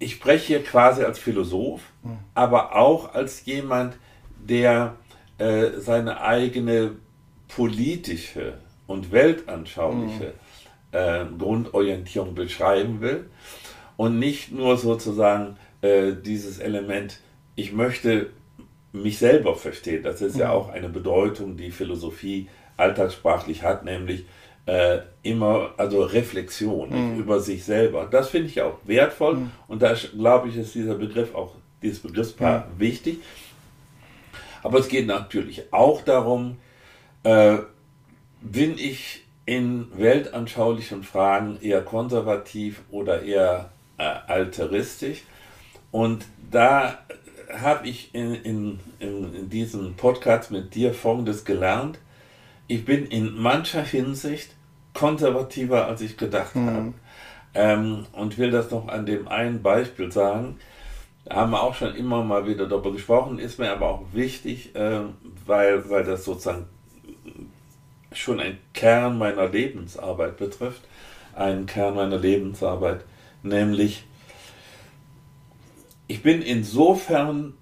ich 0.00 0.14
spreche 0.14 0.46
hier 0.46 0.64
quasi 0.64 1.04
als 1.04 1.20
Philosoph. 1.20 1.80
Aber 2.34 2.76
auch 2.76 3.14
als 3.14 3.44
jemand, 3.44 3.96
der 4.38 4.96
äh, 5.38 5.78
seine 5.78 6.20
eigene 6.20 6.92
politische 7.48 8.54
und 8.86 9.12
weltanschauliche 9.12 10.34
mhm. 10.92 10.98
äh, 10.98 11.24
Grundorientierung 11.38 12.34
beschreiben 12.34 13.00
will 13.00 13.28
und 13.96 14.18
nicht 14.18 14.52
nur 14.52 14.76
sozusagen 14.76 15.56
äh, 15.82 16.12
dieses 16.12 16.58
Element, 16.58 17.20
ich 17.56 17.72
möchte 17.72 18.30
mich 18.92 19.18
selber 19.18 19.54
verstehen. 19.54 20.02
Das 20.02 20.22
ist 20.22 20.34
mhm. 20.34 20.40
ja 20.40 20.52
auch 20.52 20.70
eine 20.70 20.88
Bedeutung, 20.88 21.56
die 21.56 21.70
Philosophie 21.70 22.48
alltagssprachlich 22.76 23.62
hat, 23.62 23.84
nämlich 23.84 24.24
äh, 24.66 25.00
immer, 25.22 25.70
also 25.76 26.02
Reflexion 26.02 26.90
mhm. 26.90 27.20
über 27.20 27.40
sich 27.40 27.64
selber. 27.64 28.06
Das 28.10 28.30
finde 28.30 28.48
ich 28.48 28.60
auch 28.62 28.78
wertvoll 28.84 29.36
mhm. 29.36 29.50
und 29.66 29.82
da 29.82 29.94
glaube 29.94 30.48
ich, 30.48 30.56
ist 30.56 30.74
dieser 30.74 30.94
Begriff 30.94 31.34
auch, 31.34 31.54
dieses 31.82 32.00
Begriffspaar 32.00 32.66
mhm. 32.66 32.80
wichtig. 32.80 33.18
Aber 34.62 34.78
es 34.78 34.88
geht 34.88 35.06
natürlich 35.06 35.72
auch 35.72 36.02
darum, 36.02 36.58
äh, 37.22 37.58
bin 38.40 38.78
ich 38.78 39.24
in 39.46 39.86
weltanschaulichen 39.96 41.02
Fragen 41.02 41.58
eher 41.62 41.80
konservativ 41.80 42.82
oder 42.90 43.22
eher 43.22 43.70
äh, 43.96 44.02
alteristisch. 44.02 45.22
Und 45.90 46.26
da 46.50 46.98
habe 47.50 47.88
ich 47.88 48.14
in, 48.14 48.34
in, 48.34 48.80
in, 48.98 49.34
in 49.34 49.48
diesem 49.48 49.94
Podcast 49.94 50.50
mit 50.50 50.74
dir 50.74 50.92
Folgendes 50.92 51.44
gelernt. 51.44 51.98
Ich 52.66 52.84
bin 52.84 53.06
in 53.06 53.40
mancher 53.40 53.82
Hinsicht 53.82 54.50
konservativer, 54.92 55.86
als 55.86 56.02
ich 56.02 56.16
gedacht 56.16 56.54
mhm. 56.54 56.70
habe. 56.70 56.94
Ähm, 57.54 58.06
und 58.12 58.36
will 58.36 58.50
das 58.50 58.70
noch 58.70 58.88
an 58.88 59.06
dem 59.06 59.28
einen 59.28 59.62
Beispiel 59.62 60.12
sagen. 60.12 60.58
Da 61.28 61.36
haben 61.36 61.50
wir 61.50 61.62
auch 61.62 61.74
schon 61.74 61.94
immer 61.94 62.24
mal 62.24 62.46
wieder 62.46 62.66
darüber 62.66 62.92
gesprochen, 62.92 63.38
ist 63.38 63.58
mir 63.58 63.70
aber 63.70 63.88
auch 63.88 64.02
wichtig, 64.12 64.74
äh, 64.74 65.00
weil, 65.44 65.88
weil 65.90 66.04
das 66.04 66.24
sozusagen 66.24 66.66
schon 68.12 68.40
ein 68.40 68.58
Kern 68.72 69.18
meiner 69.18 69.48
Lebensarbeit 69.48 70.38
betrifft. 70.38 70.82
Einen 71.34 71.66
Kern 71.66 71.94
meiner 71.94 72.16
Lebensarbeit, 72.16 73.04
nämlich 73.42 74.04
ich 76.08 76.22
bin 76.22 76.42
insofern 76.42 77.54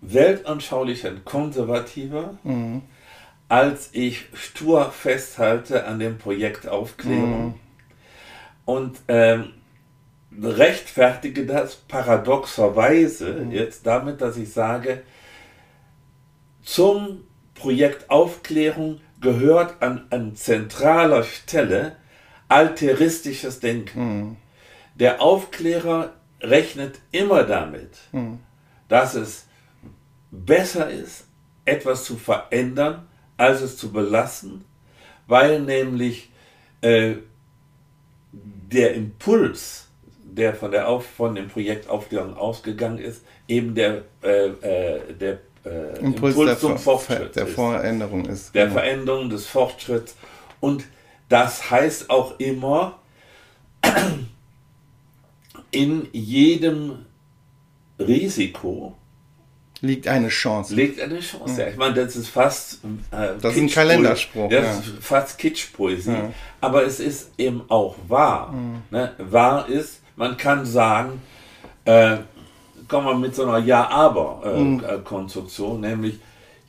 weltanschaulich 0.00 1.06
ein 1.06 1.24
konservativer, 1.24 2.36
mhm 2.42 2.82
als 3.48 3.90
ich 3.92 4.26
stur 4.32 4.90
festhalte 4.90 5.86
an 5.86 5.98
dem 5.98 6.18
Projekt 6.18 6.66
Aufklärung. 6.66 7.46
Mhm. 7.46 7.54
Und 8.64 8.98
ähm, 9.08 9.50
rechtfertige 10.42 11.46
das 11.46 11.76
paradoxerweise 11.76 13.44
mhm. 13.44 13.52
jetzt 13.52 13.86
damit, 13.86 14.20
dass 14.20 14.36
ich 14.36 14.52
sage, 14.52 15.02
zum 16.62 17.24
Projekt 17.54 18.10
Aufklärung 18.10 19.00
gehört 19.20 19.82
an, 19.82 20.06
an 20.10 20.36
zentraler 20.36 21.22
Stelle 21.22 21.96
alteristisches 22.48 23.60
Denken. 23.60 24.00
Mhm. 24.00 24.36
Der 24.94 25.20
Aufklärer 25.20 26.12
rechnet 26.40 27.00
immer 27.10 27.44
damit, 27.44 27.90
mhm. 28.12 28.40
dass 28.88 29.14
es 29.14 29.46
besser 30.30 30.90
ist, 30.90 31.26
etwas 31.64 32.04
zu 32.04 32.16
verändern, 32.16 33.06
als 33.36 33.62
es 33.62 33.76
zu 33.76 33.92
belassen, 33.92 34.64
weil 35.26 35.60
nämlich 35.60 36.30
äh, 36.82 37.14
der 38.32 38.94
Impuls, 38.94 39.83
der 40.34 40.54
von, 40.54 40.70
der 40.70 40.88
Auf, 40.88 41.06
von 41.06 41.34
dem 41.34 41.48
Projekt 41.48 41.88
Aufklärung 41.88 42.36
ausgegangen 42.36 42.98
ist, 42.98 43.22
eben 43.48 43.74
der, 43.74 44.02
äh, 44.22 44.48
äh 44.48 45.12
der 45.14 45.38
äh, 45.64 45.98
Impuls, 46.00 46.34
Impuls 46.34 46.60
zum 46.60 46.78
Fortschritt 46.78 47.36
der 47.36 47.46
Veränderung 47.46 48.26
ist. 48.26 48.54
Der 48.54 48.66
genau. 48.66 48.80
Veränderung 48.80 49.30
des 49.30 49.46
Fortschritts. 49.46 50.16
Und 50.60 50.84
das 51.28 51.70
heißt 51.70 52.10
auch 52.10 52.38
immer, 52.38 52.98
in 55.70 56.08
jedem 56.12 57.06
Risiko 57.98 58.96
liegt 59.80 60.08
eine 60.08 60.28
Chance. 60.28 60.74
Liegt 60.74 61.00
eine 61.00 61.20
Chance, 61.20 61.60
ja. 61.60 61.68
Ich 61.68 61.76
meine, 61.76 61.94
das 61.94 62.16
ist 62.16 62.28
fast. 62.28 62.80
Äh, 63.10 63.34
das 63.40 63.54
ist 63.54 63.60
ein 63.60 63.68
Kalenderspruch. 63.68 64.48
Das 64.50 64.64
ja. 64.64 64.72
ist 64.80 65.04
fast 65.04 65.38
Kitschpoesie. 65.38 66.10
Ja. 66.10 66.32
Aber 66.60 66.84
es 66.84 67.00
ist 67.00 67.30
eben 67.38 67.62
auch 67.68 67.96
wahr. 68.08 68.52
Mhm. 68.52 68.82
Ne? 68.90 69.12
Wahr 69.18 69.68
ist, 69.68 70.00
man 70.16 70.36
kann 70.36 70.66
sagen, 70.66 71.22
äh, 71.84 72.16
kommen 72.88 73.06
wir 73.06 73.14
mit 73.14 73.34
so 73.34 73.46
einer 73.46 73.58
Ja-Aber-Konstruktion, 73.58 75.76
mhm. 75.76 75.80
nämlich 75.80 76.20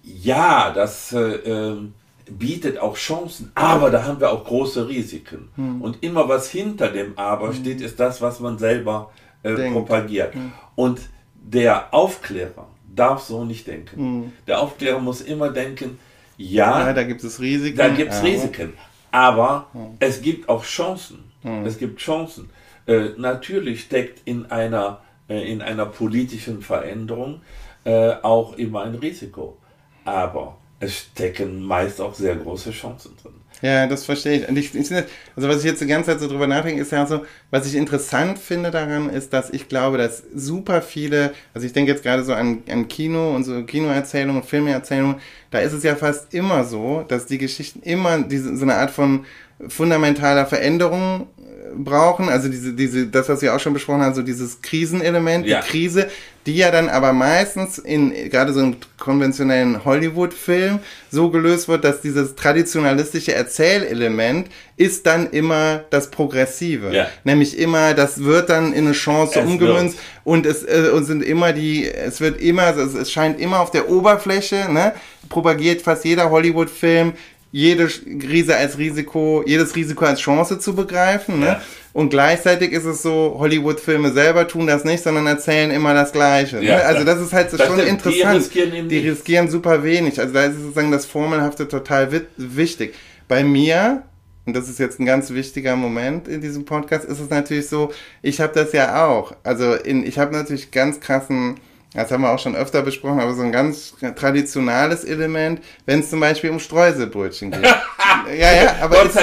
ja, 0.04 0.72
das 0.72 1.14
äh, 1.14 1.20
ähm, 1.20 1.94
bietet 2.30 2.80
auch 2.80 2.96
Chancen, 2.96 3.52
aber 3.56 3.90
da 3.90 4.04
haben 4.04 4.20
wir 4.20 4.32
auch 4.32 4.44
große 4.44 4.88
Risiken. 4.88 5.50
Mhm. 5.56 5.82
Und 5.82 6.04
immer 6.04 6.30
was 6.30 6.50
hinter 6.50 6.90
dem 6.90 7.18
Aber 7.18 7.48
mhm. 7.48 7.54
steht, 7.54 7.82
ist 7.82 8.00
das, 8.00 8.22
was 8.22 8.40
man 8.40 8.58
selber 8.58 9.12
äh, 9.44 9.72
propagiert. 9.72 10.36
Mhm. 10.36 10.52
Und 10.76 11.02
der 11.36 11.94
Aufklärer 11.94 12.68
darf 12.96 13.24
so 13.24 13.46
nicht 13.46 13.68
denken. 13.68 14.02
Mhm. 14.02 14.32
Der 14.48 14.62
Aufklärer 14.62 15.00
muss 15.00 15.22
immer 15.22 15.50
denken, 15.50 16.00
ja, 16.38 16.88
ja 16.88 16.94
da 16.94 17.04
gibt 17.04 17.24
es 17.24 17.40
Risiken. 17.40 17.78
Da 17.78 17.90
gibt 17.90 18.12
es 18.12 18.24
Risiken. 18.24 18.74
Aber 19.12 19.68
es 20.00 20.22
gibt 20.22 20.50
auch 20.50 20.64
Chancen. 20.64 21.24
Es 21.64 21.78
gibt 21.78 22.00
Chancen. 22.00 22.50
Äh, 22.88 23.10
natürlich 23.18 23.82
steckt 23.82 24.22
in 24.26 24.52
einer 24.52 25.02
äh, 25.28 25.52
in 25.52 25.62
einer 25.62 25.86
politischen 25.86 26.62
Veränderung 26.62 27.42
äh, 27.84 28.14
auch 28.22 28.58
immer 28.58 28.84
ein 28.84 28.96
Risiko. 28.96 29.58
Aber 30.04 30.58
es 30.80 30.98
stecken 30.98 31.64
meist 31.64 32.00
auch 32.00 32.14
sehr 32.14 32.36
große 32.36 32.72
Chancen 32.72 33.16
drin. 33.22 33.34
Ja, 33.62 33.88
das 33.88 34.06
verstehe 34.06 34.40
ich. 34.40 34.50
Und 34.50 34.58
ich, 34.58 34.76
ich 34.76 34.92
also 34.92 35.48
was 35.48 35.60
ich 35.60 35.64
jetzt 35.64 35.82
die 35.82 35.88
ganze 35.88 36.12
Zeit 36.12 36.20
so 36.20 36.28
drüber 36.28 36.46
nachdenke, 36.46 36.82
ist 36.82 36.92
ja 36.92 37.06
so, 37.06 37.26
was 37.50 37.66
ich 37.66 37.76
interessant 37.76 38.38
finde 38.38 38.70
daran, 38.70 39.10
ist, 39.10 39.32
dass 39.34 39.50
ich 39.50 39.70
glaube, 39.70 39.98
dass 39.98 40.24
super 40.36 40.82
viele, 40.82 41.34
also 41.54 41.66
ich 41.66 41.74
denke 41.74 41.92
jetzt 41.92 42.04
gerade 42.04 42.24
so 42.24 42.34
an, 42.34 42.64
an 42.70 42.88
Kino 42.88 43.34
und 43.34 43.46
so 43.46 43.64
Kinoerzählungen, 43.64 44.44
Filmerzählungen, 44.44 45.16
da 45.52 45.60
ist 45.60 45.74
es 45.74 45.84
ja 45.84 45.96
fast 45.96 46.34
immer 46.34 46.66
so, 46.66 47.06
dass 47.08 47.26
die 47.26 47.38
Geschichten 47.38 47.82
immer 47.82 48.22
diese, 48.22 48.56
so 48.58 48.64
eine 48.64 48.76
Art 48.76 48.92
von 48.92 49.26
fundamentaler 49.68 50.46
Veränderung 50.46 51.28
brauchen, 51.78 52.30
also 52.30 52.48
diese, 52.48 52.74
diese, 52.74 53.08
das, 53.08 53.30
was 53.30 53.42
wir 53.42 53.56
auch 53.56 53.60
schon 53.60 53.74
besprochen 53.74 54.02
haben, 54.02 54.16
so 54.16 54.22
dieses 54.22 54.62
Krisenelement, 54.62 55.46
ja. 55.46 55.62
die 55.62 55.68
Krise, 55.68 56.08
die 56.46 56.58
ja 56.58 56.70
dann 56.70 56.90
aber 56.90 57.12
meistens 57.12 57.80
in 57.80 58.14
gerade 58.30 58.54
so 58.54 58.60
einem 58.60 58.76
konventionellen 59.00 59.84
Hollywood-Film 59.84 60.80
so 61.10 61.32
gelöst 61.32 61.68
wird, 61.68 61.84
dass 61.84 62.02
dieses 62.02 62.36
traditionalistische 62.36 63.34
Erzählelement 63.34 64.48
ist 64.78 65.08
dann 65.08 65.32
immer 65.32 65.84
das 65.90 66.12
Progressive. 66.12 66.94
Ja. 66.94 67.08
Nämlich 67.24 67.58
immer, 67.58 67.96
das 67.96 68.24
wird 68.24 68.50
dann 68.50 68.74
in 68.74 68.86
eine 68.86 68.94
Chance 68.94 69.40
es 69.40 69.46
umgemünzt 69.46 69.98
wird. 69.98 70.06
und 70.24 70.46
es 70.46 70.64
äh, 70.64 70.92
und 70.94 71.06
sind 71.06 71.24
immer 71.24 71.52
die, 71.52 71.90
es 71.90 72.22
wird 72.22 72.40
immer, 72.40 72.76
es, 72.78 72.94
es 72.94 73.12
scheint 73.12 73.40
immer 73.40 73.60
auf 73.60 73.72
der 73.72 73.90
Oberfläche, 73.90 74.72
ne, 74.72 74.94
propagiert 75.30 75.82
fast 75.82 76.06
jeder 76.06 76.30
Hollywood-Film 76.30 77.14
jede 77.56 77.88
Krise 77.88 78.58
als 78.58 78.78
Risiko, 78.78 79.42
jedes 79.46 79.78
Risiko 79.78 80.04
als 80.04 80.20
Chance 80.20 80.60
zu 80.60 80.76
begreifen. 80.76 81.40
Ne? 81.40 81.46
Ja. 81.46 81.62
Und 81.94 82.10
gleichzeitig 82.10 82.74
ist 82.74 82.84
es 82.84 83.02
so, 83.02 83.38
Hollywood-Filme 83.40 84.12
selber 84.12 84.46
tun 84.46 84.68
das 84.68 84.84
nicht, 84.84 85.02
sondern 85.02 85.26
erzählen 85.26 85.72
immer 85.72 85.94
das 85.94 86.12
Gleiche. 86.12 86.58
Ne? 86.58 86.66
Ja, 86.66 86.76
ne? 86.76 86.84
Also 86.84 87.06
das 87.06 87.22
ist 87.22 87.32
halt 87.32 87.54
das 87.54 87.62
schon 87.62 87.76
stimmt. 87.80 87.88
interessant. 87.88 88.34
Die 88.34 88.60
riskieren, 88.60 88.90
die 88.90 88.98
riskieren 88.98 89.50
super 89.50 89.86
wenig. 89.86 90.20
Also 90.20 90.34
da 90.34 90.44
ist 90.44 90.58
sozusagen 90.58 90.92
das 90.92 91.06
Formelhafte 91.06 91.70
total 91.70 92.24
wichtig. 92.36 92.94
Bei 93.30 93.42
mir, 93.46 94.04
und 94.46 94.54
das 94.54 94.68
ist 94.68 94.78
jetzt 94.78 95.00
ein 95.00 95.06
ganz 95.06 95.30
wichtiger 95.30 95.78
Moment 95.78 96.28
in 96.28 96.42
diesem 96.42 96.66
Podcast, 96.66 97.06
ist 97.06 97.22
es 97.22 97.30
natürlich 97.30 97.70
so, 97.70 97.94
ich 98.22 98.42
habe 98.42 98.52
das 98.54 98.74
ja 98.74 99.08
auch. 99.08 99.34
Also 99.44 99.76
in, 99.76 100.06
ich 100.06 100.20
habe 100.20 100.36
natürlich 100.36 100.72
ganz 100.72 101.00
krassen 101.00 101.56
das 101.96 102.12
haben 102.12 102.22
wir 102.22 102.32
auch 102.32 102.40
schon 102.40 102.56
öfter 102.56 102.82
besprochen, 102.82 103.20
aber 103.20 103.34
so 103.34 103.42
ein 103.42 103.52
ganz 103.52 103.94
traditionales 104.16 105.04
Element, 105.04 105.62
wenn 105.86 106.02
es 106.02 106.10
zum 106.10 106.20
Beispiel 106.20 106.50
um 106.50 106.60
Streuselbrötchen 106.60 107.52
geht. 107.52 107.64
ja, 108.38 108.54
ja, 108.54 108.76
aber 108.82 109.04
ist, 109.04 109.16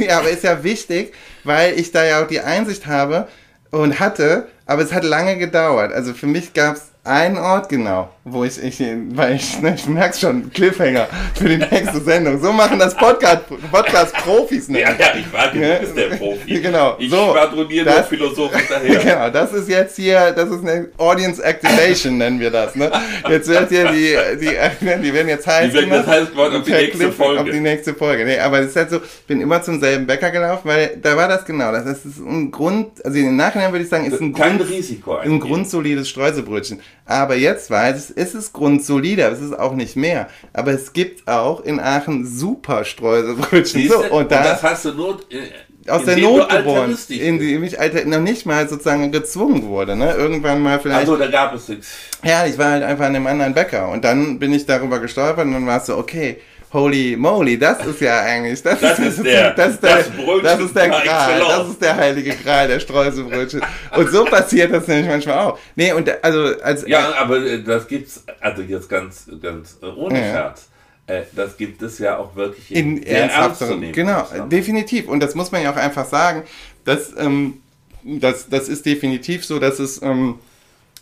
ja, 0.00 0.18
aber 0.18 0.30
ist 0.30 0.42
ja 0.42 0.62
wichtig, 0.62 1.14
weil 1.44 1.78
ich 1.78 1.92
da 1.92 2.04
ja 2.04 2.22
auch 2.22 2.26
die 2.26 2.40
Einsicht 2.40 2.86
habe 2.86 3.28
und 3.70 4.00
hatte, 4.00 4.48
aber 4.66 4.82
es 4.82 4.92
hat 4.92 5.04
lange 5.04 5.38
gedauert. 5.38 5.92
Also 5.92 6.12
für 6.12 6.26
mich 6.26 6.52
gab 6.52 6.76
es 6.76 6.89
einen 7.02 7.38
Ort 7.38 7.70
genau, 7.70 8.10
wo 8.24 8.44
ich, 8.44 8.62
ich 8.62 8.78
weil 9.12 9.36
ich, 9.36 9.60
ne, 9.60 9.74
ich 9.74 9.86
merke 9.86 10.18
schon, 10.18 10.50
Cliffhanger 10.52 11.08
für 11.34 11.48
die 11.48 11.56
nächste 11.56 11.98
Sendung. 12.00 12.40
So 12.40 12.52
machen 12.52 12.78
das 12.78 12.94
Podcast-Profis. 12.94 13.70
Podcast 13.70 14.68
ne? 14.68 14.80
ja, 14.80 14.90
ja, 14.90 15.14
ich 15.18 15.32
war, 15.32 15.50
du 15.50 15.58
ja? 15.60 15.76
bist 15.76 15.96
der 15.96 16.16
Profi. 16.16 16.60
Genau. 16.60 16.96
Ich 16.98 17.10
so, 17.10 17.32
schwadroniere 17.32 17.90
nur 17.90 18.02
philosophisch 18.02 18.66
daher. 18.68 18.98
Genau, 18.98 19.30
das 19.30 19.52
ist 19.54 19.68
jetzt 19.70 19.96
hier, 19.96 20.32
das 20.32 20.50
ist 20.50 20.60
eine 20.60 20.88
Audience 20.98 21.42
Activation, 21.42 22.18
nennen 22.18 22.38
wir 22.38 22.50
das. 22.50 22.74
Ne? 22.74 22.90
Jetzt 23.28 23.48
wird 23.48 23.70
hier 23.70 23.90
die, 23.90 24.16
die, 24.38 25.02
die 25.02 25.14
werden 25.14 25.28
jetzt 25.28 25.46
heiß 25.46 25.70
Die 25.70 25.78
werden 25.78 25.94
jetzt 25.94 26.06
heiß 26.06 26.30
geworden 26.30 26.56
auf 26.56 26.64
die 26.64 26.72
nächste 26.72 27.12
Folge. 27.12 27.40
Auf 27.40 27.50
die 27.50 27.60
nächste 27.60 27.94
Folge. 27.94 28.24
Nee, 28.26 28.38
aber 28.38 28.60
es 28.60 28.68
ist 28.68 28.76
halt 28.76 28.90
so, 28.90 28.96
ich 28.98 29.26
bin 29.26 29.40
immer 29.40 29.62
zum 29.62 29.80
selben 29.80 30.06
Bäcker 30.06 30.30
gelaufen, 30.30 30.68
weil 30.68 30.98
da 31.00 31.16
war 31.16 31.28
das 31.28 31.46
genau. 31.46 31.72
Das 31.72 31.86
ist 31.86 32.18
ein 32.18 32.50
Grund, 32.50 33.04
also 33.04 33.16
im 33.16 33.36
Nachhinein 33.36 33.72
würde 33.72 33.84
ich 33.84 33.90
sagen, 33.90 34.04
ist 34.04 34.20
ein 34.20 34.34
Kein 34.34 34.58
Grund, 34.58 34.70
Risiko 34.70 35.16
ein 35.16 35.40
grundsolides 35.40 36.08
Streuselbrötchen. 36.08 36.80
Aber 37.10 37.34
jetzt 37.34 37.70
weiß 37.70 38.10
ich, 38.10 38.16
es 38.16 38.36
ist 38.36 38.52
grundsolide, 38.52 39.22
es 39.22 39.40
ist 39.40 39.58
auch 39.58 39.74
nicht 39.74 39.96
mehr. 39.96 40.28
Aber 40.52 40.70
es 40.70 40.92
gibt 40.92 41.26
auch 41.26 41.60
in 41.60 41.80
Aachen 41.80 42.24
super 42.24 42.84
Streuselbrötchen. 42.84 43.88
So, 43.88 43.98
und, 44.04 44.12
und, 44.12 44.30
das 44.30 44.62
hast 44.62 44.84
du 44.84 44.92
nur 44.92 45.18
äh, 45.28 45.90
aus 45.90 46.04
der 46.04 46.18
Not 46.18 46.48
geboren, 46.48 46.96
in 47.08 47.40
die 47.40 47.56
ich 47.56 47.80
alter, 47.80 48.04
noch 48.04 48.20
nicht 48.20 48.46
mal 48.46 48.68
sozusagen 48.68 49.10
gezwungen 49.10 49.66
wurde. 49.66 49.96
Ne? 49.96 50.14
Irgendwann 50.14 50.62
mal 50.62 50.78
vielleicht. 50.78 51.00
Also 51.00 51.16
da 51.16 51.26
gab 51.26 51.52
es 51.52 51.66
nichts. 51.66 51.88
Ja, 52.22 52.46
ich 52.46 52.56
war 52.56 52.70
halt 52.70 52.84
einfach 52.84 53.08
in 53.08 53.16
einem 53.16 53.26
anderen 53.26 53.54
Bäcker 53.54 53.88
und 53.88 54.04
dann 54.04 54.38
bin 54.38 54.52
ich 54.52 54.66
darüber 54.66 55.00
gestolpert 55.00 55.46
und 55.46 55.52
dann 55.52 55.66
war 55.66 55.78
es 55.78 55.86
so, 55.86 55.96
okay, 55.96 56.40
Holy 56.72 57.16
moly, 57.16 57.58
das 57.58 57.84
ist 57.84 58.00
ja 58.00 58.20
eigentlich, 58.20 58.62
das, 58.62 58.78
das 58.80 58.98
ist, 59.00 59.24
der, 59.24 59.54
das 59.54 59.74
ist 59.74 59.82
der, 59.82 59.96
das, 59.96 60.06
das 60.42 60.60
ist 60.60 60.76
der 60.76 60.88
Gral, 60.88 61.40
das 61.40 61.68
ist 61.68 61.82
der 61.82 61.96
heilige 61.96 62.34
Gral, 62.36 62.68
der 62.68 62.78
Streuselbrötchen. 62.78 63.60
Und 63.96 64.10
so 64.10 64.24
passiert 64.24 64.72
das 64.72 64.86
nämlich 64.86 65.08
manchmal 65.08 65.38
auch. 65.38 65.58
Nee, 65.74 65.92
und 65.92 66.08
also, 66.22 66.60
als. 66.62 66.86
Ja, 66.86 67.12
aber 67.16 67.38
äh, 67.38 67.62
das 67.62 67.88
gibt's, 67.88 68.22
also 68.40 68.62
jetzt 68.62 68.88
ganz, 68.88 69.26
ganz 69.42 69.78
äh, 69.82 69.86
ohne 69.86 70.20
ja. 70.20 70.32
Scherz. 70.32 70.68
Äh, 71.08 71.22
das 71.32 71.56
gibt 71.56 71.82
es 71.82 71.98
ja 71.98 72.18
auch 72.18 72.36
wirklich 72.36 72.70
in, 72.70 72.98
in 72.98 73.16
ernst 73.16 73.58
zu 73.58 73.74
nehmen. 73.74 73.92
Genau, 73.92 74.24
definitiv. 74.48 75.08
Und 75.08 75.20
das 75.20 75.34
muss 75.34 75.50
man 75.50 75.62
ja 75.62 75.72
auch 75.72 75.76
einfach 75.76 76.06
sagen. 76.06 76.44
dass, 76.84 77.12
ähm, 77.18 77.60
das, 78.04 78.48
das 78.48 78.68
ist 78.68 78.86
definitiv 78.86 79.44
so, 79.44 79.58
dass 79.58 79.80
es, 79.80 80.00
ähm, 80.02 80.38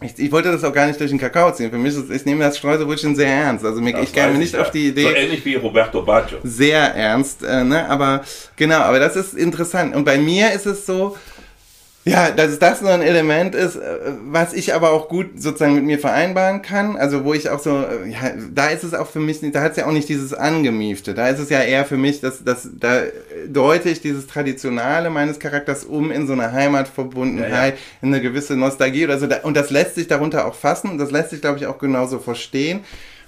ich, 0.01 0.17
ich, 0.17 0.31
wollte 0.31 0.53
das 0.53 0.63
auch 0.63 0.73
gar 0.73 0.87
nicht 0.87 1.01
durch 1.01 1.11
den 1.11 1.19
Kakao 1.19 1.53
ziehen. 1.53 1.71
Für 1.71 1.79
mich 1.79 1.97
ist, 1.97 2.11
ich 2.11 2.25
nehme 2.25 2.45
das 2.45 2.57
Streuselbrötchen 2.59 3.17
sehr 3.17 3.29
ernst. 3.29 3.65
Also 3.65 3.81
mir, 3.81 4.01
ich 4.01 4.13
käme 4.13 4.39
nicht 4.39 4.55
ja. 4.55 4.61
auf 4.61 4.71
die 4.71 4.89
Idee. 4.89 5.03
So 5.03 5.11
ähnlich 5.11 5.45
wie 5.45 5.57
Roberto 5.57 6.03
Baggio. 6.03 6.39
Sehr 6.45 6.95
ernst, 6.95 7.43
äh, 7.43 7.65
ne? 7.65 7.89
Aber 7.91 8.23
genau, 8.55 8.79
aber 8.79 9.01
das 9.01 9.17
ist 9.17 9.35
interessant. 9.35 9.97
Und 9.97 10.05
bei 10.05 10.19
mir 10.19 10.53
ist 10.53 10.67
es 10.67 10.87
so, 10.87 11.17
ja, 12.09 12.31
dass 12.31 12.59
das 12.59 12.81
nur 12.81 12.91
ein 12.91 13.03
Element 13.03 13.55
ist, 13.55 13.77
äh, 13.77 13.81
was 14.31 14.55
ich 14.55 14.75
aber 14.75 14.93
auch 14.93 15.09
gut 15.09 15.41
sozusagen 15.41 15.75
mit 15.75 15.85
mir 15.85 15.99
vereinbaren 15.99 16.63
kann. 16.63 16.97
Also 16.97 17.25
wo 17.25 17.35
ich 17.35 17.51
auch 17.51 17.59
so, 17.59 17.83
äh, 17.83 18.09
ja, 18.09 18.33
da 18.53 18.69
ist 18.69 18.83
es 18.83 18.95
auch 18.95 19.07
für 19.07 19.21
mich, 19.21 19.41
da 19.53 19.61
hat 19.61 19.73
es 19.73 19.77
ja 19.77 19.87
auch 19.87 19.93
nicht 19.93 20.09
dieses 20.09 20.33
Angemiefte. 20.33 21.15
Da 21.15 21.29
ist 21.29 21.39
es 21.39 21.51
ja 21.51 21.61
eher 21.61 21.85
für 21.85 21.97
mich, 21.97 22.21
dass, 22.21 22.43
dass 22.43 22.69
da 22.73 23.03
deute 23.47 23.91
ich 23.91 24.01
dieses 24.01 24.27
Traditionale 24.27 25.11
meines 25.11 25.39
Charakters 25.39 25.85
um 25.85 26.11
in 26.11 26.27
so 26.27 26.33
eine 26.33 26.53
Heimatverbundenheit, 26.53 27.53
ja, 27.53 27.67
ja. 27.67 27.99
in 28.03 28.09
eine 28.15 28.23
gewisse 28.23 28.57
Nostalgie 28.57 29.05
oder 29.05 29.19
so. 29.19 29.29
Und 29.43 29.57
das 29.57 29.71
lässt 29.71 29.95
sich 29.97 30.09
darunter 30.09 30.47
auch 30.47 30.55
fassen 30.55 30.91
und 30.91 30.99
das 30.99 31.11
lässt 31.11 31.31
sich, 31.31 31.41
glaube 31.41 31.59
ich, 31.59 31.67
auch 31.67 31.79
genauso 31.79 32.19
verstehen. 32.19 32.81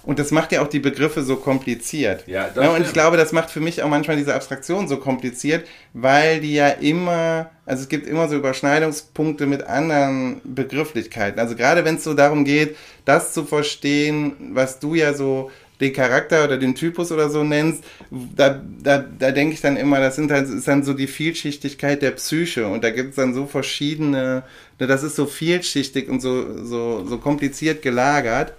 Und 0.02 0.18
das 0.18 0.30
macht 0.30 0.52
ja 0.52 0.62
auch 0.62 0.68
die 0.68 0.78
Begriffe 0.78 1.22
so 1.22 1.36
kompliziert. 1.36 2.26
Ja, 2.26 2.48
das 2.48 2.56
ja, 2.56 2.70
und 2.70 2.76
stimmt. 2.76 2.86
ich 2.86 2.92
glaube, 2.92 3.16
das 3.16 3.32
macht 3.32 3.50
für 3.50 3.60
mich 3.60 3.82
auch 3.82 3.88
manchmal 3.88 4.16
diese 4.16 4.34
Abstraktion 4.34 4.88
so 4.88 4.96
kompliziert, 4.96 5.66
weil 5.92 6.40
die 6.40 6.54
ja 6.54 6.68
immer, 6.68 7.50
also 7.66 7.82
es 7.82 7.88
gibt 7.88 8.06
immer 8.06 8.28
so 8.28 8.36
Überschneidungspunkte 8.36 9.46
mit 9.46 9.64
anderen 9.64 10.40
Begrifflichkeiten. 10.44 11.38
Also 11.38 11.54
gerade 11.54 11.84
wenn 11.84 11.96
es 11.96 12.04
so 12.04 12.14
darum 12.14 12.44
geht, 12.44 12.76
das 13.04 13.34
zu 13.34 13.44
verstehen, 13.44 14.32
was 14.54 14.78
du 14.78 14.94
ja 14.94 15.12
so 15.12 15.50
den 15.80 15.92
Charakter 15.92 16.44
oder 16.44 16.56
den 16.58 16.74
Typus 16.74 17.10
oder 17.12 17.30
so 17.30 17.42
nennst, 17.42 17.84
da, 18.10 18.60
da, 18.82 18.98
da 18.98 19.32
denke 19.32 19.54
ich 19.54 19.60
dann 19.60 19.76
immer, 19.76 19.98
das 20.00 20.16
sind 20.16 20.30
halt, 20.30 20.48
ist 20.48 20.68
dann 20.68 20.82
so 20.82 20.92
die 20.92 21.06
Vielschichtigkeit 21.06 22.02
der 22.02 22.10
Psyche 22.12 22.66
und 22.66 22.84
da 22.84 22.90
gibt 22.90 23.10
es 23.10 23.16
dann 23.16 23.34
so 23.34 23.46
verschiedene, 23.46 24.42
das 24.78 25.02
ist 25.02 25.16
so 25.16 25.24
vielschichtig 25.26 26.08
und 26.08 26.20
so, 26.20 26.64
so, 26.64 27.06
so 27.06 27.18
kompliziert 27.18 27.80
gelagert 27.80 28.52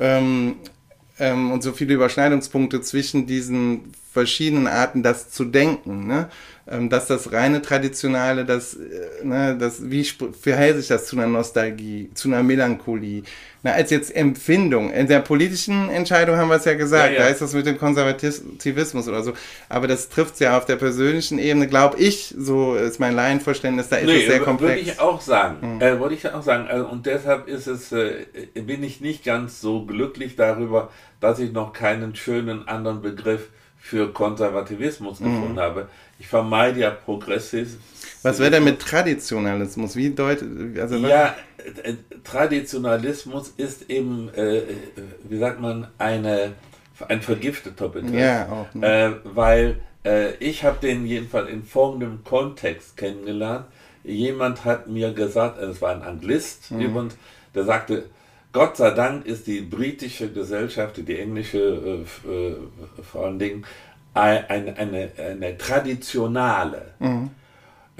ähm, 0.00 0.56
ähm, 1.20 1.52
und 1.52 1.62
so 1.62 1.72
viele 1.72 1.94
Überschneidungspunkte 1.94 2.80
zwischen 2.80 3.26
diesen 3.26 3.92
verschiedenen 4.12 4.66
Arten, 4.66 5.02
das 5.02 5.30
zu 5.30 5.44
denken. 5.44 6.06
Ne? 6.06 6.28
Ähm, 6.66 6.88
dass 6.88 7.06
das 7.06 7.32
reine 7.32 7.62
Traditionale, 7.62 8.44
das, 8.44 8.74
äh, 8.74 9.24
ne, 9.24 9.56
das, 9.56 9.90
wie 9.90 10.04
verhält 10.04 10.78
sich 10.78 10.88
das 10.88 11.06
zu 11.06 11.16
einer 11.16 11.26
Nostalgie, 11.26 12.10
zu 12.14 12.28
einer 12.28 12.42
Melancholie? 12.42 13.22
Na, 13.62 13.72
als 13.72 13.90
jetzt 13.90 14.14
Empfindung. 14.16 14.90
In 14.90 15.06
der 15.06 15.20
politischen 15.20 15.90
Entscheidung 15.90 16.36
haben 16.36 16.48
wir 16.48 16.56
es 16.56 16.64
ja 16.64 16.74
gesagt, 16.74 17.12
Ja, 17.12 17.18
ja. 17.18 17.24
da 17.24 17.28
ist 17.28 17.42
das 17.42 17.52
mit 17.52 17.66
dem 17.66 17.78
Konservativismus 17.78 19.06
oder 19.06 19.22
so. 19.22 19.34
Aber 19.68 19.86
das 19.86 20.08
trifft 20.08 20.34
es 20.34 20.40
ja 20.40 20.56
auf 20.56 20.64
der 20.64 20.76
persönlichen 20.76 21.38
Ebene, 21.38 21.66
glaube 21.68 21.98
ich, 21.98 22.34
so 22.38 22.74
ist 22.74 23.00
mein 23.00 23.14
Laienverständnis, 23.14 23.88
da 23.90 23.96
ist 23.96 24.08
es 24.10 24.26
sehr 24.26 24.40
komplex. 24.40 24.76
Würde 24.76 24.90
ich 24.90 25.00
auch 25.00 25.20
sagen. 25.20 25.80
Äh, 25.80 26.00
würde 26.00 26.14
ich 26.14 26.26
auch 26.32 26.42
sagen. 26.42 26.68
Also, 26.68 26.86
und 26.88 27.04
deshalb 27.04 27.48
ist 27.48 27.66
es, 27.66 27.92
äh, 27.92 28.24
bin 28.54 28.82
ich 28.82 29.02
nicht 29.02 29.24
ganz 29.24 29.60
so 29.60 29.84
glücklich 29.84 30.36
darüber, 30.36 30.90
dass 31.20 31.38
ich 31.38 31.52
noch 31.52 31.74
keinen 31.74 32.16
schönen 32.16 32.66
anderen 32.66 33.02
Begriff 33.02 33.48
für 33.78 34.12
Konservativismus 34.12 35.18
gefunden 35.18 35.58
habe. 35.58 35.88
Ich 36.18 36.28
vermeide 36.28 36.80
ja 36.80 36.90
Progressiv. 36.90 37.76
Was 38.22 38.38
wäre 38.38 38.50
denn 38.50 38.64
mit 38.64 38.80
Traditionalismus? 38.80 39.96
Wie 39.96 40.10
deutet, 40.10 40.78
also 40.78 40.96
Ja, 40.96 41.34
äh, 41.82 41.94
Traditionalismus 42.24 43.52
ist 43.56 43.88
eben, 43.90 44.28
äh, 44.34 44.58
äh, 44.58 44.64
wie 45.24 45.38
sagt 45.38 45.60
man, 45.60 45.88
eine, 45.98 46.52
ein 47.08 47.22
vergifteter 47.22 47.88
Begriff. 47.88 48.14
Ja, 48.14 48.46
auch, 48.48 48.74
ne? 48.74 48.86
Äh, 48.86 49.12
weil 49.24 49.76
äh, 50.04 50.34
ich 50.36 50.64
habe 50.64 50.78
den 50.80 51.06
jedenfalls 51.06 51.48
in 51.48 51.62
folgendem 51.64 52.22
Kontext 52.24 52.96
kennengelernt. 52.96 53.66
Jemand 54.04 54.64
hat 54.64 54.86
mir 54.88 55.12
gesagt, 55.12 55.58
äh, 55.60 55.64
es 55.66 55.80
war 55.80 55.94
ein 55.94 56.02
Anglist, 56.02 56.70
Mhm. 56.72 56.80
jemand, 56.80 57.16
der 57.54 57.64
sagte, 57.64 58.04
Gott 58.52 58.76
sei 58.76 58.90
Dank 58.90 59.26
ist 59.26 59.46
die 59.46 59.60
britische 59.60 60.28
Gesellschaft, 60.30 60.96
die 60.96 61.18
englische 61.18 62.04
äh, 62.26 63.02
vor 63.02 63.26
allen 63.26 63.38
Dingen, 63.38 63.64
ein- 64.12 64.44
eine, 64.48 64.76
eine, 64.76 65.10
eine 65.18 65.56
traditionale, 65.56 66.82
Mhm. 66.98 67.30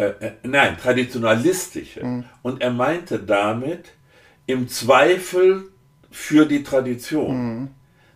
Äh, 0.00 0.26
äh, 0.26 0.32
nein, 0.42 0.76
traditionalistische. 0.82 2.24
Und 2.42 2.62
er 2.62 2.70
meinte 2.70 3.18
damit 3.18 3.92
im 4.46 4.68
Zweifel 4.68 5.64
für 6.10 6.46
die 6.46 6.62
Tradition. 6.62 7.70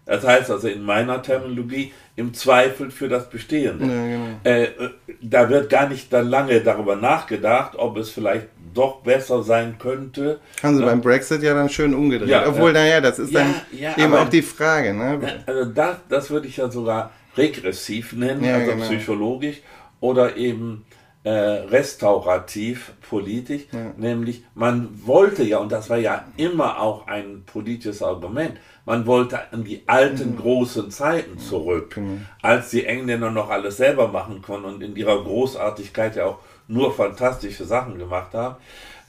Das 0.07 0.26
heißt 0.26 0.51
also 0.51 0.68
in 0.68 0.82
meiner 0.82 1.22
Terminologie 1.22 1.93
im 2.16 2.35
Zweifel 2.35 2.91
für 2.91 3.09
das 3.09 3.28
Bestehende. 3.30 3.87
Ja, 3.87 4.07
genau. 4.07 4.26
äh, 4.45 4.64
äh, 4.64 4.91
da 5.20 5.49
wird 5.49 5.70
gar 5.70 5.89
nicht 5.89 6.12
dann 6.12 6.28
lange 6.28 6.61
darüber 6.61 6.97
nachgedacht, 6.97 7.74
ob 7.76 7.97
es 7.97 8.11
vielleicht 8.11 8.49
doch 8.74 9.01
besser 9.03 9.43
sein 9.43 9.76
könnte. 9.78 10.41
Haben 10.62 10.76
sie 10.76 10.82
Ja. 10.82 10.89
beim 10.89 11.01
Brexit 11.01 11.43
ja 11.43 11.55
dann 11.55 11.68
schön 11.68 11.95
umgedreht. 11.95 12.28
Ja, 12.28 12.47
Obwohl, 12.47 12.74
ja. 12.74 12.80
naja, 12.80 13.01
das 13.01 13.18
ist 13.18 13.35
dann 13.35 13.55
eben 13.72 14.14
auch 14.14 14.28
die 14.28 14.43
Frage. 14.43 14.93
Ne? 14.95 15.43
Also 15.47 15.64
das, 15.64 15.97
das 16.09 16.30
würde 16.30 16.49
ich 16.49 16.57
ja 16.59 16.70
sogar 16.70 17.12
regressiv 17.37 18.12
nennen, 18.12 18.45
also 18.45 18.72
genau. 18.72 18.85
psychologisch 18.85 19.61
oder 20.01 20.37
eben 20.37 20.85
äh, 21.24 21.30
restaurativ 21.30 22.92
politisch, 23.08 23.62
nämlich 23.96 24.44
man 24.54 24.88
wollte 25.06 25.42
ja, 25.42 25.58
und 25.58 25.72
das 25.72 25.88
war 25.90 25.96
ja 25.96 26.24
immer 26.36 26.80
auch 26.80 27.06
ein 27.06 27.44
politisches 27.46 28.02
Argument, 28.02 28.58
man 28.84 29.06
wollte 29.06 29.40
an 29.52 29.64
die 29.64 29.82
alten 29.86 30.32
Mhm. 30.32 30.36
großen 30.38 30.90
Zeiten 30.90 31.38
zurück, 31.38 31.94
Genau. 31.94 32.18
als 32.42 32.70
die 32.70 32.84
Engländer 32.84 33.30
noch 33.30 33.48
alles 33.50 33.78
selber 33.78 34.08
machen 34.08 34.42
konnten 34.42 34.66
und 34.66 34.82
in 34.82 34.94
ihrer 34.96 35.22
Großartigkeit 35.24 36.16
ja 36.16 36.26
auch 36.26 36.38
nur 36.68 36.92
fantastische 36.94 37.64
Sachen 37.64 37.98
gemacht 37.98 38.34
haben. 38.34 38.56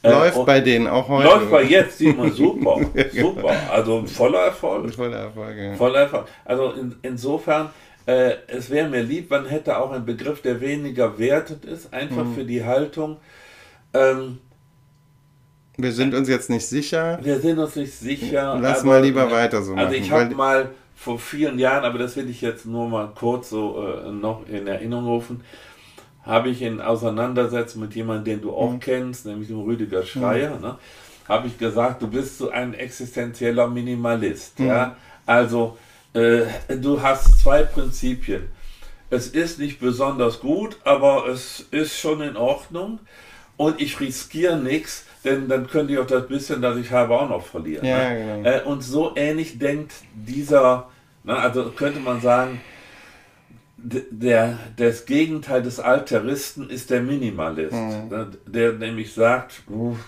Äh, 0.01 0.11
Läuft 0.11 0.37
und- 0.37 0.45
bei 0.45 0.59
denen 0.61 0.87
auch 0.87 1.07
heute. 1.09 1.27
Läuft 1.27 1.51
bei 1.51 1.63
jetzt, 1.63 1.97
sieht 1.97 2.17
man 2.17 2.31
super, 2.43 2.79
super, 3.11 3.53
also 3.71 4.05
voller 4.05 4.39
Erfolg. 4.45 4.93
Voller 4.93 5.17
Erfolg, 5.17 5.57
ja. 5.57 5.73
Voll 5.75 5.95
einfach. 5.95 6.25
Also 6.45 6.71
in, 6.73 6.95
insofern, 7.01 7.69
äh, 8.05 8.35
es 8.47 8.69
wäre 8.69 8.87
mir 8.89 9.01
lieb, 9.03 9.29
man 9.29 9.45
hätte 9.45 9.77
auch 9.77 9.91
einen 9.91 10.05
Begriff, 10.05 10.41
der 10.41 10.61
weniger 10.61 11.17
wertet 11.19 11.65
ist, 11.65 11.93
einfach 11.93 12.23
Mhm. 12.25 12.35
für 12.35 12.43
die 12.45 12.63
Haltung. 12.63 13.17
Ähm, 13.93 14.39
Wir 15.77 15.91
sind 15.91 16.13
uns 16.13 16.29
jetzt 16.29 16.49
nicht 16.49 16.65
sicher. 16.65 17.19
wir 17.21 17.39
sind 17.39 17.59
uns 17.59 17.75
nicht 17.75 17.93
sicher. 17.93 18.57
Lass 18.61 18.79
aber- 18.79 18.87
mal 18.89 19.03
lieber 19.03 19.29
weiter 19.31 19.61
so 19.61 19.73
Also 19.73 19.85
machen, 19.91 19.93
ich 20.03 20.11
habe 20.11 20.33
mal 20.35 20.69
vor 20.95 21.19
vielen 21.19 21.59
Jahren, 21.59 21.83
aber 21.83 21.97
das 21.99 22.15
will 22.15 22.29
ich 22.29 22.41
jetzt 22.41 22.65
nur 22.65 22.87
mal 22.87 23.11
kurz 23.13 23.49
so 23.49 23.85
äh, 23.85 24.09
noch 24.11 24.47
in 24.47 24.65
Erinnerung 24.67 25.05
rufen, 25.05 25.41
habe 26.23 26.49
ich 26.49 26.61
in 26.61 26.79
Auseinandersetzung 26.79 27.81
mit 27.81 27.93
jemandem, 27.95 28.25
den 28.35 28.41
du 28.41 28.51
auch 28.55 28.73
kennst, 28.79 29.25
nämlich 29.25 29.49
dem 29.49 29.59
Rüdiger 29.61 30.03
Schreier, 30.03 30.57
ne, 30.59 30.77
habe 31.27 31.47
ich 31.47 31.57
gesagt, 31.57 32.01
du 32.01 32.07
bist 32.07 32.37
so 32.37 32.49
ein 32.49 32.73
existenzieller 32.73 33.67
Minimalist. 33.67 34.57
Ja? 34.59 34.95
Also 35.25 35.77
äh, 35.77 35.84
du 36.15 37.01
hast 37.01 37.39
zwei 37.41 37.63
Prinzipien. 37.63 38.43
Es 39.09 39.27
ist 39.27 39.59
nicht 39.59 39.79
besonders 39.79 40.39
gut, 40.39 40.77
aber 40.83 41.27
es 41.27 41.65
ist 41.71 41.97
schon 41.99 42.21
in 42.21 42.35
Ordnung 42.37 42.99
und 43.57 43.79
ich 43.81 43.99
riskiere 43.99 44.57
nichts, 44.57 45.05
denn 45.23 45.47
dann 45.47 45.67
könnte 45.67 45.93
ich 45.93 45.99
auch 45.99 46.07
das 46.07 46.27
bisschen, 46.27 46.61
das 46.61 46.77
ich 46.77 46.91
habe, 46.91 47.13
auch 47.19 47.29
noch 47.29 47.45
verlieren. 47.45 47.85
Ja, 47.85 48.09
ne? 48.09 48.35
genau. 48.43 48.49
äh, 48.49 48.61
und 48.63 48.81
so 48.81 49.13
ähnlich 49.15 49.59
denkt 49.59 49.93
dieser, 50.13 50.89
ne, 51.23 51.35
also 51.37 51.69
könnte 51.71 51.99
man 51.99 52.19
sagen, 52.21 52.59
der, 53.77 54.57
das 54.77 55.05
Gegenteil 55.05 55.61
des 55.61 55.79
Alteristen 55.79 56.69
ist 56.69 56.89
der 56.89 57.01
Minimalist, 57.01 57.73
Mhm. 57.73 58.07
ne, 58.09 58.27
der 58.47 58.73
nämlich 58.73 59.13
sagt, 59.13 59.61
"Uff, 59.69 59.99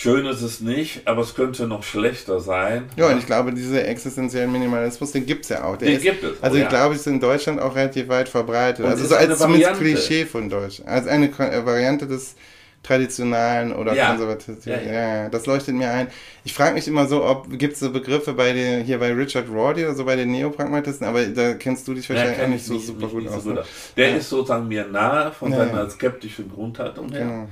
schön 0.00 0.24
ist 0.26 0.40
es 0.40 0.60
nicht, 0.60 1.06
aber 1.06 1.20
es 1.22 1.34
könnte 1.34 1.66
noch 1.66 1.82
schlechter 1.82 2.40
sein. 2.40 2.88
Ja, 2.96 3.08
und 3.08 3.18
ich 3.18 3.26
glaube, 3.26 3.52
diese 3.52 3.82
existenziellen 3.84 4.50
Minimalismus, 4.50 5.12
den 5.12 5.26
gibt 5.26 5.44
es 5.44 5.50
ja 5.50 5.64
auch. 5.64 5.76
Der 5.76 5.88
Den 5.88 5.96
ist, 5.98 6.02
gibt 6.02 6.24
es, 6.24 6.30
oh 6.32 6.36
Also 6.40 6.56
ich 6.56 6.62
ja. 6.62 6.68
glaube, 6.70 6.94
es 6.94 7.00
ist 7.02 7.06
in 7.06 7.20
Deutschland 7.20 7.60
auch 7.60 7.74
relativ 7.76 8.08
weit 8.08 8.28
verbreitet. 8.28 8.84
Und 8.84 8.90
also 8.90 9.04
so 9.06 9.14
als 9.14 9.38
zumindest. 9.38 9.74
Klischee 9.78 10.24
von 10.24 10.48
Deutsch. 10.48 10.80
Als 10.86 11.06
eine 11.06 11.26
äh, 11.26 11.66
Variante 11.66 12.06
des 12.06 12.34
traditionalen 12.82 13.74
oder 13.74 13.94
Ja. 13.94 14.08
konservativen. 14.08 14.58
Ja, 14.64 14.76
Ja, 14.80 14.92
ja. 14.92 15.22
ja. 15.24 15.28
das 15.28 15.44
leuchtet 15.44 15.74
mir 15.74 15.90
ein. 15.90 16.08
Ich 16.44 16.54
frage 16.54 16.72
mich 16.74 16.88
immer 16.88 17.06
so, 17.06 17.22
ob 17.24 17.46
gibt 17.58 17.74
es 17.74 17.80
so 17.80 17.90
Begriffe 17.92 18.32
bei 18.32 18.54
den, 18.54 18.84
hier 18.84 18.98
bei 18.98 19.12
Richard 19.12 19.50
Rorty 19.50 19.84
oder 19.84 19.94
so 19.94 20.06
bei 20.06 20.16
den 20.16 20.30
Neopragmatisten, 20.32 21.06
aber 21.06 21.24
da 21.26 21.52
kennst 21.54 21.86
du 21.86 21.92
dich 21.92 22.08
Ja, 22.08 22.14
wahrscheinlich 22.14 22.38
auch 22.38 22.42
kenn 22.42 22.50
nicht 22.52 22.62
ich 22.62 22.66
so 22.68 22.78
super 22.78 23.02
nicht- 23.02 23.12
gut 23.12 23.22
nicht 23.24 23.32
so 23.32 23.36
aus. 23.38 23.44
gut 23.44 23.54
ne? 23.56 23.60
aus. 23.60 23.66
Der 23.98 24.08
Ja. 24.10 24.16
ist 24.16 24.28
sozusagen 24.30 24.66
mir 24.66 24.86
nahe 24.86 25.30
von 25.32 25.52
Ja, 25.52 25.58
seiner 25.58 25.82
ja. 25.84 25.90
skeptischen 25.90 26.50
Grundhaltung 26.50 27.10
her. 27.12 27.20
Genau. 27.20 27.48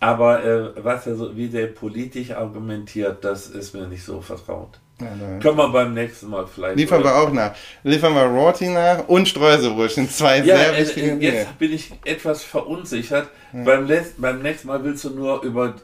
Aber 0.00 0.44
äh, 0.44 0.70
was 0.84 1.06
er 1.06 1.16
so, 1.16 1.36
wie 1.36 1.48
der 1.48 1.66
politisch 1.68 2.30
argumentiert, 2.30 3.24
das 3.24 3.48
ist 3.48 3.74
mir 3.74 3.86
nicht 3.88 4.04
so 4.04 4.20
vertraut. 4.20 4.78
Ja, 5.00 5.06
da- 5.18 5.38
Können 5.40 5.56
wir 5.58 5.68
beim 5.70 5.94
nächsten 5.94 6.28
Mal 6.30 6.46
vielleicht. 6.46 6.76
Liefern 6.76 7.02
wir 7.02 7.14
auch 7.16 7.32
nach. 7.32 7.52
Liefern 7.84 8.14
wir 8.14 8.22
Rorty 8.22 8.68
nach 8.68 9.06
und 9.08 9.28
Streuselrutschen. 9.28 10.08
Zwei 10.08 10.38
Ja, 10.38 10.56
sehr 10.56 10.76
äh, 10.76 10.80
wichtige 10.82 11.06
äh, 11.06 11.10
Dinge. 11.18 11.22
jetzt 11.34 11.58
bin 11.58 11.72
ich 11.72 11.92
etwas 12.04 12.42
verunsichert. 12.44 13.28
Beim, 13.52 13.86
les- 13.86 14.14
beim 14.18 14.40
nächsten 14.42 14.68
Mal 14.68 14.82
willst 14.84 15.04
du 15.04 15.10
nur 15.10 15.42
über 15.42 15.74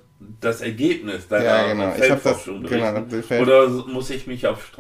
das 0.41 0.61
Ergebnis 0.63 1.27
deiner 1.29 1.45
Ja, 1.45 1.67
genau. 1.73 1.89
Ich 1.91 1.97
das- 1.99 2.07
Feldforschung 2.07 2.63
genau, 2.63 2.93
berichten. 2.93 3.09
die 3.11 3.23
Feld- 3.23 3.43
Oder 3.43 3.69
muss 3.69 4.11
ich 4.11 4.27
mich 4.27 4.47
auf 4.47 4.71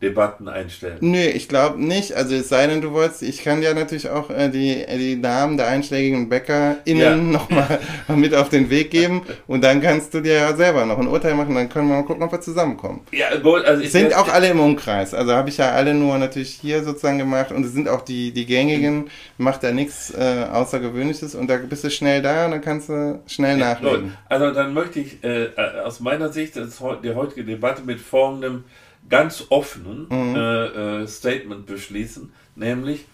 Streuselbrötchen-Debatten 0.00 0.48
einstellen? 0.48 0.98
Nö, 1.00 1.18
ich 1.18 1.48
glaube 1.48 1.82
nicht. 1.82 2.14
Also 2.14 2.34
es 2.34 2.48
sei 2.48 2.66
denn, 2.66 2.80
du 2.80 2.92
wolltest, 2.92 3.22
ich 3.22 3.42
kann 3.42 3.62
ja 3.62 3.74
natürlich 3.74 4.08
auch 4.08 4.30
äh, 4.30 4.48
die, 4.48 4.84
die 4.98 5.16
Namen 5.16 5.56
der 5.56 5.68
einschlägigen 5.68 6.28
BäckerInnen 6.28 7.00
Ja. 7.00 7.16
nochmal 7.16 7.78
mit 8.08 8.34
auf 8.34 8.48
den 8.48 8.70
Weg 8.70 8.90
geben 8.90 9.22
und 9.46 9.62
dann 9.62 9.80
kannst 9.80 10.14
du 10.14 10.20
dir 10.20 10.34
ja 10.34 10.56
selber 10.56 10.84
noch 10.86 10.98
ein 10.98 11.06
Urteil 11.08 11.34
machen, 11.34 11.54
dann 11.54 11.68
können 11.68 11.88
wir 11.88 11.96
mal 11.96 12.04
gucken, 12.04 12.22
ob 12.22 12.32
wir 12.32 12.40
zusammenkommen. 12.40 13.00
Ja, 13.12 13.36
gut, 13.36 13.64
also 13.64 13.82
ich 13.82 13.92
Sind 13.92 14.14
auch 14.14 14.28
alle 14.28 14.48
im 14.48 14.60
Umkreis. 14.60 15.14
Also 15.14 15.32
habe 15.32 15.48
ich 15.48 15.58
ja 15.58 15.70
alle 15.72 15.94
nur 15.94 16.18
natürlich 16.18 16.50
hier 16.50 16.82
sozusagen 16.82 17.18
gemacht 17.18 17.52
und 17.52 17.64
es 17.64 17.72
sind 17.72 17.88
auch 17.88 18.02
die, 18.02 18.32
die 18.32 18.46
gängigen, 18.46 19.10
macht 19.38 19.62
da 19.62 19.72
nichts 19.72 20.12
äh, 20.12 20.46
Außergewöhnliches 20.52 21.34
und 21.34 21.48
da 21.48 21.56
bist 21.56 21.84
du 21.84 21.90
schnell 21.90 22.22
da 22.22 22.46
und 22.46 22.52
dann 22.52 22.60
kannst 22.60 22.88
du 22.88 23.20
schnell 23.26 23.54
Gut, 23.56 23.60
nachlegen. 23.64 24.16
also 24.28 24.50
dann 24.52 24.74
möchte 24.74 25.00
ich 25.00 25.22
äh, 25.24 25.44
äh, 25.44 25.80
aus 25.84 26.00
meiner 26.00 26.30
Sicht 26.30 26.56
das, 26.56 26.82
die 27.02 27.14
heutige 27.14 27.44
Debatte 27.44 27.82
mit 27.82 28.00
folgendem 28.00 28.64
ganz 29.10 29.44
offenen 29.50 30.06
Mhm. 30.08 30.36
äh, 30.36 31.02
äh, 31.02 31.06
Statement 31.06 31.66
beschließen, 31.66 32.32
nämlich 32.54 33.04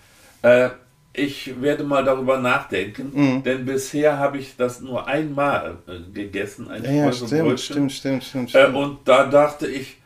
äh, 0.43 0.69
ich 1.19 1.61
werde 1.63 1.83
mal 1.83 2.05
darüber 2.05 2.37
nachdenken, 2.39 3.11
Mhm. 3.15 3.43
denn 3.43 3.65
bisher 3.65 4.19
habe 4.19 4.37
ich 4.37 4.55
das 4.57 4.83
nur 4.83 5.07
einmal 5.09 5.79
äh, 5.89 6.13
gegessen, 6.13 6.71
ein 6.71 6.85
Ja, 6.85 6.91
ja, 6.91 7.13
stimmt, 7.13 7.59
stimmt, 7.61 7.93
stimmt, 7.93 8.25
stimmt, 8.25 8.55
Äh, 8.55 8.63
stimmt. 8.65 8.77
und 8.77 8.99
da 9.07 9.25
dachte 9.27 9.67
ich, 9.67 9.97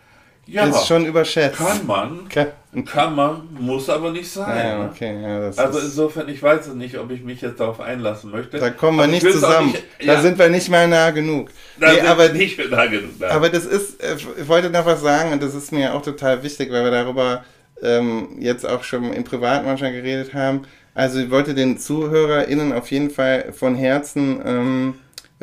ja, 0.46 0.66
ist 0.66 0.86
schon 0.86 1.04
überschätzt. 1.06 1.58
Kann 1.58 1.84
man. 1.86 2.28
Kann, 2.28 2.46
kann 2.86 3.16
man, 3.16 3.48
muss 3.58 3.88
aber 3.88 4.12
nicht 4.12 4.30
sein. 4.30 4.56
Ja, 4.56 4.78
ne? 4.78 4.90
okay, 4.90 5.20
ja, 5.20 5.50
also 5.56 5.78
insofern, 5.80 6.28
ich 6.28 6.40
weiß 6.40 6.68
es 6.68 6.74
nicht, 6.74 6.96
ob 6.98 7.10
ich 7.10 7.22
mich 7.22 7.40
jetzt 7.40 7.58
darauf 7.58 7.80
einlassen 7.80 8.30
möchte. 8.30 8.58
Da 8.58 8.70
kommen 8.70 8.96
wir 8.96 9.08
nicht 9.08 9.28
zusammen. 9.28 9.72
Nicht, 9.72 9.84
ja. 10.00 10.14
Da 10.14 10.22
sind 10.22 10.38
wir 10.38 10.48
nicht 10.48 10.68
mal 10.68 10.86
nah 10.86 11.10
genug. 11.10 11.50
Da 11.80 11.92
nee, 11.92 12.00
aber 12.02 12.28
nicht 12.28 12.58
mehr 12.58 12.68
nah 12.68 12.86
genug. 12.86 13.10
Nein. 13.18 13.30
Aber 13.30 13.48
das 13.48 13.66
ist, 13.66 14.00
äh, 14.00 14.14
ich 14.40 14.46
wollte 14.46 14.70
noch 14.70 14.86
was 14.86 15.00
sagen 15.02 15.32
und 15.32 15.42
das 15.42 15.54
ist 15.54 15.72
mir 15.72 15.92
auch 15.94 16.02
total 16.02 16.44
wichtig, 16.44 16.70
weil 16.70 16.84
wir 16.84 16.92
darüber 16.92 17.44
ähm, 17.82 18.36
jetzt 18.38 18.64
auch 18.64 18.84
schon 18.84 19.12
im 19.12 19.24
Privaten 19.24 19.66
manchmal 19.66 19.92
geredet 19.92 20.32
haben. 20.32 20.62
Also 20.94 21.18
ich 21.18 21.30
wollte 21.30 21.54
den 21.54 21.76
ZuhörerInnen 21.76 22.72
auf 22.72 22.90
jeden 22.92 23.10
Fall 23.10 23.52
von 23.52 23.74
Herzen 23.74 24.40
ähm, 24.44 24.94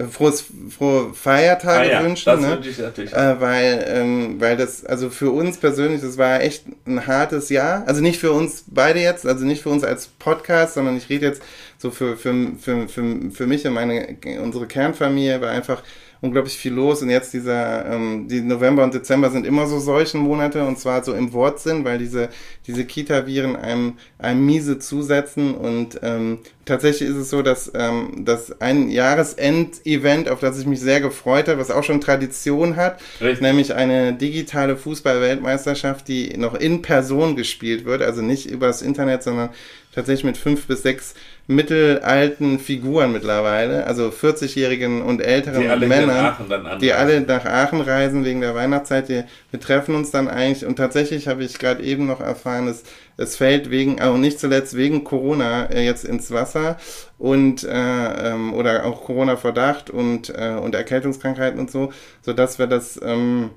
frohes, 0.06 0.45
frohe 0.70 1.14
Feiertage 1.14 1.89
ah, 1.89 1.91
ja, 1.91 2.04
wünschen. 2.04 2.26
Das 2.26 2.39
ne? 2.39 2.60
ich 2.62 2.78
natürlich. 2.78 3.14
Äh, 3.14 3.41
weil, 3.41 3.86
ähm, 3.88 4.36
weil 4.39 4.56
das, 4.56 4.86
also 4.86 5.10
für 5.10 5.32
uns 5.32 5.58
persönlich, 5.58 6.02
das 6.02 6.18
war 6.18 6.41
echt 6.41 6.66
ein 6.86 7.08
hartes 7.08 7.50
Jahr. 7.50 7.84
Also 7.88 8.02
nicht 8.02 8.20
für 8.20 8.32
uns 8.32 8.66
beide 8.68 9.00
jetzt, 9.00 9.26
also 9.26 9.43
nicht 9.43 9.64
für 9.64 9.70
uns 9.70 9.84
als 9.84 10.08
Podcast, 10.08 10.76
sondern 10.76 10.98
ich 10.98 11.10
rede 11.10 11.26
jetzt 11.26 11.41
so 11.80 11.89
für, 11.89 12.16
für, 12.16 12.34
für, 12.60 12.88
für, 12.88 13.32
für 13.32 13.48
mich 13.48 13.66
und 13.66 13.74
meine, 13.74 14.18
unsere 14.41 14.68
Kernfamilie, 14.68 15.41
war 15.41 15.50
einfach 15.50 15.82
unglaublich 16.22 16.57
viel 16.57 16.74
los. 16.74 17.01
Und 17.01 17.09
jetzt 17.09 17.34
dieser, 17.34 17.86
ähm, 17.86 18.28
die 18.28 18.41
November 18.41 18.84
und 18.84 18.93
Dezember 18.93 19.30
sind 19.30 19.45
immer 19.45 19.68
so 19.68 19.80
solchen 19.80 20.22
Monate 20.22 20.63
und 20.65 20.80
zwar 20.80 21.03
so 21.03 21.13
im 21.13 21.34
Wortsinn, 21.34 21.86
weil 21.86 21.97
diese, 21.97 22.30
diese 22.65 22.86
Kita-Viren 22.86 23.55
einem, 23.55 23.93
einem 24.18 24.45
miese 24.45 24.80
zusetzen. 24.80 25.55
Und 25.55 25.99
ähm, 26.01 26.39
tatsächlich 26.65 27.09
ist 27.09 27.18
es 27.18 27.30
so, 27.30 27.41
dass, 27.41 27.72
ähm, 27.76 28.26
dass 28.26 28.61
ein 28.61 28.89
Jahresend-Event, 28.89 30.30
auf 30.30 30.39
das 30.39 30.59
ich 30.59 30.65
mich 30.65 30.80
sehr 30.80 31.01
gefreut 31.01 31.47
habe, 31.47 31.59
was 31.59 31.72
auch 31.72 31.84
schon 31.84 32.01
Tradition 32.01 32.76
hat, 32.76 32.99
Richtig. 33.22 33.41
nämlich 33.41 33.74
eine 33.74 34.13
digitale 34.13 34.78
Fußball-Weltmeisterschaft, 34.78 36.07
die 36.07 36.38
noch 36.38 36.55
in 36.55 36.82
Person 36.82 37.36
gespielt 37.36 37.86
wird, 37.86 38.01
also 38.01 38.22
nicht 38.22 38.49
übers 38.49 38.82
Internet, 38.82 39.24
sondern 39.24 39.49
tatsächlich 39.98 40.26
mit 40.26 40.38
fünf 40.38 40.68
bis 40.68 40.84
sechs 40.84 41.16
mittelalten 41.48 42.60
Figuren 42.60 43.12
mittlerweile, 43.14 43.88
also 43.88 44.10
40-jährigen 44.10 45.02
und 45.02 45.22
älteren 45.22 45.80
die 45.80 45.86
Männern, 45.88 46.36
die 46.80 46.93
alle 46.93 47.22
nach 47.22 47.45
Aachen 47.45 47.82
reisen 47.82 48.24
wegen 48.24 48.41
der 48.41 48.54
Weihnachtszeit. 48.54 49.10
Die, 49.10 49.24
wir 49.50 49.60
treffen 49.60 49.95
uns 49.95 50.12
dann 50.12 50.28
eigentlich 50.28 50.68
und 50.68 50.76
tatsächlich 50.76 51.28
habe 51.28 51.43
ich 51.43 51.58
gerade 51.58 51.82
eben 51.82 52.06
noch 52.06 52.22
erfahren, 52.22 52.68
es, 52.68 52.84
es 53.18 53.38
fällt 53.38 53.72
wegen, 53.72 54.00
auch 54.00 54.18
nicht 54.18 54.39
zuletzt 54.39 54.78
wegen 54.78 55.04
Corona 55.04 55.66
äh, 55.66 55.84
jetzt 55.84 56.06
ins 56.06 56.30
Wasser 56.30 56.78
und 57.18 57.64
äh, 57.64 58.34
ähm, 58.34 58.54
oder 58.54 58.86
auch 58.86 59.04
Corona-Verdacht 59.04 59.89
und, 59.89 60.30
äh, 60.30 60.60
und 60.62 60.76
Erkältungskrankheiten 60.76 61.60
und 61.60 61.72
so, 61.72 61.91
sodass 62.22 62.60
wir 62.60 62.68
das, 62.68 63.00
ähm, 63.04 63.50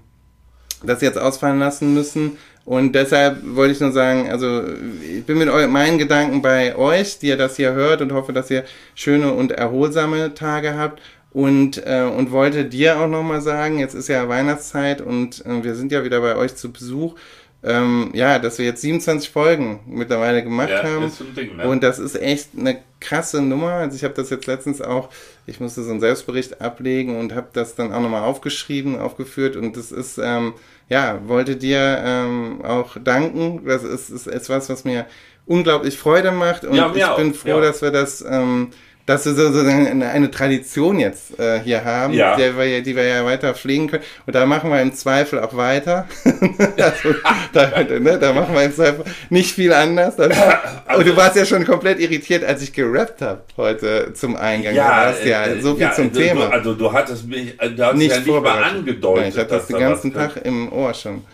das 0.82 1.02
jetzt 1.02 1.18
ausfallen 1.18 1.58
lassen 1.58 1.92
müssen. 1.92 2.38
Und 2.70 2.94
deshalb 2.94 3.38
wollte 3.56 3.72
ich 3.72 3.80
nur 3.80 3.90
sagen, 3.90 4.30
also 4.30 4.62
ich 5.02 5.24
bin 5.24 5.38
mit 5.38 5.48
meinen 5.48 5.98
Gedanken 5.98 6.40
bei 6.40 6.76
euch, 6.76 7.18
die 7.18 7.26
ihr 7.26 7.36
das 7.36 7.56
hier 7.56 7.72
hört 7.72 8.00
und 8.00 8.12
hoffe, 8.12 8.32
dass 8.32 8.48
ihr 8.48 8.62
schöne 8.94 9.32
und 9.32 9.50
erholsame 9.50 10.34
Tage 10.34 10.76
habt. 10.76 11.02
Und, 11.32 11.84
äh, 11.84 12.02
und 12.02 12.30
wollte 12.30 12.64
dir 12.64 13.00
auch 13.00 13.08
nochmal 13.08 13.40
sagen, 13.40 13.80
jetzt 13.80 13.94
ist 13.94 14.06
ja 14.06 14.28
Weihnachtszeit 14.28 15.00
und 15.00 15.44
äh, 15.46 15.64
wir 15.64 15.74
sind 15.74 15.90
ja 15.90 16.04
wieder 16.04 16.20
bei 16.20 16.36
euch 16.36 16.54
zu 16.54 16.70
Besuch. 16.70 17.16
Ähm, 17.64 18.10
ja, 18.14 18.38
dass 18.38 18.58
wir 18.58 18.66
jetzt 18.66 18.82
27 18.82 19.30
Folgen 19.30 19.80
mittlerweile 19.86 20.44
gemacht 20.44 20.70
ja, 20.70 20.84
haben. 20.84 21.10
Ding, 21.36 21.56
ne? 21.56 21.68
Und 21.68 21.82
das 21.82 21.98
ist 21.98 22.14
echt 22.14 22.50
eine 22.56 22.78
krasse 23.00 23.42
Nummer. 23.42 23.72
Also 23.72 23.96
ich 23.96 24.04
habe 24.04 24.14
das 24.14 24.30
jetzt 24.30 24.46
letztens 24.46 24.80
auch, 24.80 25.08
ich 25.44 25.58
musste 25.58 25.82
so 25.82 25.90
einen 25.90 25.98
Selbstbericht 25.98 26.60
ablegen 26.60 27.18
und 27.18 27.34
habe 27.34 27.48
das 27.52 27.74
dann 27.74 27.92
auch 27.92 28.00
nochmal 28.00 28.22
aufgeschrieben, 28.22 28.96
aufgeführt. 28.96 29.56
Und 29.56 29.76
das 29.76 29.90
ist, 29.90 30.18
ähm, 30.22 30.54
ja, 30.90 31.20
wollte 31.26 31.56
dir 31.56 32.02
ähm, 32.04 32.62
auch 32.64 32.96
danken. 33.02 33.64
Das 33.64 33.82
ist, 33.84 34.10
ist 34.10 34.26
etwas, 34.26 34.68
was 34.68 34.84
mir 34.84 35.06
unglaublich 35.46 35.96
Freude 35.96 36.32
macht 36.32 36.64
und 36.64 36.74
ja, 36.74 36.92
ich 36.94 37.16
bin 37.16 37.32
froh, 37.32 37.48
ja. 37.48 37.60
dass 37.60 37.80
wir 37.80 37.90
das, 37.90 38.22
ähm, 38.28 38.70
dass 39.06 39.26
wir 39.26 39.34
so, 39.34 39.60
eine, 39.60 40.30
Tradition 40.30 41.00
jetzt 41.00 41.38
äh, 41.38 41.60
hier 41.60 41.84
haben, 41.84 42.14
ja. 42.14 42.36
der 42.36 42.56
wir, 42.56 42.82
die 42.82 42.94
wir 42.94 43.04
ja 43.04 43.24
weiter 43.24 43.54
pflegen 43.54 43.88
können. 43.88 44.04
Und 44.26 44.34
da 44.34 44.46
machen 44.46 44.70
wir 44.70 44.80
im 44.80 44.94
Zweifel 44.94 45.40
auch 45.40 45.56
weiter. 45.56 46.06
also, 46.24 47.14
da, 47.52 47.82
ne, 47.82 48.18
da, 48.18 48.32
machen 48.32 48.54
wir 48.54 48.62
im 48.62 48.74
Zweifel 48.74 49.04
nicht 49.28 49.54
viel 49.54 49.72
anders. 49.72 50.14
Also, 50.86 51.02
und 51.02 51.08
du 51.08 51.16
warst 51.16 51.36
ja 51.36 51.44
schon 51.44 51.64
komplett 51.64 52.00
irritiert, 52.00 52.42
als 52.42 52.62
ich 52.62 52.72
gerappt 52.72 53.22
habe 53.22 53.42
heute 53.56 54.12
zum 54.12 54.36
Eingang. 54.36 54.74
Ja, 54.74 54.88
du 54.88 55.10
hast 55.10 55.24
ja 55.24 55.44
äh, 55.44 55.60
so 55.60 55.74
viel 55.74 55.82
ja, 55.82 55.92
zum 55.92 56.12
du, 56.12 56.18
Thema. 56.18 56.48
also 56.48 56.74
du 56.74 56.92
hattest 56.92 57.28
mich 57.28 57.54
äh, 57.60 57.70
du 57.70 57.86
hast 57.86 57.96
nicht, 57.96 58.10
ja 58.10 58.18
nicht 58.18 58.28
mal 58.28 58.64
angedeutet. 58.64 59.28
ich 59.28 59.38
hatte 59.38 59.54
das 59.54 59.66
den 59.68 59.78
ganzen 59.78 60.12
Tag 60.12 60.44
im 60.44 60.72
Ohr 60.72 60.92
schon. 60.94 61.24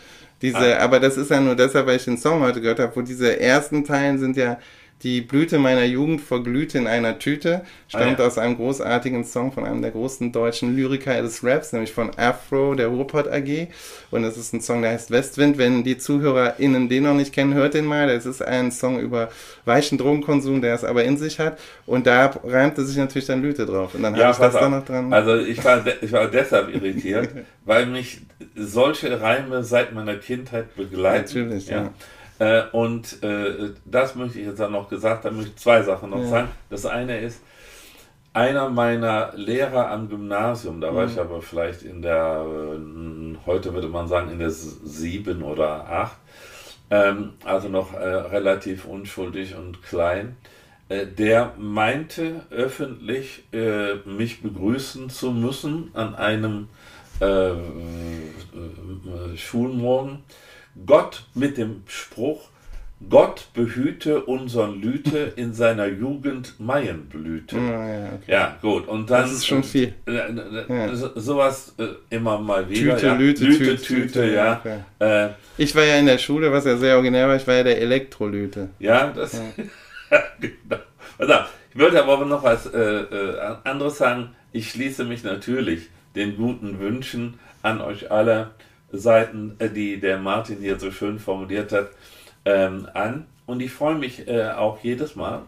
Diese, 0.42 0.78
ah. 0.78 0.84
aber 0.84 1.00
das 1.00 1.16
ist 1.16 1.30
ja 1.30 1.40
nur 1.40 1.54
deshalb, 1.54 1.86
weil 1.86 1.96
ich 1.96 2.04
den 2.04 2.18
Song 2.18 2.40
heute 2.42 2.60
gehört 2.60 2.80
habe, 2.80 2.94
wo 2.94 3.00
diese 3.00 3.40
ersten 3.40 3.84
Teilen 3.84 4.18
sind 4.18 4.36
ja 4.36 4.58
die 5.02 5.20
Blüte 5.20 5.58
meiner 5.58 5.84
Jugend 5.84 6.22
verglühte 6.22 6.78
in 6.78 6.86
einer 6.86 7.18
Tüte 7.18 7.62
stammt 7.86 8.18
ah, 8.18 8.22
ja. 8.22 8.26
aus 8.26 8.38
einem 8.38 8.56
großartigen 8.56 9.24
Song 9.24 9.52
von 9.52 9.64
einem 9.64 9.82
der 9.82 9.90
großen 9.90 10.32
deutschen 10.32 10.74
Lyriker 10.74 11.20
des 11.20 11.44
Raps, 11.44 11.72
nämlich 11.72 11.92
von 11.92 12.10
Afro, 12.16 12.74
der 12.74 12.88
Ruhrpott 12.88 13.28
AG. 13.28 13.68
Und 14.10 14.24
es 14.24 14.38
ist 14.38 14.54
ein 14.54 14.62
Song, 14.62 14.80
der 14.80 14.92
heißt 14.92 15.10
Westwind. 15.10 15.58
Wenn 15.58 15.84
die 15.84 15.98
ZuhörerInnen 15.98 16.88
den 16.88 17.02
noch 17.02 17.14
nicht 17.14 17.34
kennen, 17.34 17.52
hört 17.52 17.74
den 17.74 17.84
mal. 17.84 18.06
Das 18.06 18.24
ist 18.24 18.40
ein 18.40 18.72
Song 18.72 18.98
über 18.98 19.28
weichen 19.66 19.98
Drogenkonsum, 19.98 20.62
der 20.62 20.74
es 20.74 20.82
aber 20.82 21.04
in 21.04 21.18
sich 21.18 21.38
hat. 21.38 21.58
Und 21.84 22.06
da 22.06 22.32
reimte 22.42 22.84
sich 22.84 22.96
natürlich 22.96 23.26
dann 23.26 23.42
Blüte 23.42 23.66
drauf. 23.66 23.94
Und 23.94 24.02
dann 24.02 24.14
ja, 24.14 24.24
habe 24.24 24.32
ich 24.32 24.38
das 24.38 24.54
dann 24.54 24.70
noch 24.70 24.84
dran. 24.84 25.12
Also 25.12 25.36
ich 25.36 25.62
war, 25.62 25.84
ich 26.00 26.10
war 26.10 26.26
deshalb 26.26 26.74
irritiert, 26.74 27.28
weil 27.66 27.84
mich 27.84 28.22
solche 28.54 29.20
Reime 29.20 29.62
seit 29.62 29.92
meiner 29.92 30.16
Kindheit 30.16 30.74
begleiten. 30.74 31.26
Natürlich, 31.26 31.68
ja. 31.68 31.82
ja. 31.82 31.90
Äh, 32.38 32.64
und 32.72 33.22
äh, 33.22 33.70
das 33.84 34.14
möchte 34.14 34.38
ich 34.38 34.46
jetzt 34.46 34.60
dann 34.60 34.72
noch 34.72 34.88
gesagt 34.88 35.24
haben, 35.24 35.36
möchte 35.36 35.52
ich 35.52 35.56
zwei 35.56 35.82
Sachen 35.82 36.10
noch 36.10 36.20
ja. 36.20 36.26
sagen. 36.26 36.48
Das 36.68 36.84
eine 36.84 37.18
ist, 37.20 37.40
einer 38.36 38.68
meiner 38.68 39.32
Lehrer 39.34 39.90
am 39.90 40.10
Gymnasium, 40.10 40.82
da 40.82 40.94
war 40.94 41.06
mhm. 41.06 41.12
ich 41.12 41.18
aber 41.18 41.40
vielleicht 41.40 41.82
in 41.82 42.02
der, 42.02 42.44
äh, 42.44 43.46
heute 43.46 43.72
würde 43.72 43.88
man 43.88 44.08
sagen, 44.08 44.30
in 44.30 44.38
der 44.38 44.50
sieben 44.50 45.42
oder 45.42 45.88
acht, 45.88 46.18
ähm, 46.90 47.32
also 47.44 47.70
noch 47.70 47.94
äh, 47.94 47.96
relativ 47.96 48.84
unschuldig 48.84 49.56
und 49.56 49.82
klein, 49.82 50.36
äh, 50.90 51.06
der 51.06 51.54
meinte 51.56 52.42
öffentlich, 52.50 53.44
äh, 53.54 53.94
mich 54.04 54.42
begrüßen 54.42 55.08
zu 55.08 55.30
müssen 55.30 55.90
an 55.94 56.14
einem 56.14 56.68
Schulmorgen 59.36 60.18
Gott 60.84 61.24
mit 61.34 61.56
dem 61.56 61.82
Spruch, 61.86 62.48
Gott 63.10 63.48
behüte 63.52 64.24
unseren 64.24 64.80
Lüte 64.80 65.32
in 65.36 65.52
seiner 65.52 65.86
Jugend 65.86 66.54
Maienblüte. 66.58 67.56
Ja, 67.56 67.88
ja, 67.88 68.06
okay. 68.06 68.32
ja, 68.32 68.56
gut. 68.62 68.88
Und 68.88 69.10
dann. 69.10 69.22
Das 69.22 69.32
ist 69.32 69.46
schon 69.46 69.62
viel. 69.62 69.92
Äh, 70.06 70.12
äh, 70.12 70.64
ja. 70.68 70.94
Sowas 70.94 71.74
äh, 71.78 71.88
immer 72.08 72.38
mal 72.38 72.68
wieder. 72.70 72.94
Tüte, 72.94 73.06
ja. 73.06 73.14
Lüte, 73.14 73.44
Lüte, 73.44 73.58
Tüte, 73.58 73.82
Tüte, 73.82 74.02
Tüte 74.06 74.32
ja. 74.32 74.62
Äh, 74.98 75.28
ich 75.58 75.74
war 75.74 75.84
ja 75.84 75.96
in 75.96 76.06
der 76.06 76.16
Schule, 76.16 76.50
was 76.50 76.64
ja 76.64 76.76
sehr 76.78 76.94
originär 76.94 77.28
war, 77.28 77.36
ich 77.36 77.46
war 77.46 77.54
ja 77.54 77.64
der 77.64 77.80
Elektrolyte. 77.80 78.70
Ja, 78.78 79.08
das. 79.08 79.32
genau. 80.40 80.82
Also, 81.18 81.34
ich 81.70 81.78
würde 81.78 82.02
aber 82.02 82.24
noch 82.24 82.42
was 82.42 82.66
äh, 82.66 82.78
äh, 82.78 83.56
anderes 83.64 83.98
sagen. 83.98 84.30
Ich 84.52 84.70
schließe 84.70 85.04
mich 85.04 85.22
natürlich 85.22 85.90
den 86.14 86.36
guten 86.36 86.80
Wünschen 86.80 87.38
an 87.62 87.82
euch 87.82 88.10
alle 88.10 88.52
Seiten, 88.92 89.56
äh, 89.58 89.68
die 89.68 90.00
der 90.00 90.18
Martin 90.18 90.58
hier 90.58 90.78
so 90.78 90.90
schön 90.90 91.18
formuliert 91.18 91.72
hat, 91.72 91.90
ähm, 92.44 92.88
an. 92.94 93.26
Und 93.46 93.60
ich 93.60 93.72
freue 93.72 93.94
mich 93.94 94.26
äh, 94.28 94.50
auch 94.50 94.82
jedes 94.82 95.16
Mal, 95.16 95.42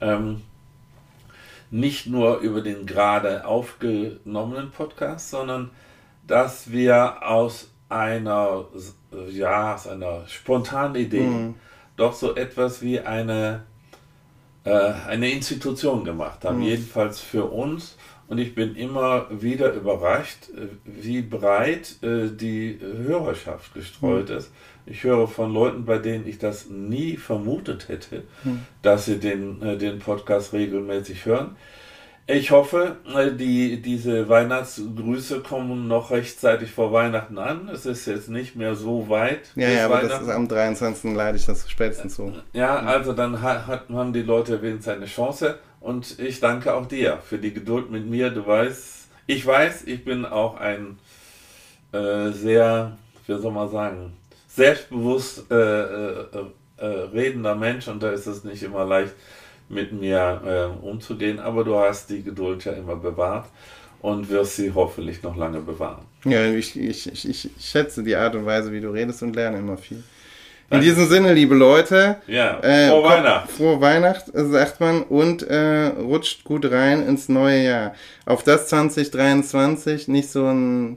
ähm, 0.00 0.42
nicht 1.70 2.06
nur 2.06 2.38
über 2.38 2.60
den 2.60 2.86
gerade 2.86 3.46
aufgenommenen 3.46 4.70
Podcast, 4.70 5.30
sondern 5.30 5.70
dass 6.26 6.70
wir 6.70 7.26
aus 7.26 7.70
einer, 7.88 8.66
ja, 9.30 9.74
aus 9.74 9.86
einer 9.86 10.26
spontanen 10.26 10.96
Idee 10.96 11.26
mhm. 11.26 11.54
doch 11.96 12.12
so 12.12 12.34
etwas 12.34 12.82
wie 12.82 13.00
eine, 13.00 13.64
äh, 14.64 14.92
eine 15.08 15.30
Institution 15.30 16.04
gemacht 16.04 16.44
haben. 16.44 16.58
Mhm. 16.58 16.64
Jedenfalls 16.64 17.20
für 17.20 17.46
uns 17.46 17.96
und 18.32 18.38
ich 18.38 18.54
bin 18.54 18.76
immer 18.76 19.26
wieder 19.28 19.74
überrascht, 19.74 20.48
äh, 20.56 20.68
wie 20.86 21.20
breit 21.20 21.96
äh, 22.02 22.30
die 22.30 22.80
Hörerschaft 22.80 23.74
gestreut 23.74 24.30
mhm. 24.30 24.36
ist. 24.36 24.50
Ich 24.86 25.04
höre 25.04 25.28
von 25.28 25.52
Leuten, 25.52 25.84
bei 25.84 25.98
denen 25.98 26.26
ich 26.26 26.38
das 26.38 26.70
nie 26.70 27.18
vermutet 27.18 27.88
hätte, 27.88 28.24
mhm. 28.42 28.60
dass 28.80 29.04
sie 29.04 29.18
den, 29.18 29.60
äh, 29.60 29.76
den 29.76 29.98
Podcast 29.98 30.54
regelmäßig 30.54 31.26
hören. 31.26 31.56
Ich 32.26 32.52
hoffe, 32.52 32.96
die, 33.38 33.82
diese 33.82 34.28
Weihnachtsgrüße 34.30 35.40
kommen 35.40 35.86
noch 35.86 36.10
rechtzeitig 36.10 36.70
vor 36.70 36.90
Weihnachten 36.90 37.36
an. 37.36 37.68
Es 37.68 37.84
ist 37.84 38.06
jetzt 38.06 38.30
nicht 38.30 38.56
mehr 38.56 38.76
so 38.76 39.10
weit. 39.10 39.50
Ja, 39.56 39.68
ja, 39.68 39.84
aber 39.84 40.00
das 40.00 40.22
ist 40.22 40.28
am 40.30 40.48
23. 40.48 41.12
leide 41.12 41.36
ich 41.36 41.44
das 41.44 41.68
spätestens 41.68 42.14
so. 42.14 42.32
Ja, 42.54 42.76
also 42.76 43.12
dann 43.12 43.42
hat, 43.42 43.90
haben 43.90 44.12
die 44.14 44.22
Leute 44.22 44.62
wenigstens 44.62 44.88
eine 44.94 45.06
Chance. 45.06 45.58
Und 45.82 46.18
ich 46.18 46.40
danke 46.40 46.74
auch 46.74 46.86
dir 46.86 47.18
für 47.18 47.38
die 47.38 47.52
Geduld 47.52 47.90
mit 47.90 48.06
mir. 48.06 48.30
Du 48.30 48.46
weißt, 48.46 49.08
ich 49.26 49.44
weiß, 49.44 49.84
ich 49.86 50.04
bin 50.04 50.24
auch 50.24 50.56
ein 50.58 50.98
äh, 51.92 52.30
sehr 52.30 52.96
wie 53.26 53.40
soll 53.40 53.52
man 53.52 53.70
sagen, 53.70 54.12
selbstbewusst 54.48 55.50
äh, 55.50 55.54
äh, 55.54 56.26
äh, 56.76 56.86
redender 56.86 57.54
Mensch 57.54 57.88
und 57.88 58.02
da 58.02 58.10
ist 58.10 58.26
es 58.26 58.44
nicht 58.44 58.62
immer 58.62 58.84
leicht, 58.84 59.14
mit 59.68 59.92
mir 59.92 60.42
äh, 60.44 60.84
umzugehen, 60.86 61.38
aber 61.38 61.64
du 61.64 61.76
hast 61.76 62.10
die 62.10 62.22
Geduld 62.22 62.64
ja 62.64 62.72
immer 62.72 62.96
bewahrt 62.96 63.46
und 64.02 64.28
wirst 64.28 64.56
sie 64.56 64.72
hoffentlich 64.74 65.22
noch 65.22 65.36
lange 65.36 65.60
bewahren. 65.60 66.04
Ja, 66.24 66.44
ich, 66.46 66.78
ich, 66.78 67.10
ich, 67.10 67.28
ich 67.28 67.50
schätze 67.58 68.02
die 68.02 68.14
Art 68.14 68.34
und 68.34 68.44
Weise, 68.44 68.70
wie 68.72 68.80
du 68.80 68.90
redest 68.90 69.22
und 69.22 69.34
lerne 69.34 69.58
immer 69.58 69.78
viel. 69.78 70.02
In 70.72 70.80
diesem 70.80 71.06
Sinne, 71.08 71.34
liebe 71.34 71.54
Leute, 71.54 72.16
Ja, 72.26 72.58
äh, 72.60 72.88
frohe 72.88 73.04
Weihnacht. 73.04 73.50
Frohe 73.50 73.80
Weihnacht, 73.80 74.24
sagt 74.32 74.80
man, 74.80 75.02
und 75.02 75.42
äh, 75.42 75.86
rutscht 75.98 76.44
gut 76.44 76.70
rein 76.70 77.06
ins 77.06 77.28
neue 77.28 77.62
Jahr. 77.62 77.94
Auf 78.26 78.42
das 78.42 78.68
2023 78.68 80.08
nicht 80.08 80.30
so 80.30 80.46
ein. 80.46 80.96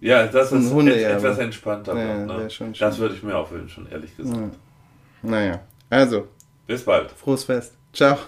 Ja, 0.00 0.26
das 0.26 0.52
ein 0.52 0.62
ist 0.62 0.72
Hundeerbe. 0.72 1.00
et- 1.02 1.16
etwas 1.24 1.38
entspannter. 1.38 1.96
Ja, 1.96 2.26
wird, 2.28 2.38
ne? 2.38 2.50
schon. 2.50 2.72
Das 2.78 2.98
würde 2.98 3.14
ich 3.14 3.22
mir 3.22 3.36
auch 3.36 3.50
wünschen, 3.50 3.88
ehrlich 3.90 4.14
gesagt. 4.16 4.38
Naja, 5.22 5.60
also, 5.88 6.28
Bis 6.66 6.82
bald. 6.84 7.10
frohes 7.12 7.44
Fest. 7.44 7.72
Ciao. 7.92 8.18